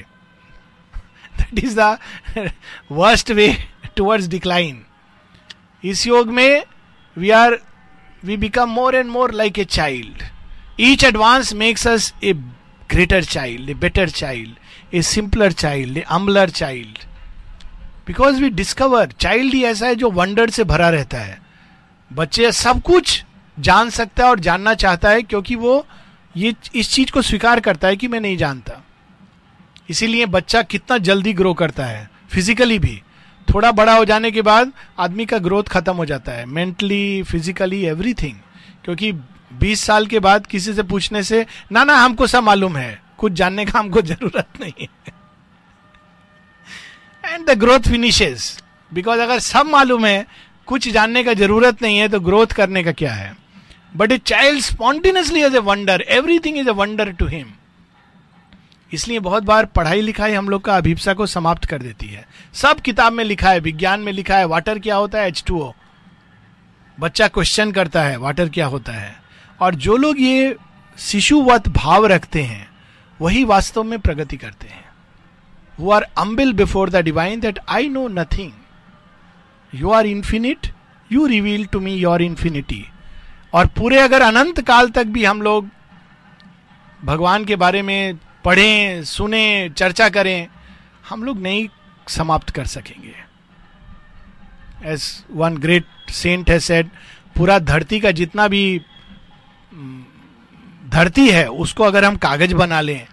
That 1.38 1.64
is 1.64 1.80
the 1.80 1.98
worst 2.92 3.32
way 3.32 3.56
towards 3.96 4.28
decline 4.28 4.84
इस 5.84 6.08
योग 6.08 6.30
में 6.30 6.64
we 7.18 7.30
are 7.30 7.60
we 8.24 8.38
become 8.38 8.70
more 8.70 8.96
and 8.96 9.10
more 9.10 9.34
like 9.34 9.60
a 9.60 9.64
child 9.64 10.24
each 10.80 11.04
advance 11.04 11.54
makes 11.54 11.88
us 11.88 12.14
a 12.24 12.34
greater 12.92 13.24
child 13.24 13.70
a 13.70 13.74
better 13.74 14.10
child 14.10 14.96
a 14.96 15.02
simpler 15.02 15.52
child 15.52 15.98
a 15.98 16.02
humbler 16.02 16.50
child 16.50 16.98
because 18.08 18.42
we 18.42 18.50
discover 18.50 19.12
child 19.20 19.54
ही 19.54 19.64
ऐसा 19.64 19.88
है 19.88 19.96
जो 19.96 20.10
wonder 20.12 20.50
से 20.50 20.64
भरा 20.64 20.90
रहता 20.90 21.18
है। 21.18 21.42
बच्चे 22.14 22.52
सब 22.52 22.82
कुछ 22.82 23.24
जान 23.60 23.90
सकता 23.90 24.24
है 24.24 24.30
और 24.30 24.40
जानना 24.40 24.74
चाहता 24.74 25.10
है 25.10 25.22
क्योंकि 25.22 25.56
वो 25.56 25.86
ये, 26.38 26.54
इस 26.76 26.92
चीज़ 26.92 27.12
को 27.12 27.22
स्वीकार 27.22 27.60
करता 27.60 27.88
है 27.88 27.96
कि 27.96 28.08
मैं 28.08 28.20
नहीं 28.20 28.38
जानता। 28.38 28.84
इसीलिए 29.90 30.26
बच्चा 30.26 30.62
कितना 30.62 30.98
जल्दी 30.98 31.34
ग्रो 31.34 31.54
करता 31.54 31.86
है 31.86 32.10
फिजिकली 32.30 32.80
भी। 32.80 33.02
थोड़ा 33.54 33.72
बड़ा 33.72 33.94
हो 33.94 34.06
जाने 34.06 34.32
के 34.32 34.42
बाद 34.42 34.72
आदमी 35.00 35.26
का 35.26 35.38
ग्रोथ 35.38 35.64
खत्म 35.64 35.94
हो 35.94 36.06
जाता 36.06 36.32
है 36.32 36.46
मेंटली 36.46 37.24
फिजिकली 37.24 37.82
एवरीथिंग 37.86 38.36
क्योंकि 38.86 39.12
20 39.62 39.84
साल 39.86 40.06
के 40.08 40.20
बाद 40.20 40.46
किसी 40.46 40.74
से 40.74 40.84
पूछने 40.84 41.24
से, 41.24 41.46
ना 41.72 41.84
ना, 41.84 41.96
हमको 41.96 42.28
सब 42.28 42.44
मालूम 42.44 42.78
है, 42.78 43.02
कुछ 43.18 43.32
जानने 43.32 43.66
का 43.66 43.80
हमको 43.80 44.02
ज़रूरत 44.12 44.48
नहीं 44.62 44.74
है. 44.82 45.14
And 47.24 47.50
the 47.50 47.58
growth 47.60 47.80
finishes 47.80 48.62
because 48.92 49.20
अगर 49.20 49.40
सब 49.40 49.66
मालूम 49.66 50.06
है, 50.06 50.26
कुछ 50.68 50.88
जानने 50.90 51.24
का 51.24 51.34
ज़रूरत 51.34 51.82
नहीं 51.82 51.98
है 51.98 52.08
तो 52.10 52.20
ग्रोथ 52.20 52.54
करने 52.56 52.84
का 52.84 52.92
क्या 52.92 53.14
है? 53.14 53.36
But 53.96 54.12
a 54.12 54.18
child 54.18 54.62
spontaneously 54.62 55.42
as 55.44 55.56
a 55.56 55.60
wonder 55.60 56.02
everything 56.10 56.58
is 56.58 56.70
a 56.70 56.74
wonder 56.74 57.12
to 57.12 57.28
him 57.28 57.54
इसलिए 58.94 59.20
बहुत 59.20 59.44
बार 59.44 59.66
पढ़ाई 59.66 60.02
लिखाई 60.02 60.34
हम 60.34 60.50
लोग 60.50 60.62
का 60.62 60.78
अभिप्सा 60.78 61.14
को 61.14 61.26
समाप्त 61.26 61.66
कर 61.66 61.82
देती 61.82 62.08
है। 62.08 62.28
सब 62.54 62.80
किताब 62.80 63.14
में 63.14 63.24
लिखा 63.24 63.50
है, 63.50 63.60
विज्ञान 63.60 64.00
में 64.00 64.12
लिखा 64.14 64.38
है, 64.38 64.46
वाटर 64.46 64.80
क्या 64.80 64.96
होता 64.96 65.20
है? 65.20 65.28
एच 65.28 65.44
टू 65.48 65.60
ओ 65.60 65.74
बच्चा 67.00 67.28
क्वेश्चन 67.28 67.72
करता 67.72 68.04
है, 68.04 68.18
वाटर 68.18 68.50
क्या 68.50 68.66
होता 68.66 68.92
है? 68.92 69.16
और 69.62 69.76
जो 69.76 69.98
लोग 69.98 70.20
ये 70.20 70.56
शिशुवत 70.98 71.70
भाव 71.70 72.06
रखते 72.06 72.44
हैं, 72.44 72.68
वही 73.22 73.44
वास्तव 73.44 73.84
में 73.84 74.00
प्रगति 74.00 74.38
करते 74.38 74.68
हैं। 74.68 74.86
Who 75.80 75.94
are 75.94 76.04
humble 76.18 76.54
before 76.54 76.90
the 76.90 76.96
divine 76.96 77.42
that 77.42 77.60
I 77.70 77.90
know 77.90 78.08
nothing 78.08 78.52
you 79.76 79.92
are 79.92 80.06
infinite 80.06 80.68
you 81.12 81.26
reveal 81.26 81.66
to 81.66 81.80
me 81.80 81.94
your 81.94 82.22
infinity 82.22 82.86
और 83.54 83.66
पूरे 83.68 83.98
अगर 83.98 84.22
अनंत 84.22 84.62
काल 84.62 84.90
तक 84.90 85.04
भी 85.04 85.26
हम 85.26 85.42
लोग 85.42 85.70
भगवान 87.06 87.46
के 87.46 87.56
बारे 87.56 87.82
में 87.82 88.18
पढ़ें, 88.46 89.04
सुने, 89.04 89.70
चर्चा 89.78 90.10
करें, 90.10 90.48
हम 91.10 91.24
लोग 91.24 91.42
नहीं 91.42 91.68
समाप्त 92.08 92.50
कर 92.50 92.66
सकेंगे। 92.66 93.14
As 94.92 95.04
one 95.32 95.58
great 95.58 95.86
saint 96.10 96.50
has 96.50 96.60
said 96.60 96.90
पूरा 97.36 97.60
धरती 97.60 98.00
का 98.00 98.12
जितना 98.12 98.48
भी 98.48 98.82
धरती 100.92 101.28
है, 101.30 101.48
उसको 101.48 101.84
अगर 101.84 102.06
हम 102.06 102.16
कागज़ 102.16 102.54
बना 102.54 102.82
लें, 102.82 103.08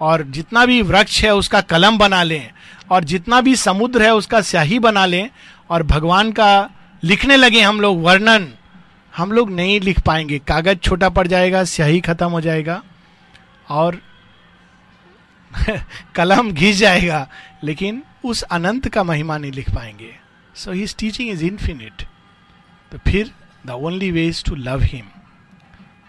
और 0.00 0.22
जितना 0.22 0.64
भी 0.66 0.80
वृक्ष 0.82 1.22
है, 1.24 1.34
उसका 1.34 1.60
कलम 1.60 1.98
बना 1.98 2.22
लें, 2.22 2.50
और 2.90 3.04
जितना 3.04 3.40
भी 3.40 3.54
समुद्र 3.56 4.02
है, 4.02 4.14
उसका 4.14 4.40
स्याही 4.40 4.78
बना 4.78 5.04
लें, 5.06 5.28
और 5.70 5.82
भगवान 5.82 6.32
का 6.32 6.70
लिखने 7.02 7.36
लगे 7.36 7.60
हम 7.60 7.80
लोग 7.80 8.02
वर्णन, 8.02 8.48
हम 9.14 9.32
लोग 9.32 9.50
नहीं 9.50 9.80
लिख 9.80 10.00
पाएँगे। 10.00 10.38
कागज़ 10.38 10.78
छोटा 10.78 11.08
पड़ 11.08 11.26
जाएगा, 11.26 11.64
स्याही 11.64 12.00
खत्म 12.00 12.26
हो 12.26 12.40
जाएगा, 12.40 12.82
और 13.68 14.00
कलम 16.14 16.50
घिस 16.50 16.76
जाएगा, 16.76 17.26
लेकिन 17.64 18.02
उस 18.24 18.42
अनंत 18.42 18.88
का 18.88 19.02
महिमा 19.04 19.38
नहीं 19.38 19.52
लिख 19.52 19.70
पाएँगे। 19.74 20.14
So 20.54 20.72
his 20.72 20.94
teaching 20.96 21.30
is 21.30 21.44
infinite 21.44 22.02
तो 22.92 22.98
फिर 23.08 23.30
the 23.66 23.70
only 23.70 24.10
ways 24.10 24.42
to 24.44 24.54
love 24.54 24.82
him 24.82 25.06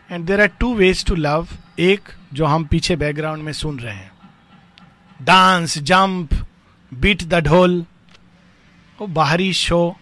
and 0.10 0.26
there 0.26 0.42
are 0.42 0.48
two 0.60 0.74
ways 0.76 1.06
to 1.06 1.16
love 1.16 1.48
एक, 1.80 2.10
जो 2.34 2.46
हम 2.46 2.66
पीछे 2.66 2.96
बैकग्राउंड 2.96 3.44
में 3.44 3.54
सुन 3.54 3.80
रहे 3.80 3.96
हैं। 3.96 4.12
Dance 5.20 5.78
jump 5.80 6.34
beat 6.92 7.24
the 7.24 7.44
dhol 7.46 7.86
वो 9.00 9.08
बाहरी 9.10 9.52
शो। 9.54 9.96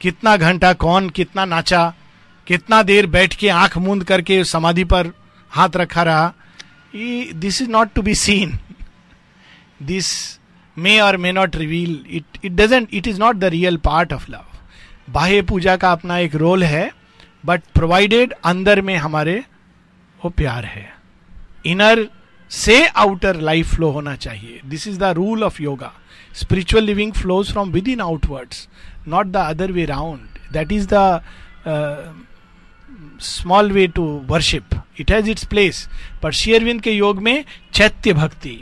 कितना 0.00 0.36
घंटा 0.36 0.72
कौन, 0.72 1.08
कितना 1.10 1.44
नाचा। 1.44 1.92
कितना 2.46 2.82
देर 2.82 3.06
बैठ 3.06 3.34
के 3.34 3.48
आँख 3.48 3.76
मूंद 3.78 4.04
करके 4.04 4.42
समाधि 4.44 4.84
पर 4.84 5.12
हाथ 5.50 5.76
रखा 5.76 6.02
रहा। 6.02 6.32
This 6.94 7.60
is 7.62 7.68
not 7.70 7.92
to 7.94 8.02
be 8.02 8.14
seen 8.14 8.58
this 9.82 10.08
may 10.76 10.98
or 11.00 11.16
may 11.16 11.32
not 11.32 11.56
reveal 11.56 12.04
it 12.10 12.44
it 12.44 12.52
doesn't 12.52 12.88
it 12.94 13.06
is 13.06 13.20
not 13.20 13.36
the 13.36 13.44
real 13.44 13.76
part 13.76 14.12
of 14.12 14.30
love 14.30 15.12
बाह्य 15.12 15.42
पूजा 15.42 15.76
का 15.76 15.92
अपना 15.92 16.18
एक 16.18 16.34
रोल 16.34 16.64
है 16.64 16.90
बट 17.46 17.62
प्रोवाइडेड 17.74 18.32
अंदर 18.44 18.80
में 18.80 18.96
हमारे 18.96 19.42
वो 20.24 20.30
प्यार 20.30 20.64
है। 20.64 20.88
इनर 21.66 22.06
से 22.50 22.86
आउटर 22.86 23.36
लाइफ 23.40 23.74
फ्लो 23.74 23.90
होना 23.90 24.14
चाहिए। 24.16 24.60
This 24.66 24.86
is 24.88 24.98
the 24.98 25.12
rule 25.16 25.44
of 25.44 25.62
yoga 25.62 25.92
spiritual 26.34 26.84
living 26.84 27.12
flows 27.12 27.52
from 27.52 27.70
with 27.72 27.88
in 27.88 28.00
outwards 28.00 28.68
not 29.08 29.26
the 29.26 29.36
other 29.36 29.72
way 29.72 29.84
round 29.84 30.52
that 30.52 30.72
is 30.72 30.88
the 30.92 31.22
small 33.20 33.72
way 33.72 33.86
to 33.86 34.04
worship 34.26 34.80
it 35.00 35.10
has 35.12 35.30
its 35.30 35.44
place 35.44 35.88
पर 36.22 36.32
शेयरविंद 36.32 36.80
के 36.82 36.90
योग 36.90 37.22
में 37.22 37.44
चैत्य 37.72 38.12
भक्ति 38.12 38.58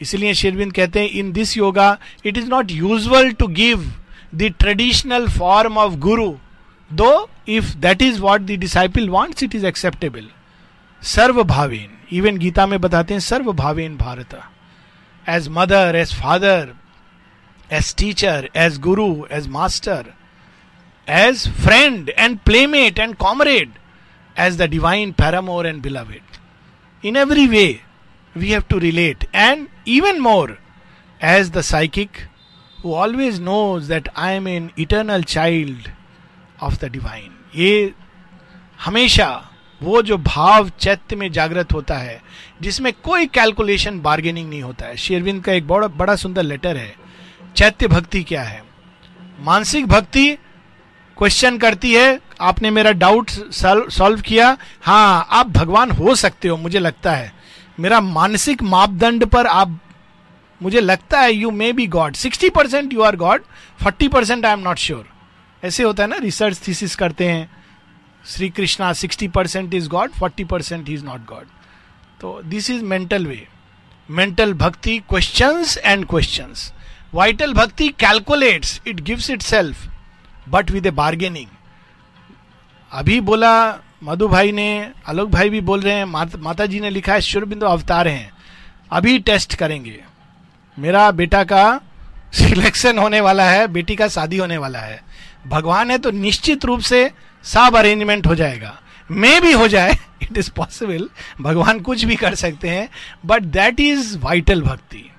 इसलिए 0.00 0.34
शेरविंद 0.34 0.72
कहते 0.72 1.00
हैं, 1.00 1.08
in 1.08 1.32
this 1.32 1.56
yoga 1.56 1.96
it 2.26 2.38
is 2.38 2.48
not 2.48 2.70
usual 2.70 3.30
to 3.32 3.46
give 3.46 3.92
the 4.34 4.52
traditional 4.58 5.28
form 5.28 5.78
of 5.78 5.94
गुरु 5.98 6.32
दो 6.90 7.28
if 7.48 7.74
that 7.76 8.02
is 8.02 8.20
what 8.20 8.40
the 8.40 8.58
disciple 8.60 9.08
wants 9.08 9.42
it 9.42 9.54
is 9.54 9.66
acceptable 9.66 10.28
serve 11.02 11.42
Bhaven 11.44 11.98
even 12.12 12.38
Gita 12.38 12.66
में 12.66 12.80
बताते 12.80 13.14
हैं 13.14 13.20
सर्व 13.20 13.52
भावेन 13.52 13.96
Bharat 13.96 14.40
as 15.26 15.48
mother 15.48 15.96
as 15.96 16.14
father 16.14 16.72
as 17.70 17.94
teacher 17.96 18.48
as 18.56 18.78
guru 18.78 19.26
as 19.32 19.48
master 19.48 20.12
as 21.08 21.48
friend 21.60 22.10
and 22.18 22.38
playmate 22.38 22.98
and 22.98 23.14
comrade 23.16 23.70
as 24.36 24.56
the 24.56 24.68
divine 24.70 25.12
paramour 25.12 25.66
and 25.66 25.80
beloved 25.82 27.06
in 27.06 27.16
every 27.16 27.46
way 27.46 27.66
we 28.36 28.50
have 28.50 28.62
to 28.70 28.78
relate 28.78 29.24
and 29.34 29.66
even 29.88 30.20
more 30.20 30.58
as 31.20 31.50
the 31.50 31.60
psychic 31.62 32.10
who 32.84 32.94
always 32.94 33.40
knows 33.40 33.88
that 33.88 34.08
I 34.16 34.34
am 34.34 34.48
an 34.48 34.70
eternal 34.78 35.22
child 35.24 35.88
of 36.62 36.78
the 36.80 36.90
divine 36.92 37.30
ये 37.56 37.92
हमेशा 38.84 39.28
वो 39.80 40.00
जो 40.02 40.16
भाव 40.18 40.68
चैत्य 40.70 41.16
में 41.16 41.30
जागृत 41.32 41.72
होता 41.72 41.96
है, 41.98 42.20
जिसमें 42.62 42.92
कोई 43.04 43.26
कैलकुलेशन 43.26 44.00
बार्गेनिंग 44.00 44.48
नहीं 44.50 44.62
होता 44.62 44.86
है। 44.86 44.96
शेरविंद 44.96 45.42
का 45.44 45.52
एक 45.52 45.66
बड़ा 45.68 45.86
बड़ा 45.88 46.16
सुंदर 46.16 46.42
लेटर 46.42 46.76
है, 46.76 46.94
चैत्य 47.56 47.88
भक्ति 47.88 48.22
क्या 48.22 48.42
है? 48.42 48.62
मानसिक 49.40 49.86
भक्ति 49.86 50.28
क्वेश्चन 51.16 51.58
करती 51.58 51.92
है, 51.94 52.20
आपने 52.40 52.70
मेरा 52.70 52.92
डाउट 52.92 53.30
सॉल्व 53.30 54.20
किया 54.20 54.56
हाँ 54.82 55.26
आप 55.30 55.46
भगवान 55.48 55.90
हो 55.92 56.14
सकते 56.14 56.48
हो, 56.48 56.56
मुझे 56.56 56.78
लगता 56.78 57.12
है। 57.12 57.32
मेरा 57.80 58.00
मानसिक 58.00 58.62
मापदंड 58.62 59.24
पर 59.26 59.46
आप, 59.46 59.78
मुझे 60.60 60.80
लगता 60.80 61.20
है 61.20 61.32
you 61.32 61.50
may 61.50 61.72
be 61.72 61.86
god 61.86 62.14
sixty 62.14 62.50
percent 62.50 62.92
you 62.92 63.02
are 63.02 63.16
god 63.16 63.42
forty 63.82 64.08
percent 64.08 64.46
I 64.46 64.52
am 64.52 64.60
not 64.60 64.78
sure 64.78 65.06
ऐसे 65.62 65.82
होता 65.82 66.02
है 66.02 66.08
ना 66.08 66.16
रिसर्च 66.16 66.60
थीसिस 66.66 66.96
करते 66.96 67.28
हैं, 67.28 67.50
Shri 68.24 68.48
Krishna 68.50 68.92
sixty 68.92 69.28
percent 69.28 69.74
is 69.74 69.88
god 69.88 70.10
forty 70.10 70.44
percent 70.44 70.88
is 70.88 71.04
not 71.04 71.24
god 71.26 71.46
तो 72.20 72.40
this 72.44 72.70
is 72.70 72.82
mental 72.84 73.26
way 73.26 73.46
mental 74.08 74.52
bhakti 74.54 74.98
question 75.08 75.64
and 75.84 76.06
question 76.06 76.54
vital 77.14 77.52
bhakti 77.54 77.88
calculates 77.98 78.80
it 78.86 79.00
gives 79.00 79.30
itself 79.42 79.86
but 80.48 80.70
with 80.70 80.86
a 80.86 80.90
bargaining 80.90 81.46
अभी 82.92 83.20
बोला 83.20 83.52
मधु 84.02 84.28
भाई 84.28 84.52
ने 84.52 84.90
आलोक 85.08 85.30
भाई 85.30 85.50
भी 85.50 85.60
बोल 85.60 85.80
रहे 85.80 85.94
हैं 85.94 86.04
मात, 86.04 86.36
माता 86.36 86.66
जी 86.66 86.80
ने 86.80 86.90
लिखा 86.90 87.12
है 87.12 87.20
शुरबिंदु 87.20 87.66
अवतार 87.66 88.08
हैं। 88.08 88.30
अभी 88.90 89.18
टेस्ट 89.18 89.54
करेंगे। 89.54 90.00
मेरा 90.78 91.10
बेटा 91.10 91.42
का 91.44 91.80
सिलेक्शन 92.32 92.98
होने 92.98 93.20
वाला 93.20 93.50
है 93.50 93.66
बेटी 93.68 93.96
का 93.96 94.08
शादी 94.08 94.36
होने 94.36 94.58
वाला 94.58 94.78
है। 94.78 95.02
भगवान 95.46 95.90
है 95.90 95.98
तो 95.98 96.10
निश्चित 96.10 96.64
रूप 96.64 96.80
से 96.80 97.10
सब 97.44 97.76
अरेंजमेंट 97.76 98.26
हो 98.26 98.34
जाएगा। 98.34 98.80
मे 99.10 99.40
भी 99.40 99.52
हो 99.52 99.68
जाए 99.68 99.98
इट 100.22 100.36
इज़ 100.38 100.50
पॉसिबल 100.50 101.08
भगवान 101.40 101.80
कुछ 101.80 102.04
भी 102.04 102.16
कर 102.16 102.34
सकते 102.34 102.68
हैं 102.68 102.88
but 103.26 103.42
that 103.42 103.80
is 103.80 104.18
vital 104.18 104.62
bhakti. 104.62 105.10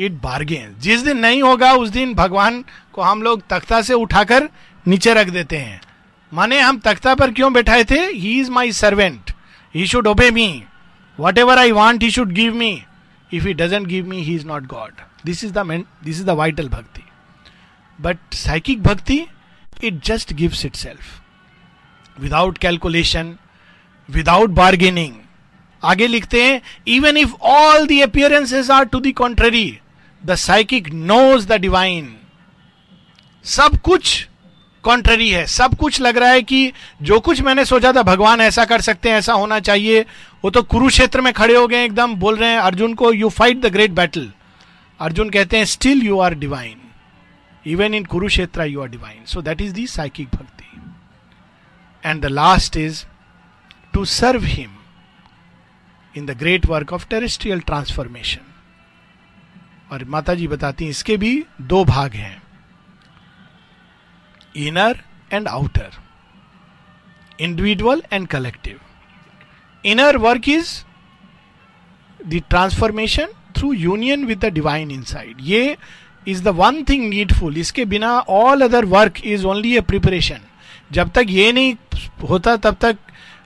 It 0.00 0.12
bargain 0.12 0.74
जिस 0.78 1.00
दिन 1.00 1.18
नहीं 1.18 1.42
होगा 1.42 1.72
उस 1.72 1.88
दिन 1.88 2.14
भगवान 2.14 2.64
को 2.92 3.02
हम 3.02 3.22
लोग 3.22 3.42
तख्ता 3.50 3.82
से 3.82 3.94
उठाकर 3.94 4.48
नीचे 4.86 5.14
रख 5.14 5.28
देते 5.28 5.56
हैं। 5.56 5.80
माने 6.36 6.60
हम 6.60 6.78
तख्ता 6.78 7.14
पर 7.14 7.30
क्यों 7.32 7.52
बैठाए 7.52 7.84
थे? 7.84 8.00
He 8.06 8.38
is 8.40 8.50
my 8.50 8.72
servant 8.72 9.30
he 9.74 9.86
should 9.86 10.06
obey 10.06 10.30
me 10.30 10.48
whatever 11.38 11.58
I 11.58 11.72
want 11.72 12.02
he 12.02 12.10
should 12.10 12.32
give 12.32 12.54
me 12.54 12.70
if 13.30 13.46
he 13.46 13.54
doesn't 13.54 13.86
give 13.86 14.06
me 14.06 14.20
he 14.22 14.34
is 14.34 14.46
not 14.46 14.66
god 14.66 15.00
this 15.26 15.44
is 15.44 15.52
the 15.52 15.84
this 16.04 16.20
is 16.20 16.24
the 16.26 16.30
vital 16.30 16.68
bhakti 16.68 17.02
but 17.98 18.34
psychic 18.34 18.82
bhakti 18.82 19.24
it 19.84 20.02
just 20.04 20.32
gives 20.32 20.64
itself 20.76 22.20
without 22.20 22.58
calculation 22.58 23.36
without 24.08 24.50
bargaining 24.50 25.14
आगे 25.82 26.06
लिखते 26.06 26.42
हैं 26.44 26.60
even 26.88 27.16
if 27.16 27.34
all 27.46 27.86
the 27.86 28.00
appearances 28.00 28.70
are 28.70 28.84
to 28.84 29.00
the 29.00 29.12
contrary 29.12 29.66
the 30.24 30.34
psychic 30.34 30.88
knows 30.92 31.46
the 31.48 31.60
divine 31.60 32.14
सब 33.44 33.80
कुछ 33.80 34.26
contrary 34.88 35.28
है 35.30 35.44
सब 35.46 35.74
कुछ 35.80 36.00
लग 36.00 36.18
रहा 36.18 36.30
है 36.30 36.42
कि 36.42 36.72
जो 37.02 37.20
कुछ 37.20 37.40
मैंने 37.42 37.64
सोचा 37.64 37.92
था 37.92 38.02
भगवान 38.04 38.40
ऐसा 38.40 38.64
कर 38.64 38.80
सकते 38.80 39.10
हैं 39.10 39.18
ऐसा 39.18 39.32
होना 39.34 39.60
चाहिए 39.68 40.04
वो 40.44 40.50
तो 40.50 40.62
कुरुक्षेत्र 40.64 41.20
में 41.20 41.32
खड़े 41.32 41.54
हो 41.56 41.66
गए 41.66 41.84
एकदम 41.84 42.14
बोल 42.16 42.36
रहे 42.36 42.50
हैं 42.50 42.58
अर्जुन 42.60 42.94
को 42.94 43.12
you 43.12 43.28
fight 43.38 43.60
the 43.60 43.72
great 43.72 43.90
battle 43.92 44.30
Arjun 45.00 45.30
कहते 45.30 45.58
हैं 45.58 45.64
still 45.66 46.02
you 46.06 46.18
are 46.20 46.34
divine 46.36 46.80
Even 47.66 47.94
in 47.94 48.06
Kurukshetra, 48.06 48.70
you 48.70 48.80
are 48.80 48.86
divine. 48.86 49.22
So 49.24 49.40
that 49.40 49.60
is 49.60 49.72
the 49.72 49.86
psychic 49.86 50.30
bhakti. 50.30 50.66
And 52.04 52.22
the 52.22 52.30
last 52.30 52.76
is 52.76 53.06
to 53.92 54.04
serve 54.04 54.44
Him 54.44 54.70
in 56.14 56.26
the 56.26 56.36
great 56.36 56.68
work 56.68 56.92
of 56.92 57.08
terrestrial 57.08 57.60
transformation. 57.62 58.44
और 59.92 60.04
माता 60.04 60.34
जी 60.34 60.46
बताती 60.48 60.84
हैं 60.84 60.90
इसके 60.90 61.16
भी 61.16 61.32
दो 61.62 61.84
भाग 61.84 62.12
हैं 62.12 62.42
inner 64.56 65.02
and 65.30 65.48
outer 65.48 65.98
individual 67.38 68.02
and 68.12 68.26
collective 68.28 68.78
inner 69.84 70.16
work 70.18 70.48
is 70.48 70.70
the 72.20 72.42
transformation 72.50 73.28
through 73.56 73.72
union 73.72 74.24
with 74.26 74.38
the 74.38 74.52
divine 74.54 74.90
inside 74.90 75.36
ये 75.42 75.76
is 76.26 76.42
the 76.44 76.48
one 76.56 76.82
thing 76.88 77.08
needful 77.08 77.56
इसके 77.58 77.84
बिना 77.84 78.18
all 78.36 78.62
other 78.62 78.84
work 78.94 79.20
is 79.24 79.46
only 79.46 79.76
a 79.76 79.80
preparation 79.90 80.40
जब 80.92 81.10
तक 81.10 81.26
ये 81.28 81.50
नहीं 81.52 81.74
होता 82.28 82.56
तब 82.58 82.76
तक 82.80 82.96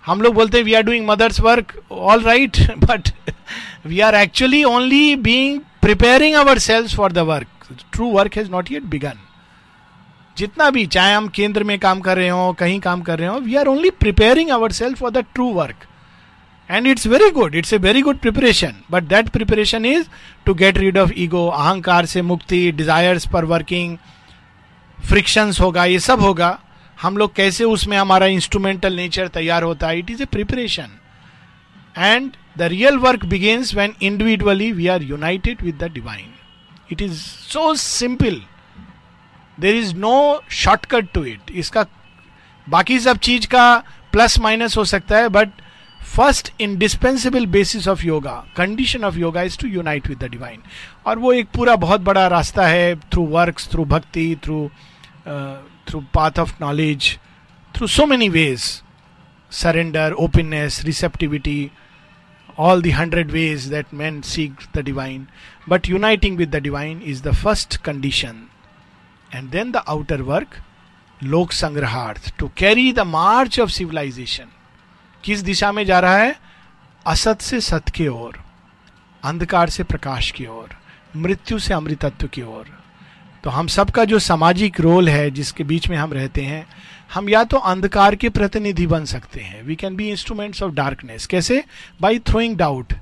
हम 0.04 0.20
लोग 0.22 0.34
बोलते 0.34 0.62
we 0.62 0.74
are 0.74 0.82
doing 0.82 1.06
mother's 1.06 1.40
work 1.40 1.74
all 1.92 2.22
right 2.22 2.58
but 2.84 3.08
we 3.86 4.00
are 4.00 4.14
actually 4.14 4.62
only 4.66 5.16
being 5.26 5.60
preparing 5.82 6.34
our 6.36 6.58
selves 6.60 6.94
for 6.96 7.12
the 7.12 7.18
work 7.28 7.68
true 7.92 8.10
work 8.12 8.36
has 8.36 8.50
not 8.50 8.72
yet 8.72 8.84
begun 8.86 9.18
जितना 10.40 10.70
भी, 10.70 10.86
चाहे 10.86 11.14
हम 11.14 11.28
केंद्र 11.28 11.64
में 11.64 11.78
काम 11.78 12.00
कर 12.00 12.16
रहे 12.16 12.28
हो, 12.28 12.52
कहीं 12.52 12.80
काम 12.80 13.02
कर 13.02 13.18
रहे 13.18 13.28
हो 13.28 13.38
we 13.40 13.54
are 13.56 13.66
only 13.66 13.90
preparing 14.00 14.50
our 14.50 14.72
self 14.72 14.98
for 14.98 15.10
the 15.10 15.24
true 15.34 15.52
work 15.54 15.86
and 16.68 16.86
it's 16.86 17.06
very 17.06 17.30
good 17.30 17.54
it's 17.54 17.72
a 17.72 17.78
very 17.78 18.02
good 18.02 18.18
preparation 18.18 18.74
but 18.90 19.04
that 19.04 19.28
preparation 19.28 19.86
is 19.86 20.06
to 20.46 20.54
get 20.54 20.78
rid 20.78 20.98
of 20.98 21.12
ego 21.18 21.46
अहंकार 21.48 22.06
से 22.06 22.22
मुक्ति 22.22 22.70
डिजायर्स 22.72 23.26
पर 23.28 23.44
वर्किंग 23.44 23.96
फ्रिक्शंस 24.98 25.60
होगा, 25.60 25.84
ये 25.84 25.98
सब 26.00 26.20
होगा। 26.20 26.58
हम 26.98 27.16
लोग 27.16 27.34
कैसे 27.34 27.64
उसमें 27.64 27.96
हमारा 27.96 28.26
इंस्ट्रूमेंटल 28.28 28.96
नेचर 28.96 29.28
तैयार 29.28 29.62
होता 29.62 29.88
है? 29.88 29.98
It 29.98 30.10
is 30.10 30.22
a 30.22 30.24
preparation 30.32 30.98
and 31.98 32.30
the 32.58 32.62
real 32.72 32.96
work 32.98 33.24
begins 33.24 33.74
when 33.74 33.94
individually 34.02 34.70
we 34.72 34.86
are 34.86 35.02
united 35.02 35.62
with 35.62 35.82
the 35.82 35.90
divine 35.92 36.32
it 36.92 37.02
is 37.02 37.14
so 37.52 37.74
simple 37.74 38.40
there 39.60 39.76
is 39.76 39.94
no 39.96 40.42
shortcut 40.62 41.12
to 41.14 41.24
it 41.24 41.50
इसका 41.62 41.86
बाकी 42.66 42.98
सब 43.00 43.18
चीज़ 43.18 43.46
का 43.46 43.64
प्लस 44.12 44.38
माइनस 44.40 44.76
हो 44.76 44.84
सकता 44.84 45.18
है 45.18 45.28
but 45.28 45.50
first 46.00 46.52
indispensable 46.60 47.46
basis 47.46 47.88
of 47.88 48.04
yoga 48.06 48.34
condition 48.56 49.04
of 49.04 49.18
yoga 49.18 49.42
is 49.42 49.58
to 49.58 49.68
unite 49.68 50.08
with 50.08 50.18
the 50.18 50.30
divine 50.30 50.62
और 51.06 51.18
वो 51.18 51.32
एक 51.32 51.48
पूरा 51.56 51.76
बहुत 51.76 52.00
बड़ा 52.00 52.26
रास्ता 52.28 52.66
है 52.66 52.94
through 53.12 53.26
work 53.28 53.60
through 53.72 53.84
bhakti 53.84 54.36
through 54.44 54.68
through 55.88 56.00
path 56.14 56.38
of 56.38 56.54
knowledge 56.60 57.16
through 57.74 57.86
so 57.86 58.06
many 58.06 58.28
ways 58.28 58.62
surrender 59.52 60.12
openness 60.12 60.82
receptivity 60.84 61.70
all 62.58 62.82
the 62.82 62.90
hundred 62.90 63.32
ways 63.32 63.70
that 63.70 63.90
men 63.90 64.22
seek 64.22 64.70
the 64.72 64.82
divine. 64.82 65.28
But 65.66 65.88
uniting 65.88 66.36
with 66.36 66.50
the 66.50 66.60
divine 66.60 67.00
is 67.00 67.22
the 67.22 67.32
first 67.32 67.82
condition. 67.82 68.49
And 69.34 69.52
then 69.52 69.72
the 69.72 69.82
outer 69.88 70.24
work, 70.24 70.56
Lok 71.22 71.52
Sangraharth, 71.52 72.30
to 72.38 72.48
carry 72.62 72.92
the 72.92 73.04
march 73.04 73.58
of 73.58 73.68
civilization. 73.68 74.46
किस 75.24 75.40
दिशा 75.40 75.72
में 75.72 75.84
जा 75.84 76.00
रहा 76.00 76.16
है? 76.16 76.40
असत 77.06 77.40
से 77.40 77.60
सत 77.60 77.88
की 77.94 78.08
ओर 78.08 78.42
अंधकार 79.24 79.68
से 79.68 79.82
प्रकाश 79.82 80.30
की 80.30 80.46
ओर 80.46 80.68
मृत्यु 81.16 81.58
से 81.58 81.74
अमृतत्व 81.74 82.26
की 82.26 82.42
ओर। 82.42 82.78
तो 83.44 83.50
हम 83.50 83.66
सबका 83.66 84.04
जो 84.04 84.18
सामाजिक 84.18 84.80
रोल 84.80 85.08
है 85.08 85.30
जिसके 85.30 85.64
बीच 85.64 85.88
में 85.88 85.96
हम 85.96 86.12
रहते 86.12 86.42
हैं 86.42 86.66
हम 87.14 87.28
या 87.28 87.44
तो 87.44 87.56
अंधकार 87.56 88.14
के 88.14 88.28
प्रतिनिधि 88.28 88.86
बन 88.86 89.04
सकते 89.04 89.40
हैं। 89.40 89.62
We 89.62 89.76
can 89.76 89.96
be 89.96 90.10
instruments 90.10 90.62
of 90.62 90.72
darkness 90.72 91.26
कैसे? 91.26 91.64
बाई 92.00 92.18
थ्रोइंग 92.18 92.56
डाउट 92.56 92.92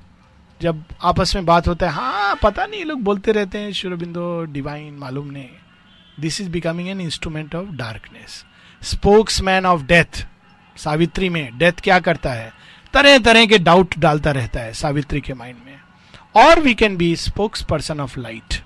जब 0.61 0.83
आपस 1.03 1.35
में 1.35 1.45
बात 1.45 1.67
होता 1.67 1.85
है 1.85 1.91
हाँ 1.91 2.35
पता 2.43 2.65
नहीं 2.65 2.85
लोग 2.85 3.01
बोलते 3.01 3.31
रहते 3.31 3.57
हैं 3.57 3.71
शुरबिंदो 3.71 4.43
डिवाइन 4.43 4.93
मालूम 4.93 5.27
नहीं। 5.27 5.49
This 6.19 6.41
is 6.41 6.49
becoming 6.49 6.89
an 6.89 7.01
instrument 7.01 7.55
of 7.55 7.65
darkness 7.65 8.45
spokes 8.83 9.41
man 9.41 9.65
of 9.65 9.81
death 9.81 10.27
Savitri 10.77 11.29
में 11.29 11.57
डेथ 11.57 11.71
क्या 11.71 11.99
करता 11.99 12.31
है? 12.31 12.53
तरह 12.93 13.17
तरह 13.17 13.45
के 13.45 13.57
डाउट 13.57 13.95
डालता 13.99 14.31
रहता 14.31 14.59
है 14.59 14.73
सावित्री 14.73 15.21
के 15.21 15.33
माइंड 15.33 15.57
में। 15.65 15.79
और 16.35 16.59
we 16.59 16.73
can 16.73 16.97
be 16.97 17.15
spokesperson 17.63 17.99
of 17.99 18.19
light 18.19 18.63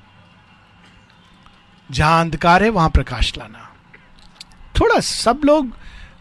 जहाँ 1.92 2.22
अंधकार 2.22 2.64
है, 2.64 2.70
वहाँ 2.70 2.90
प्रकाश 2.90 3.38
लाना। 3.38 3.74
थोड़ा 4.82 5.00
सब 5.00 5.42
लोग, 5.46 5.78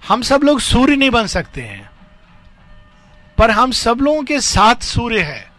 हम 0.08 0.22
सब 0.22 0.40
लोग 0.44 0.60
सूर्य 0.60 0.96
नहीं 0.96 1.10
बन 1.10 1.26
सकते 1.26 1.62
हैं। 1.62 1.90
पर 3.38 3.50
हम 3.50 3.70
सब 3.70 3.98
लोगों 3.98 4.22
के 4.22 4.40
साथ 4.40 4.74
सूर्य 4.74 5.22
है। 5.22 5.52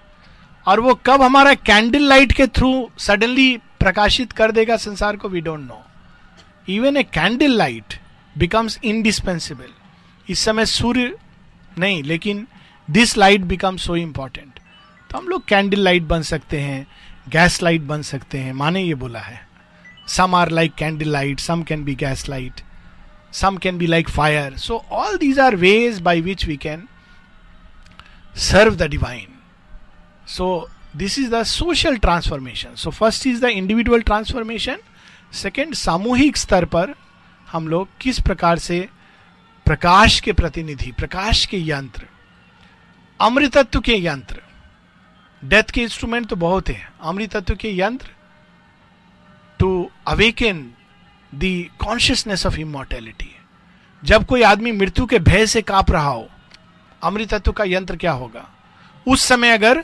और 0.67 0.79
वो 0.79 0.99
कब 1.05 1.21
हमारा 1.21 1.53
कैंडल 1.53 2.01
लाइट 2.01 2.31
के 2.31 2.47
थ्रू 2.47 2.91
सडनली 2.97 3.59
प्रकाशित 3.83 4.31
कर 4.31 4.51
देगा 4.51 4.77
संसार 4.77 5.15
को 5.17 5.29
we 5.29 5.41
don't 5.41 5.67
know 5.67 5.81
even 6.69 6.97
a 6.97 7.03
candle 7.03 7.57
light 7.57 7.99
becomes 8.35 8.79
indispensable 8.83 9.69
इस 10.27 10.39
समय 10.45 10.65
सूर्य 10.65 11.13
नहीं, 11.79 12.03
लेकिन 12.03 12.47
this 12.87 13.17
light 13.17 13.41
become 13.41 13.77
so 13.77 13.95
important 13.95 14.59
तो 15.09 15.17
हम 15.17 15.27
लोग 15.27 15.45
कैंडल 15.47 15.79
लाइट 15.79 16.03
बन 16.07 16.21
सकते 16.21 16.59
हैं 16.61 16.85
गैस 17.29 17.61
लाइट 17.63 17.81
बन 17.81 18.01
सकते 18.01 18.37
हैं। 18.37 18.53
माने 18.53 18.81
ये 18.81 18.95
बोला 18.95 19.19
है 19.19 19.39
some 20.07 20.35
are 20.35 20.49
like 20.51 20.73
candle 20.77 21.09
light 21.11 21.39
some 21.39 21.63
can 21.63 21.83
be 21.83 21.95
gas 21.95 22.27
light 22.29 22.61
some 23.33 23.57
can 23.63 23.77
be 23.77 23.87
like 23.87 24.09
fire 24.09 24.57
so 24.57 24.83
all 24.91 25.17
these 25.17 25.39
are 25.39 25.55
ways 25.55 25.99
by 26.01 26.21
which 26.21 26.45
we 26.45 26.57
can 26.65 26.87
serve 28.49 28.75
the 28.75 28.89
divine 28.91 29.27
so 30.27 30.47
this 30.97 31.17
is 31.17 31.29
the 31.29 31.43
social 31.43 31.97
transformation. 31.99 32.75
So, 32.75 32.91
first 32.91 33.25
is 33.25 33.41
the 33.41 33.51
individual 33.51 34.03
transformation. 34.09 34.77
Second 35.33 35.73
सामूहिक 35.73 36.37
स्तर 36.37 36.65
पर 36.65 36.93
हम 37.51 37.67
लोग 37.67 37.87
किस 38.01 38.19
प्रकार 38.19 38.59
से 38.59 38.89
प्रकाश 39.65 40.19
के 40.19 40.33
प्रतिनिधि, 40.33 40.91
प्रकाश 40.91 41.45
के 41.45 41.57
यंत्र, 41.69 42.05
अमृतत्व 43.19 43.79
के 43.79 43.95
यंत्र 44.05 44.41
डेथ 45.45 45.63
के 45.63 45.81
इंस्ट्रूमेंट 45.81 46.27
तो 46.27 46.35
बहुत 46.35 46.69
है। 46.69 46.91
अमृतत्व 47.01 47.55
के 47.55 47.77
यंत्र 47.79 48.07
to 49.59 49.89
awaken 50.07 50.71
the 51.35 51.69
consciousness 51.79 52.45
of 52.45 52.57
immortality 52.57 53.35
जब 54.03 54.25
कोई 54.25 54.41
आदमी 54.41 54.71
मृत्यु 54.71 55.05
के 55.05 55.19
भय 55.19 55.45
से 55.47 55.61
काँप 55.61 55.91
रहा 55.91 56.07
हो, 56.07 56.29
अमृतत्व 57.03 57.51
का 57.51 57.63
यंत्र 57.63 57.95
क्या 57.95 58.11
होगा? 58.11 58.49
उस 59.07 59.23
समय 59.23 59.51
अगर 59.51 59.83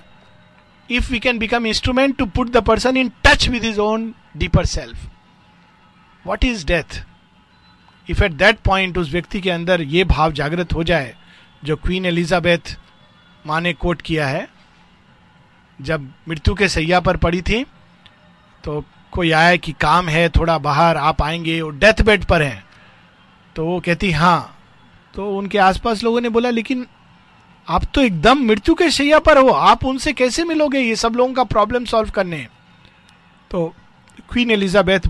if 0.90 1.12
we 1.12 1.20
can 1.20 1.40
become 1.40 1.66
instrument 1.66 2.18
to 2.18 2.26
put 2.28 2.50
the 2.50 2.64
person 2.64 2.98
in 2.98 3.12
touch 3.24 3.48
with 3.50 3.64
his 3.64 3.80
own 3.80 4.14
deeper 4.38 4.66
self 4.66 5.08
what 6.26 6.44
is 6.44 6.66
death 6.66 7.04
if 8.08 8.24
at 8.24 8.32
that 8.34 8.60
point 8.60 8.98
उस 8.98 9.12
व्यक्ति 9.12 9.42
के 9.42 9.50
अंदर 9.50 9.82
ये 9.82 10.04
भाव 10.06 10.32
जागृत 10.32 10.74
हो 10.74 10.84
जाए, 10.84 11.16
जो 11.64 11.76
क्वीन 11.76 12.06
एलिजाबेथ 12.06 12.78
माँ 13.46 13.60
ने 13.62 13.74
कोट 13.74 14.02
किया 14.02 14.28
है, 14.28 14.48
जब 15.80 16.12
मृत्यु 16.30 16.54
के 16.56 16.68
सैया 16.68 17.00
पर 17.00 17.18
पड़ी 17.18 17.42
थी 17.42 17.64
तो 18.64 18.84
कोई 19.12 19.32
आया 19.32 19.56
कि 19.56 19.72
काम 19.72 20.10
है, 20.10 20.30
थोड़ा 20.30 20.58
बाहर 20.58 20.98
आप 20.98 21.22
आएँगे, 21.22 21.62
वो 21.62 21.70
डेथ 21.70 22.02
बेड 22.02 22.26
पर 22.26 22.42
हैं 22.42 22.64
तो 23.56 23.66
वो 23.66 23.80
कहती 23.80 24.12
हाँ। 24.12 24.56
तो 25.14 25.30
उनके 25.38 25.58
आसपास 25.58 26.04
लोगों 26.04 26.22
ने 26.22 26.30
बोला, 26.30 26.50
लेकिन 26.50 26.86
आप 27.68 27.84
तो 27.94 28.02
एकदम 28.02 28.40
मृत्यु 28.40 28.76
के 28.76 28.90
शैया 28.92 29.20
पर 29.20 29.38
हो, 29.38 29.48
आप 29.48 29.86
उनसे 29.86 30.14
कैसे 30.14 30.44
मिलोगे 30.44 30.80
ये 30.80 30.96
सब 30.96 31.16
लोगों 31.16 31.34
का 31.34 31.44
प्रॉब्लम 31.46 31.86
सॉल्व 31.86 32.10
करने? 32.10 32.48
तो 33.52 33.74
क्वीन 34.30 34.52
एलिजाबेथ 34.52 35.10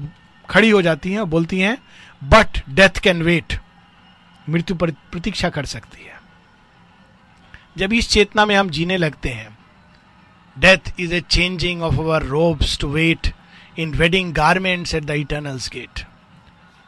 खड़ी 0.49 0.69
हो 0.69 0.81
जाती 0.81 1.11
हैं 1.11 1.19
और 1.19 1.25
बोलती 1.27 1.59
हैं 1.59 1.77
बट 2.21 2.59
डेथ 2.69 2.99
कैन 2.99 3.21
वेट 3.23 3.59
मृत्यु 4.47 4.75
पर 4.75 4.91
प्रतीक्षा 5.11 5.49
कर 5.49 5.65
सकती 5.65 6.05
है। 6.05 6.17
जब 7.77 7.93
इस 7.93 8.09
चेतना 8.09 8.45
में 8.45 8.55
हम 8.55 8.69
जीने 8.69 8.97
लगते 8.97 9.29
हैं 9.29 9.57
death 10.57 10.93
is 10.99 11.13
a 11.13 11.19
changing 11.21 11.81
of 11.81 11.95
our 11.95 12.23
robes 12.23 12.77
to 12.77 12.87
wait 12.87 13.33
in 13.79 13.93
wedding 13.93 14.33
garments 14.33 14.95
at 14.95 15.03
the 15.03 15.11
eternal's 15.17 15.69
gate 15.69 16.03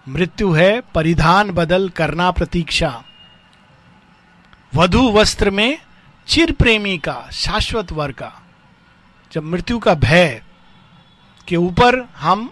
मृत्यु 0.08 0.52
है 0.52 0.82
परिधान 0.96 1.52
बदल 1.52 1.90
करना 1.90 2.30
प्रतीक्षा। 2.32 2.92
वधु 4.74 5.02
वस्त्र 5.12 5.50
में 5.50 5.78
चिर 6.28 6.52
प्रेमी 6.52 6.98
का, 6.98 7.30
शाश्वत 7.32 7.92
वर 7.92 8.12
का। 8.12 8.32
जब 9.32 9.44
मृत्यु 9.44 9.80
का 9.80 9.94
भय 9.96 10.42
के 11.48 11.56
ऊपर 11.56 12.00
हम 12.18 12.50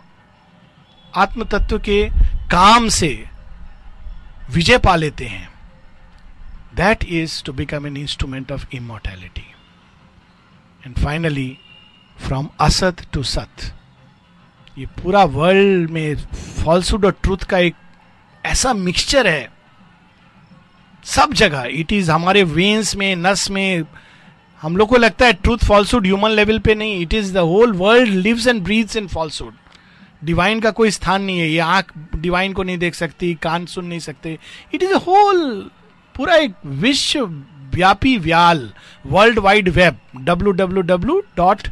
आत्म 1.14 1.44
तत्व 1.44 1.80
के 1.80 2.04
काम 2.52 2.88
से 2.90 3.12
विजय 4.52 4.78
पा 4.78 4.96
लेते 4.96 5.26
हैं 5.26 5.48
that 6.76 7.04
is 7.04 7.44
to 7.44 7.54
become 7.54 7.88
an 7.88 7.98
instrument 7.98 8.52
of 8.52 8.66
immortality 8.74 9.46
and 10.86 10.98
finally 10.98 11.58
from 12.20 12.50
asat 12.60 13.06
to 13.14 13.24
sat, 13.24 13.74
ये 14.78 14.86
पूरा 15.02 15.24
वर्ल्ड 15.24 15.90
में 15.90 16.16
फॉल्सुड 16.64 17.06
और 17.06 17.12
ट्रूथ 17.24 17.44
का 17.50 17.58
एक 17.58 17.76
ऐसा 18.44 18.74
मिक्सचर 18.74 19.28
है 19.28 19.59
सब 21.04 21.34
जगह 21.34 21.68
इट 21.72 21.92
इज़ 21.94 22.12
हमारे 22.12 22.44
वेन्स 22.44 22.96
में 22.96 23.16
नस 23.16 23.50
में, 23.52 23.84
हम 24.62 24.78
लोग 24.78 24.90
को 24.90 24.98
लगता 24.98 25.26
है 25.26 25.34
ट्रूथ 25.34 25.66
फॉल्सुड 25.68 26.06
ह्यूमन 26.06 26.32
लेवल 26.32 26.60
पे 26.60 26.76
नहीं 26.76 27.00
it 27.02 27.14
is 27.14 27.34
the 27.34 27.38
whole 27.38 27.74
world 27.78 28.14
lives 28.16 28.48
and 28.48 28.62
breathes 28.64 28.96
in 28.96 29.08
falsehood 29.08 29.54
divine 30.24 30.60
का 30.62 30.72
कोई 30.72 30.92
स्थान 30.92 31.22
नहीं 31.22 31.40
है, 31.40 31.50
ये 31.50 31.60
आँख 31.60 31.92
डिवाइन 32.16 32.54
को 32.54 32.64
नहीं 32.64 32.78
देख 32.78 32.96
सकती, 32.96 33.34
कान 33.44 33.66
सुन 33.66 33.86
नहीं 33.86 34.00
सकते। 34.00 34.38
इट 34.74 34.84
इज़ 34.84 34.94
अ 34.94 34.98
होल 35.06 35.70
पूरा 36.16 36.36
एक 36.36 36.54
विश्व 36.66 37.26
व्यापी 37.76 38.18
व्याल 38.18 38.70
world 39.06 39.40
wide 39.40 39.70
web 39.70 40.00
W 40.18 40.52
W 40.54 40.82
W 40.84 41.20
dot 41.38 41.68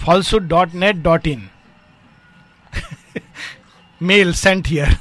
falsehood 0.00 0.48
dot 0.48 0.74
net 0.74 0.96
dot 1.02 1.26
in 1.26 1.48
mail 4.00 4.32
sent 4.34 4.68
here 4.68 4.94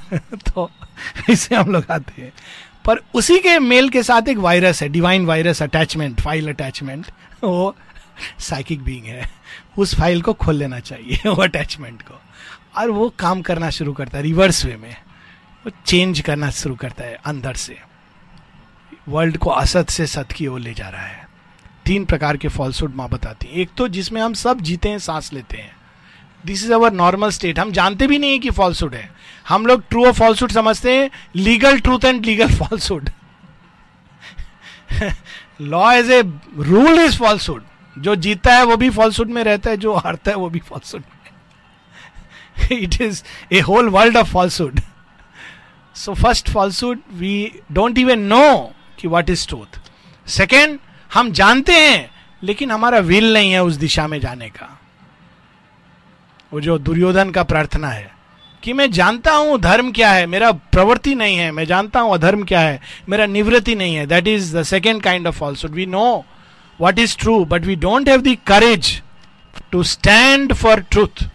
तो 0.47 0.69
इसे 1.29 1.55
हम 1.55 1.71
लोग 1.71 1.86
आते 1.91 2.21
हैं। 2.21 2.32
पर 2.86 2.95
उसी 3.13 3.39
के 3.39 3.59
मेल 3.59 3.89
के 3.89 4.03
साथ 4.03 4.27
एक 4.27 4.38
वायरस 4.38 4.84
है 4.84 4.89
divine 4.89 5.25
virus 5.25 5.63
attachment 5.63 6.21
file 6.21 6.49
attachment 6.49 7.05
वो 7.43 7.75
साइकिक 8.39 8.84
बीइंग 8.84 9.05
है। 9.05 9.32
उस 9.77 9.95
फ़ाइल 9.95 10.21
को 10.21 10.34
खोल 10.34 10.55
लेना 10.55 10.79
चाहिए, 10.79 11.17
वो 11.29 11.43
अटैचमेंट 11.43 12.01
को। 12.01 12.21
और 12.77 12.89
वो 12.89 13.09
काम 13.09 13.41
करना 13.41 13.69
शुरू 13.69 13.93
करता 13.93 14.17
है 14.17 14.23
रिवर्स 14.23 14.65
वे 14.65 14.75
में। 14.75 14.95
वो 15.65 15.71
चेंज 15.86 16.19
करना 16.19 16.49
शुरू 16.49 16.75
करता 16.75 17.03
है, 17.03 17.19
अंदर 17.25 17.53
से। 17.53 17.77
वर्ल्ड 19.09 19.38
को 19.38 19.49
असत 19.49 19.89
से 19.89 20.07
सत 20.07 20.27
की 20.36 20.47
ओर 20.47 20.59
ले 20.59 20.73
जा 20.73 20.89
रहा 20.89 21.05
है। 21.05 21.27
तीन 21.86 22.05
प्रकार 22.05 22.38
के 22.38 22.47
फॉल्सूड 22.47 22.95
माँ 22.95 23.09
बताती 23.09 23.47
है। 23.47 23.53
एक 23.53 23.69
तो 23.77 23.88
जिसमें 23.88 24.21
हम 24.21 24.34
सब 24.34 24.61
जीते 24.61 24.89
हैं, 24.89 24.99
सांस 24.99 25.34
लेते 25.34 25.57
हैं। 25.57 25.75
This 26.46 26.64
is 26.64 26.74
our 26.74 26.92
normal 26.94 27.30
state 27.30 27.60
हम 27.60 27.72
जानते 27.72 28.08
भी 28.08 28.18
नहीं 28.18 28.32
है 28.32 28.39
कि 28.39 28.50
फॉल्सूड 28.52 28.96
है। 28.96 29.10
हम 29.50 29.66
लोग 29.66 29.84
ट्रू 29.89 30.06
और 30.06 30.14
फॉल्सूड 30.14 30.52
समझते 30.52 30.96
हैं। 30.96 31.10
Legal 31.36 31.80
truth 31.80 32.06
and 32.06 32.26
legal 32.26 32.54
falsehood 32.56 33.10
law 35.62 35.92
as 35.94 36.12
a 36.12 36.22
rule 36.60 37.00
is 37.00 37.18
falsehood 37.18 37.64
जो 37.96 38.16
जीता 38.18 38.54
है 38.54 38.64
वो 38.66 38.78
भी 38.78 38.89
फॉल्सूड 38.89 39.30
में 39.30 39.44
रहता 39.44 39.70
है, 39.70 39.78
जो 39.78 39.94
हारता 39.96 40.32
है 40.32 40.38
वो 40.38 40.50
भी 40.50 40.60
falsehood 40.60 41.04
it 42.72 43.02
is 43.02 43.24
a 43.52 43.60
whole 43.60 43.89
world 43.89 44.18
of 44.18 44.32
falsehood 44.32 44.80
so 45.96 46.14
first 46.14 46.50
falsehood 46.50 47.00
we 47.14 47.52
don't 47.72 47.98
even 48.00 48.18
know 48.28 48.74
कि 49.00 49.08
what 49.08 49.30
इज़ 49.30 49.48
ट्रूथ 49.48 49.80
सेकेंड 50.28 50.78
हम 51.12 51.32
जानते 51.32 51.74
हैं, 51.74 52.10
लेकिन 52.44 52.72
हमारा 52.72 53.00
विल 53.00 53.34
नहीं 53.34 53.52
है 53.52 53.64
उस 53.64 53.76
दिशा 53.76 54.08
में 54.08 54.20
जाने 54.20 54.50
का। 54.50 54.78
वो 56.54 56.62
जो 56.62 56.78
दुर्योधन 56.78 57.32
का 57.32 57.43
प्रार्थना 57.43 57.89
है 57.89 58.12
कि 58.64 58.74
मैं 58.74 58.89
जानता 58.91 59.34
हूँ 59.36 59.60
धर्म 59.62 59.91
क्या 59.91 60.12
है 60.12 60.26
मेरा 60.28 60.52
प्रवृत्ति 60.52 61.16
नहीं 61.16 61.38
है 61.38 61.52
मैं 61.52 61.66
जानता 61.66 61.99
हूँ 61.99 62.14
अधर्म 62.14 62.43
क्या 62.43 62.60
है 62.60 62.80
मेरा 63.10 63.26
निवृत्ति 63.26 63.76
नहीं 63.76 63.95
है। 63.95 64.06
That 64.08 64.28
is 64.28 64.56
the 64.58 64.64
second 64.64 65.02
kind 65.04 65.28
of 65.28 65.38
falsehood 65.39 65.72
we 65.72 65.86
know 65.86 66.24
what 66.82 66.99
is 66.99 67.18
true 67.18 67.43
but 67.45 67.66
we 67.66 67.76
don't 67.76 68.10
have 68.10 68.22
the 68.22 68.38
courage 68.47 69.02
to 69.72 69.84
stand 69.84 70.54
for 70.54 70.80
truth 70.91 71.28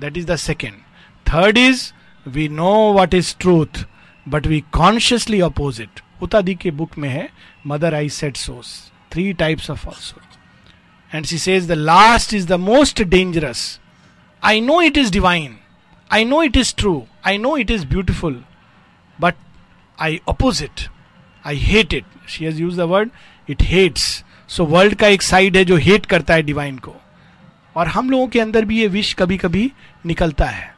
That 0.00 0.16
is 0.16 0.26
the 0.26 0.36
second. 0.36 0.82
Third 1.26 1.58
is 1.58 1.92
we 2.26 2.48
know 2.48 2.90
what 2.92 3.14
is 3.14 3.32
truth, 3.34 3.86
but 4.26 4.46
we 4.46 4.60
consciously 4.78 5.40
oppose 5.40 5.78
it. 5.80 6.02
उतादी 6.22 6.54
के 6.54 6.70
book 6.70 6.98
में 6.98 7.08
है 7.08 7.28
mother 7.66 7.94
I 7.94 8.08
set 8.08 8.36
says 8.36 8.72
three 9.12 9.32
types 9.32 9.70
of 9.70 9.86
falsehood. 9.86 10.36
And 11.14 11.26
she 11.26 11.38
says 11.38 11.66
the 11.70 11.78
last 11.88 12.36
is 12.40 12.46
the 12.52 12.58
most 12.66 13.02
dangerous. 13.14 13.64
I 14.46 14.60
know 14.62 14.80
it 14.82 14.96
is 14.98 15.12
divine 15.12 15.56
I 16.10 16.24
know 16.24 16.42
it 16.42 16.56
is 16.56 16.74
true 16.76 17.02
I 17.26 17.38
know 17.38 17.56
it 17.56 17.70
is 17.70 17.86
beautiful 17.86 18.42
but 19.18 19.34
I 19.98 20.20
oppose 20.28 20.60
it. 20.62 20.88
I 21.44 21.54
hate 21.64 21.92
it. 21.96 22.06
She 22.26 22.44
has 22.44 22.60
used 22.60 22.78
the 22.78 22.86
word, 22.88 23.10
it 23.48 23.62
hates. 23.72 24.06
So 24.50 24.64
world 24.68 24.94
का 24.94 25.08
एक 25.08 25.22
side 25.22 25.56
है 25.56 25.64
जो 25.64 25.76
hate 25.76 26.06
करता 26.06 26.34
है 26.34 26.42
divine 26.42 26.78
को 26.78 26.94
और 27.76 27.88
हम 27.88 28.10
लोगों 28.10 28.26
के 28.28 28.40
अंदर 28.40 28.64
भी 28.64 28.78
ये 28.80 28.86
विश 28.88 29.12
कभी 29.14 29.36
कभी 29.38 29.70
निकलता 30.06 30.44
है. 30.46 30.74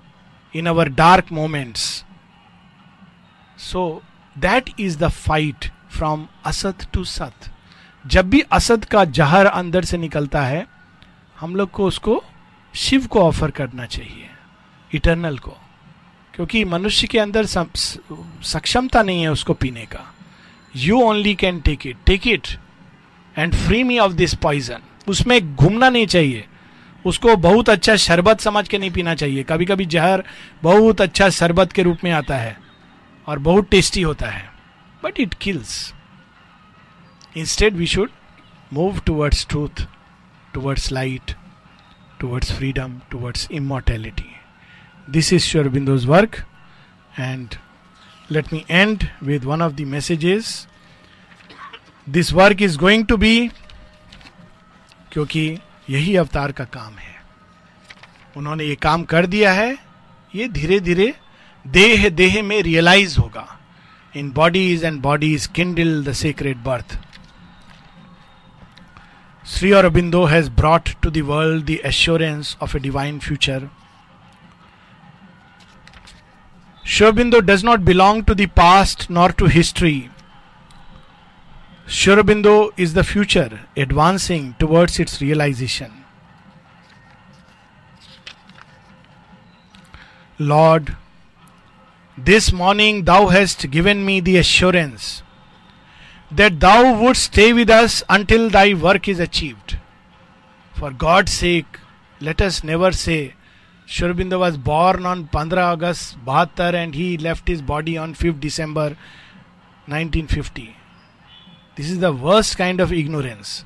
In 0.55 0.67
our 0.67 0.89
dark 0.89 1.33
moments 1.33 1.83
so 3.59 4.03
that 4.37 4.71
is 4.81 4.99
the 4.99 5.09
fight 5.09 5.71
from 5.97 6.27
asat 6.47 6.87
to 6.95 7.05
sat 7.05 7.51
जब 8.05 8.31
भी 8.31 8.41
असत 8.53 8.85
का 8.93 9.05
जहर 9.05 9.47
अंदर 9.47 9.85
से 9.85 9.99
निकलता 9.99 10.43
है, 10.43 10.67
हम 11.37 11.57
लोग 11.57 11.71
को 11.71 11.87
उसको 11.87 12.23
शिव 12.79 13.07
को 13.07 13.21
ऑफ़र 13.21 13.51
करना 13.51 13.87
चाहिए 13.87 14.29
इटर्नल 14.91 15.39
को। 15.39 15.57
क्योंकि 16.35 16.65
मनुष्य 16.65 17.07
के 17.07 17.19
अंदर 17.19 17.47
सक्षमता 17.47 19.03
नहीं 19.03 19.23
है 19.23 19.29
उसको 19.29 19.55
पीने 19.55 19.85
का। 19.87 20.05
You 20.75 21.01
only 21.01 21.35
can 21.35 21.59
take 21.61 21.87
it 21.87 21.97
take 22.07 22.27
it 22.27 22.49
and 23.37 23.55
free 23.55 23.83
me 23.83 23.99
of 23.99 24.13
this 24.13 24.35
poison 24.35 24.83
उसमें 25.09 25.55
घूमना 25.55 25.89
नहीं 25.91 26.07
चाहिए। 26.07 26.45
उसको 27.05 27.37
बहुत 27.39 27.69
अच्छा 27.69 27.97
शरबत 27.97 28.41
समझ 28.41 28.67
के 28.69 28.79
नहीं 28.79 28.91
पीना 28.91 29.15
चाहिए। 29.15 29.43
कभी 29.43 29.65
कभी 29.65 29.87
जहर 29.87 30.25
बहुत 30.63 31.01
अच्छा 31.01 31.29
शरबत 31.31 31.73
के 31.73 31.83
रूप 31.83 31.99
में 32.05 32.11
आता 32.13 32.37
है 32.37 32.57
और 33.27 33.39
बहुत 33.41 33.69
टेस्टी 33.71 34.03
होता 34.03 34.29
है। 34.29 34.49
But 35.03 35.21
it 35.21 35.35
kills 35.35 35.95
instead 37.37 37.75
we 37.75 37.87
should 37.87 38.11
move 38.73 38.99
towards 38.99 39.47
truth 39.47 39.87
towards 40.55 40.91
light 40.93 41.35
towards 42.21 42.53
freedom 42.53 43.01
towards 43.11 43.49
immortality 43.51 44.35
This 45.09 45.29
is 45.33 45.45
Sri 45.45 45.59
Aurobindo's 45.61 46.07
work, 46.07 46.35
and 47.17 47.55
let 48.31 48.53
me 48.53 48.59
end 48.69 49.11
with 49.23 49.45
one 49.45 49.63
of 49.63 49.77
the 49.77 49.85
messages. 49.85 50.67
This 52.07 52.33
work 52.33 52.61
is 52.61 52.77
going 52.77 53.07
to 53.07 53.17
be 53.17 53.51
क्योंकि 55.13 55.59
यही 55.91 56.17
अवतार 56.17 56.53
का 56.53 56.65
काम 56.65 56.95
है। 56.95 57.15
उन्होंने 58.37 58.65
ये 58.65 58.75
काम 58.75 59.05
कर 59.05 59.27
दिया 59.27 59.53
है 59.53 59.79
ये 60.35 60.49
धीरे 60.49 60.81
धीरे 60.81 61.15
देह 61.67 62.09
देह 62.09 62.43
में 62.43 62.61
रियलाइज़ 62.63 63.19
होगा। 63.19 63.47
In 64.17 64.31
bodies 64.31 64.85
and 64.85 65.01
bodies 65.03 65.47
kindle 65.47 66.05
the 66.05 66.13
secret 66.13 66.57
birth 66.57 66.99
Sri 69.51 69.71
Aurobindo 69.71 70.29
has 70.29 70.49
brought 70.51 70.95
to 71.03 71.11
the 71.11 71.23
world 71.23 71.65
the 71.67 71.81
assurance 71.81 72.57
of 72.61 72.75
a 72.75 72.81
divine 72.81 73.19
future 73.19 73.71
Shurbindo 76.85 77.45
does 77.45 77.65
not 77.65 77.85
belong 77.85 78.25
to 78.25 78.35
the 78.35 78.47
past 78.47 79.11
nor 79.11 79.31
to 79.33 79.45
history. 79.45 80.11
Shurbindo 81.87 82.73
is 82.79 82.95
the 82.95 83.05
future 83.05 83.61
advancing 83.77 84.55
towards 84.59 84.99
its 84.99 85.21
realization. 85.21 86.05
Lord, 90.39 90.97
this 92.17 92.53
morning 92.53 93.05
thou 93.05 93.27
hast 93.29 93.71
given 93.71 94.05
me 94.05 94.21
the 94.21 94.39
assurance 94.39 95.23
that 96.31 96.61
thou 96.61 97.01
wouldst 97.01 97.25
stay 97.25 97.53
with 97.53 97.71
us 97.71 98.03
until 98.09 98.51
thy 98.51 98.75
work 98.75 99.09
is 99.09 99.19
achieved. 99.19 99.79
For 100.75 100.91
God's 100.91 101.33
sake, 101.33 101.79
let 102.21 102.41
us 102.41 102.63
never 102.63 102.93
say, 102.93 103.35
Sri 103.87 104.09
Aurobindo 104.09 104.39
was 104.39 104.59
born 104.59 105.07
on 105.07 105.29
15 105.29 105.59
August 105.59 106.17
72 106.27 106.63
and 106.63 106.95
he 106.95 107.17
left 107.17 107.49
his 107.49 107.63
body 107.63 107.97
on 107.97 108.15
5th 108.15 108.41
December 108.41 108.97
1950. 109.87 110.77
This 111.77 111.91
is 111.91 112.01
the 112.01 112.13
worst 112.13 112.59
kind 112.59 112.81
of 112.81 112.93
ignorance. 112.93 113.65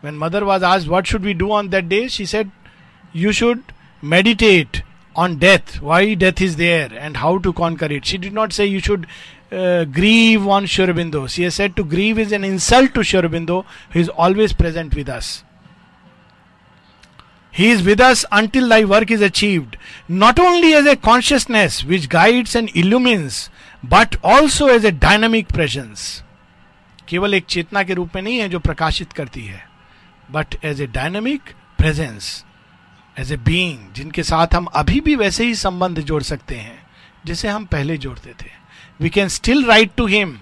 When 0.00 0.18
mother 0.18 0.44
was 0.44 0.62
asked 0.62 0.88
what 0.88 1.06
should 1.06 1.24
we 1.24 1.32
do 1.32 1.50
on 1.50 1.70
that 1.70 1.88
day, 1.88 2.08
she 2.08 2.26
said, 2.26 2.50
You 3.12 3.32
should 3.32 3.72
meditate 4.02 4.82
on 5.16 5.38
death, 5.38 5.80
why 5.80 6.14
death 6.14 6.40
is 6.40 6.56
there 6.56 6.92
and 6.92 7.16
how 7.16 7.38
to 7.38 7.52
conquer 7.52 7.86
it. 7.86 8.04
She 8.04 8.18
did 8.18 8.32
not 8.32 8.52
say 8.52 8.66
you 8.66 8.80
should 8.80 9.06
uh, 9.52 9.84
grieve 9.84 10.46
on 10.46 10.66
Sri 10.66 11.28
She 11.28 11.42
has 11.44 11.54
said 11.54 11.76
to 11.76 11.84
grieve 11.84 12.18
is 12.18 12.32
an 12.32 12.44
insult 12.44 12.94
to 12.94 13.02
Sri 13.02 13.20
Aurobindo, 13.20 13.64
who 13.90 14.00
is 14.00 14.08
always 14.08 14.52
present 14.52 14.94
with 14.94 15.08
us. 15.08 15.44
He 17.50 17.70
is 17.70 17.82
with 17.82 18.00
us 18.00 18.24
until 18.30 18.68
thy 18.68 18.84
work 18.84 19.10
is 19.10 19.20
achieved, 19.20 19.76
not 20.06 20.38
only 20.38 20.74
as 20.74 20.86
a 20.86 20.96
consciousness 20.96 21.82
which 21.82 22.08
guides 22.08 22.54
and 22.54 22.70
illumines, 22.76 23.50
but 23.82 24.16
also 24.22 24.68
as 24.68 24.84
a 24.84 24.92
dynamic 24.92 25.48
presence. 25.48 26.22
केवल 27.08 27.34
एक 27.34 27.44
चेतना 27.48 27.82
के 27.82 27.94
रूप 27.94 28.14
में 28.14 28.22
नहीं 28.22 28.38
है 28.38 28.48
जो 28.48 28.58
प्रकाशित 28.58 29.12
करती 29.12 29.44
है 29.44 29.62
but 30.30 30.54
as 30.64 30.80
a 30.80 30.86
dynamic 30.86 31.42
presence 31.78 32.44
as 33.18 33.32
a 33.32 33.36
being 33.36 33.92
जिनके 33.96 34.22
साथ 34.22 34.54
हम 34.54 34.64
अभी 34.80 35.00
भी 35.00 35.14
वैसे 35.16 35.44
ही 35.44 35.54
संबंध 35.54 36.00
जोड़ 36.10 36.22
सकते 36.22 36.56
हैं 36.56 36.78
जिसे 37.26 37.48
हम 37.48 37.64
पहले 37.66 37.96
जोड़ते 37.98 38.34
थे 38.42 38.50
we 39.00 39.10
can 39.10 39.28
still 39.28 39.64
write 39.64 39.90
to 39.96 40.06
him 40.06 40.38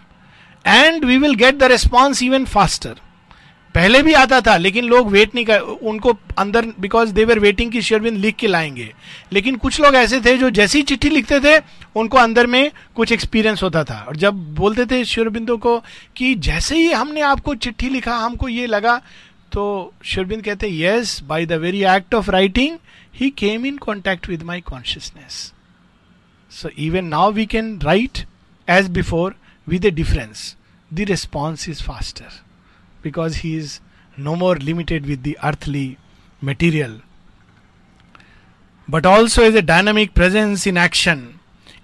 and 0.66 1.04
we 1.04 1.18
will 1.18 1.34
get 1.34 1.54
the 1.54 1.62
response 1.62 2.22
even 2.22 2.44
faster 2.44 2.94
पहले 3.74 4.02
भी 4.02 4.12
आता 4.12 4.40
था, 4.40 4.56
लेकिन 4.56 4.84
लोग 4.84 5.08
वेट 5.10 5.34
नहीं 5.34 5.44
कर, 5.44 5.60
उनको 5.60 6.12
अंदर 6.38 6.66
बिकॉज़ 6.80 7.12
देवर 7.12 7.38
वेटिंग 7.38 7.72
की 7.72 7.82
शेयरबिंद 7.82 8.18
लिख 8.18 8.36
के 8.36 8.46
लाएँगे। 8.46 8.88
लेकिन 9.32 9.56
कुछ 9.56 9.80
लोग 9.80 9.94
ऐसे 9.94 10.20
थे 10.20 10.36
जो 10.38 10.50
जैसी 10.50 10.82
चिट्ठी 10.82 11.08
लिखते 11.10 11.40
थे, 11.40 11.58
उनको 11.96 12.18
अंदर 12.18 12.46
में 12.46 12.70
कुछ 12.94 13.12
एक्सपीरियंस 13.12 13.62
होता 13.62 13.82
था। 13.84 13.98
और 14.08 14.16
जब 14.16 14.34
बोलते 14.54 14.86
थे 14.86 15.04
शेयरबिंदो 15.04 15.56
को 15.56 15.78
कि 16.16 16.34
जैसे 16.34 16.76
ही 16.76 16.92
हमने 16.92 17.20
आपको 17.20 17.54
चिट्ठी 17.54 17.88
लिखा, 17.88 18.16
हमको 18.16 18.48
ये 18.48 18.66
लगा 18.66 18.96
तो 19.52 19.92
शेयरबिंद 20.04 20.42
कहते 20.42 20.70
yes 20.78 21.20
bye 21.22 21.46
the 21.46 21.52
very 21.52 21.82
act 21.96 22.14
of 22.14 22.30
writing 22.30 22.78
he 23.14 23.30
came 23.30 23.66
in 23.66 23.76
contact 23.78 24.28
with 24.28 24.42
my 24.42 24.60
consciousness 24.60 25.52
so 26.50 26.68
even 26.78 27.04
now 27.04 27.32
we 27.32 27.46
can 27.46 27.78
write 27.82 28.24
as 28.66 28.88
before 28.88 29.34
with 29.66 29.84
a 29.84 29.90
difference. 29.90 30.56
The 30.90 31.04
response 31.04 31.66
is 31.68 31.80
faster 31.80 32.28
because 33.02 33.36
he 33.36 33.56
is 33.56 33.80
no 34.16 34.36
more 34.36 34.56
limited 34.56 35.06
with 35.06 35.22
the 35.22 35.38
earthly 35.42 35.98
material. 36.40 37.00
But 38.88 39.04
also 39.04 39.42
as 39.42 39.54
a 39.54 39.62
dynamic 39.62 40.14
presence 40.14 40.66
in 40.66 40.76
action. 40.76 41.40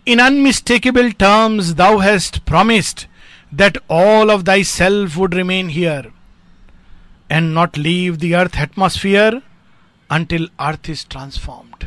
In 0.06 0.20
unmistakable 0.20 1.12
terms 1.12 1.74
thou 1.74 1.98
hast 1.98 2.44
promised 2.44 3.06
that 3.50 3.76
all 3.88 4.30
of 4.30 4.44
thyself 4.44 5.16
would 5.16 5.34
remain 5.34 5.68
here 5.68 6.12
and 7.28 7.54
not 7.54 7.76
leave 7.76 8.18
the 8.18 8.34
earth 8.34 8.56
atmosphere 8.56 9.42
until 10.10 10.48
earth 10.60 10.88
is 10.88 11.04
transformed. 11.04 11.86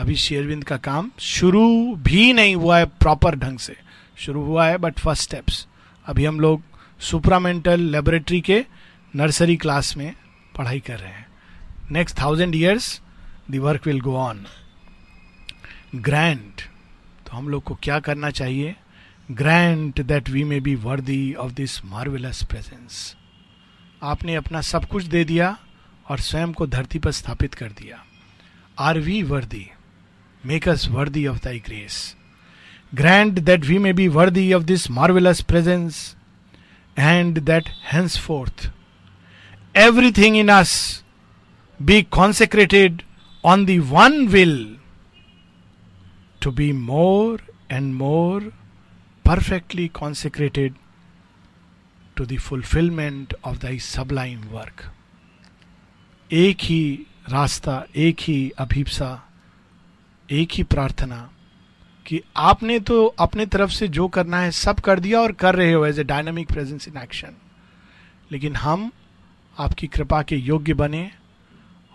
अभी 0.00 0.14
शेरविंद 0.16 0.64
का 0.64 0.76
काम 0.76 1.10
शुरू 1.20 1.94
भी 1.96 2.32
नहीं 2.32 2.54
हुआ 2.56 2.78
है 2.78 2.84
proper 3.00 3.34
ढंग 3.36 3.58
से। 3.58 3.76
शुरू 4.18 4.42
हुआ 4.42 4.66
है 4.66 4.76
बट 4.78 4.98
फ़र्स्ट 4.98 5.22
स्टेप्स 5.22 5.66
अभी 6.06 6.24
हम 6.24 6.40
लोग 6.40 6.62
सुपरामेंटल 7.00 7.80
लेबोरेटरी 7.92 8.40
के 8.40 8.64
नर्सरी 9.14 9.56
क्लास 9.56 9.96
में 9.96 10.12
पढ़ाई 10.56 10.80
कर 10.80 10.98
रहे 10.98 11.10
हैं। 11.10 11.26
Next 11.90 12.20
thousand 12.20 12.54
years 12.54 13.00
the 13.50 13.56
work 13.56 13.86
will 13.86 14.00
go 14.00 14.16
on 14.16 14.44
grant 15.96 16.60
तो 17.26 17.36
हम 17.36 17.48
लोग 17.48 17.62
को 17.62 17.74
क्या 17.74 17.98
करना 18.00 18.30
चाहिए? 18.30 18.76
Grant 19.30 20.02
that 20.02 20.28
we 20.28 20.44
may 20.44 20.60
be 20.60 20.74
worthy 20.74 21.34
of 21.34 21.52
this 21.52 21.84
marvellous 21.84 22.42
presence 22.44 23.16
आपने 24.02 24.34
अपना 24.34 24.60
सब 24.60 24.84
कुछ 24.84 25.04
दे 25.04 25.24
दिया 25.24 25.56
और 26.08 26.20
स्वयं 26.20 26.52
को 26.52 26.66
धरती 26.66 26.98
पर 26.98 27.12
स्थापित 27.12 27.54
कर 27.54 27.72
दिया। 27.72 28.04
Are 28.78 28.98
we 28.98 29.22
worthy 29.22 29.66
Make 30.45 30.67
us 30.69 30.87
worthy 30.89 31.25
of 31.27 31.43
thy 31.43 31.59
grace 31.59 32.15
grant 32.95 33.39
that 33.39 33.65
we 33.65 33.77
may 33.77 33.93
be 33.93 34.07
worthy 34.19 34.51
of 34.53 34.63
this 34.63 34.89
marvellous 34.91 35.41
presence 35.41 36.15
and 36.97 37.35
that 37.47 37.67
henceforth 37.83 38.69
everything 39.75 40.35
in 40.35 40.49
us 40.49 41.03
be 41.79 42.03
consecrated 42.03 43.03
on 43.43 43.65
the 43.65 43.79
one 43.79 44.31
will 44.31 44.77
to 46.39 46.51
be 46.51 46.71
more 46.71 47.39
and 47.69 47.95
more 47.95 48.53
perfectly 49.25 49.89
consecrated 49.89 50.75
to 52.15 52.25
the 52.25 52.37
fulfillment 52.37 53.33
of 53.43 53.59
thy 53.59 53.77
sublime 53.77 54.49
work. 54.51 54.83
एक 56.31 56.57
ही 56.61 57.05
रास्ता 57.29 57.83
एक 57.95 58.17
ही 58.19 58.51
अभिप्सा 58.57 59.09
एक 60.30 60.48
ही 60.52 60.62
प्रार्थना 60.62 61.30
कि 62.06 62.22
आपने 62.36 62.80
तो 62.80 63.06
अपने 63.06 63.46
तरफ़ 63.46 63.70
से 63.70 63.88
जो 63.88 64.08
करना 64.08 64.40
है 64.40 64.50
सब 64.50 64.80
कर 64.80 65.00
दिया 65.00 65.20
और 65.20 65.32
कर 65.32 65.54
रहे 65.54 65.72
हो 65.72 65.86
as 65.86 65.98
a 65.98 66.04
dynamic 66.04 66.48
presence 66.48 66.88
in 66.88 66.96
action 66.96 67.32
लेकिन 68.32 68.56
हम 68.56 68.92
आपकी 69.58 69.86
कृपा 69.86 70.22
के 70.22 70.36
योग्य 70.36 70.74
बने 70.74 71.10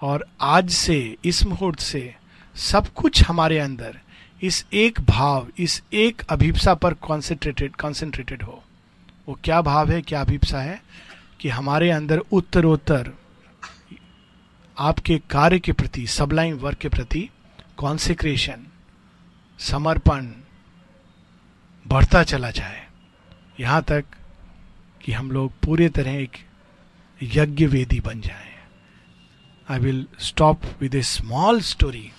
और 0.02 0.26
आज 0.42 0.70
से, 0.70 1.18
इस 1.26 1.46
मुहूर्त 1.46 1.80
से 1.80 2.16
सब 2.56 2.88
कुछ 2.88 3.24
हमारे 3.24 3.60
अंदर, 3.60 4.00
इस 4.44 4.66
एक 4.74 5.02
भाव, 5.02 5.48
इस 5.58 5.84
एक 5.94 6.22
अभिप्सा 6.30 6.74
पर 6.74 6.94
कॉन्सेंट्रेटेड 6.94 7.76
कॉन्सेंट्रेटेड 7.76 8.44
हो। 8.44 8.64
वो 9.28 9.40
क्या 9.44 9.62
भाव 9.62 9.92
है, 9.92 10.02
क्या 10.02 10.22
अभिप्सा 10.22 10.62
है? 10.62 10.82
कि 11.40 11.50
हमारे 11.50 11.92
अंदर 11.92 12.18
उत्तरोत्तर 12.18 13.12
आपके 14.80 15.18
कार्य 15.18 15.60
के 15.60 15.72
प्रति 15.72 16.08
सबलाइन 16.08 16.54
वर्क 16.54 16.78
के 16.78 16.90
प्रति 16.90 17.30
कॉन्सेक्रेशन 17.78 18.66
समर्पण, 19.60 20.32
बढ़ता 21.86 22.24
चला 22.24 22.52
जाए। 22.52 22.86
यहाँ 23.60 23.82
तक 23.84 24.06
कि 25.02 25.12
हम 25.12 25.32
लोग 25.32 25.52
पूरे 25.66 25.90
तरह 25.90 26.12
एक 26.14 26.38
यज्ञ 27.20 27.66
वेदी 27.66 28.00
बन 28.00 28.22
जाए। 28.22 28.54
I 29.68 29.80
will 29.80 30.06
stop 30.20 30.66
with 30.82 30.96
a 30.96 31.02
small 31.02 31.62
story 31.62 32.12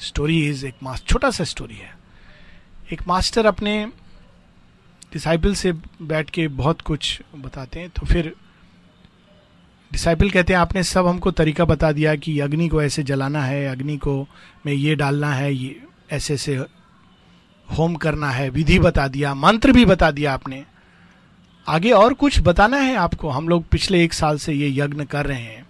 story 0.00 0.38
is 0.48 0.66
एक 0.66 0.74
छोटा 0.98 1.30
सा 1.30 1.44
स्टोरी 1.44 1.76
है। 1.76 1.94
एक 2.92 3.06
मास्टर 3.08 3.46
अपने 3.46 3.84
डिसाइपल 5.12 5.54
से 5.54 5.72
बैठ 6.02 6.30
के 6.30 6.46
बहुत 6.48 6.80
कुछ 6.80 7.20
बताते 7.36 7.80
हैं 7.80 7.88
तो 7.90 8.06
फिर 8.06 8.34
डिसाइपल 9.92 10.30
कहते 10.30 10.52
हैं, 10.52 10.60
आपने 10.60 10.82
सब 10.82 11.06
हमको 11.06 11.30
तरीका 11.30 11.64
बता 11.64 11.92
दिया 11.92 12.16
कि 12.16 12.40
अग्नि 12.40 12.68
को 12.68 12.82
ऐसे 12.82 13.02
जलाना 13.02 13.42
है, 13.42 13.66
अग्नि 13.66 13.96
को 13.96 14.28
में 14.66 14.72
ये 14.72 14.94
डालना 14.94 15.34
है, 15.34 15.54
ये 15.54 15.82
ऐसे 16.10 16.34
ऐसे 16.34 16.56
होम 17.78 17.94
करना 17.94 18.30
है, 18.30 18.50
विधि 18.50 18.78
बता 18.78 19.08
दिया, 19.08 19.34
मंत्र 19.34 19.72
भी 19.72 19.84
बता 19.84 20.10
दिया 20.10 20.34
आपने। 20.34 20.64
आगे 21.68 21.90
और 21.90 22.14
कुछ 22.14 22.40
बताना 22.40 22.76
है 22.76 22.96
आपको? 22.96 23.30
हम 23.30 23.48
लोग 23.48 23.68
पिछले 23.68 24.04
एक 24.04 24.12
साल 24.12 24.38
से 24.38 24.52
ये 24.52 24.68
यज्ञ 24.68 25.04
कर 25.04 25.26
रहे 25.26 25.42
हैं। 25.42 25.66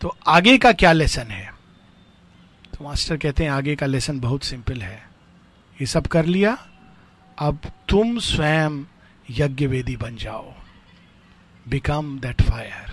तो 0.00 0.16
आगे 0.26 0.58
का 0.58 0.72
क्या 0.72 0.92
लेसन 0.92 1.22
है? 1.22 1.54
तो 2.78 2.84
मास्टर 2.84 3.16
कहते 3.16 3.44
हैं, 3.44 3.50
आगे 3.50 3.76
का 3.76 3.86
लेसन 3.86 4.20
बहुत 4.20 4.44
सिंपल 4.44 4.82
है। 4.82 5.02
ये 5.80 5.86
सब 5.86 6.06
कर 6.06 6.24
लिया, 6.24 6.58
अब 7.38 7.58
तुम 7.88 8.18
स्वयं 8.18 8.84
यज्ञ 9.30 9.66
वेदी 9.66 9.96
बन 9.96 10.16
जाओ। 10.16 10.52
Become 11.68 12.18
that 12.20 12.42
fire 12.42 12.91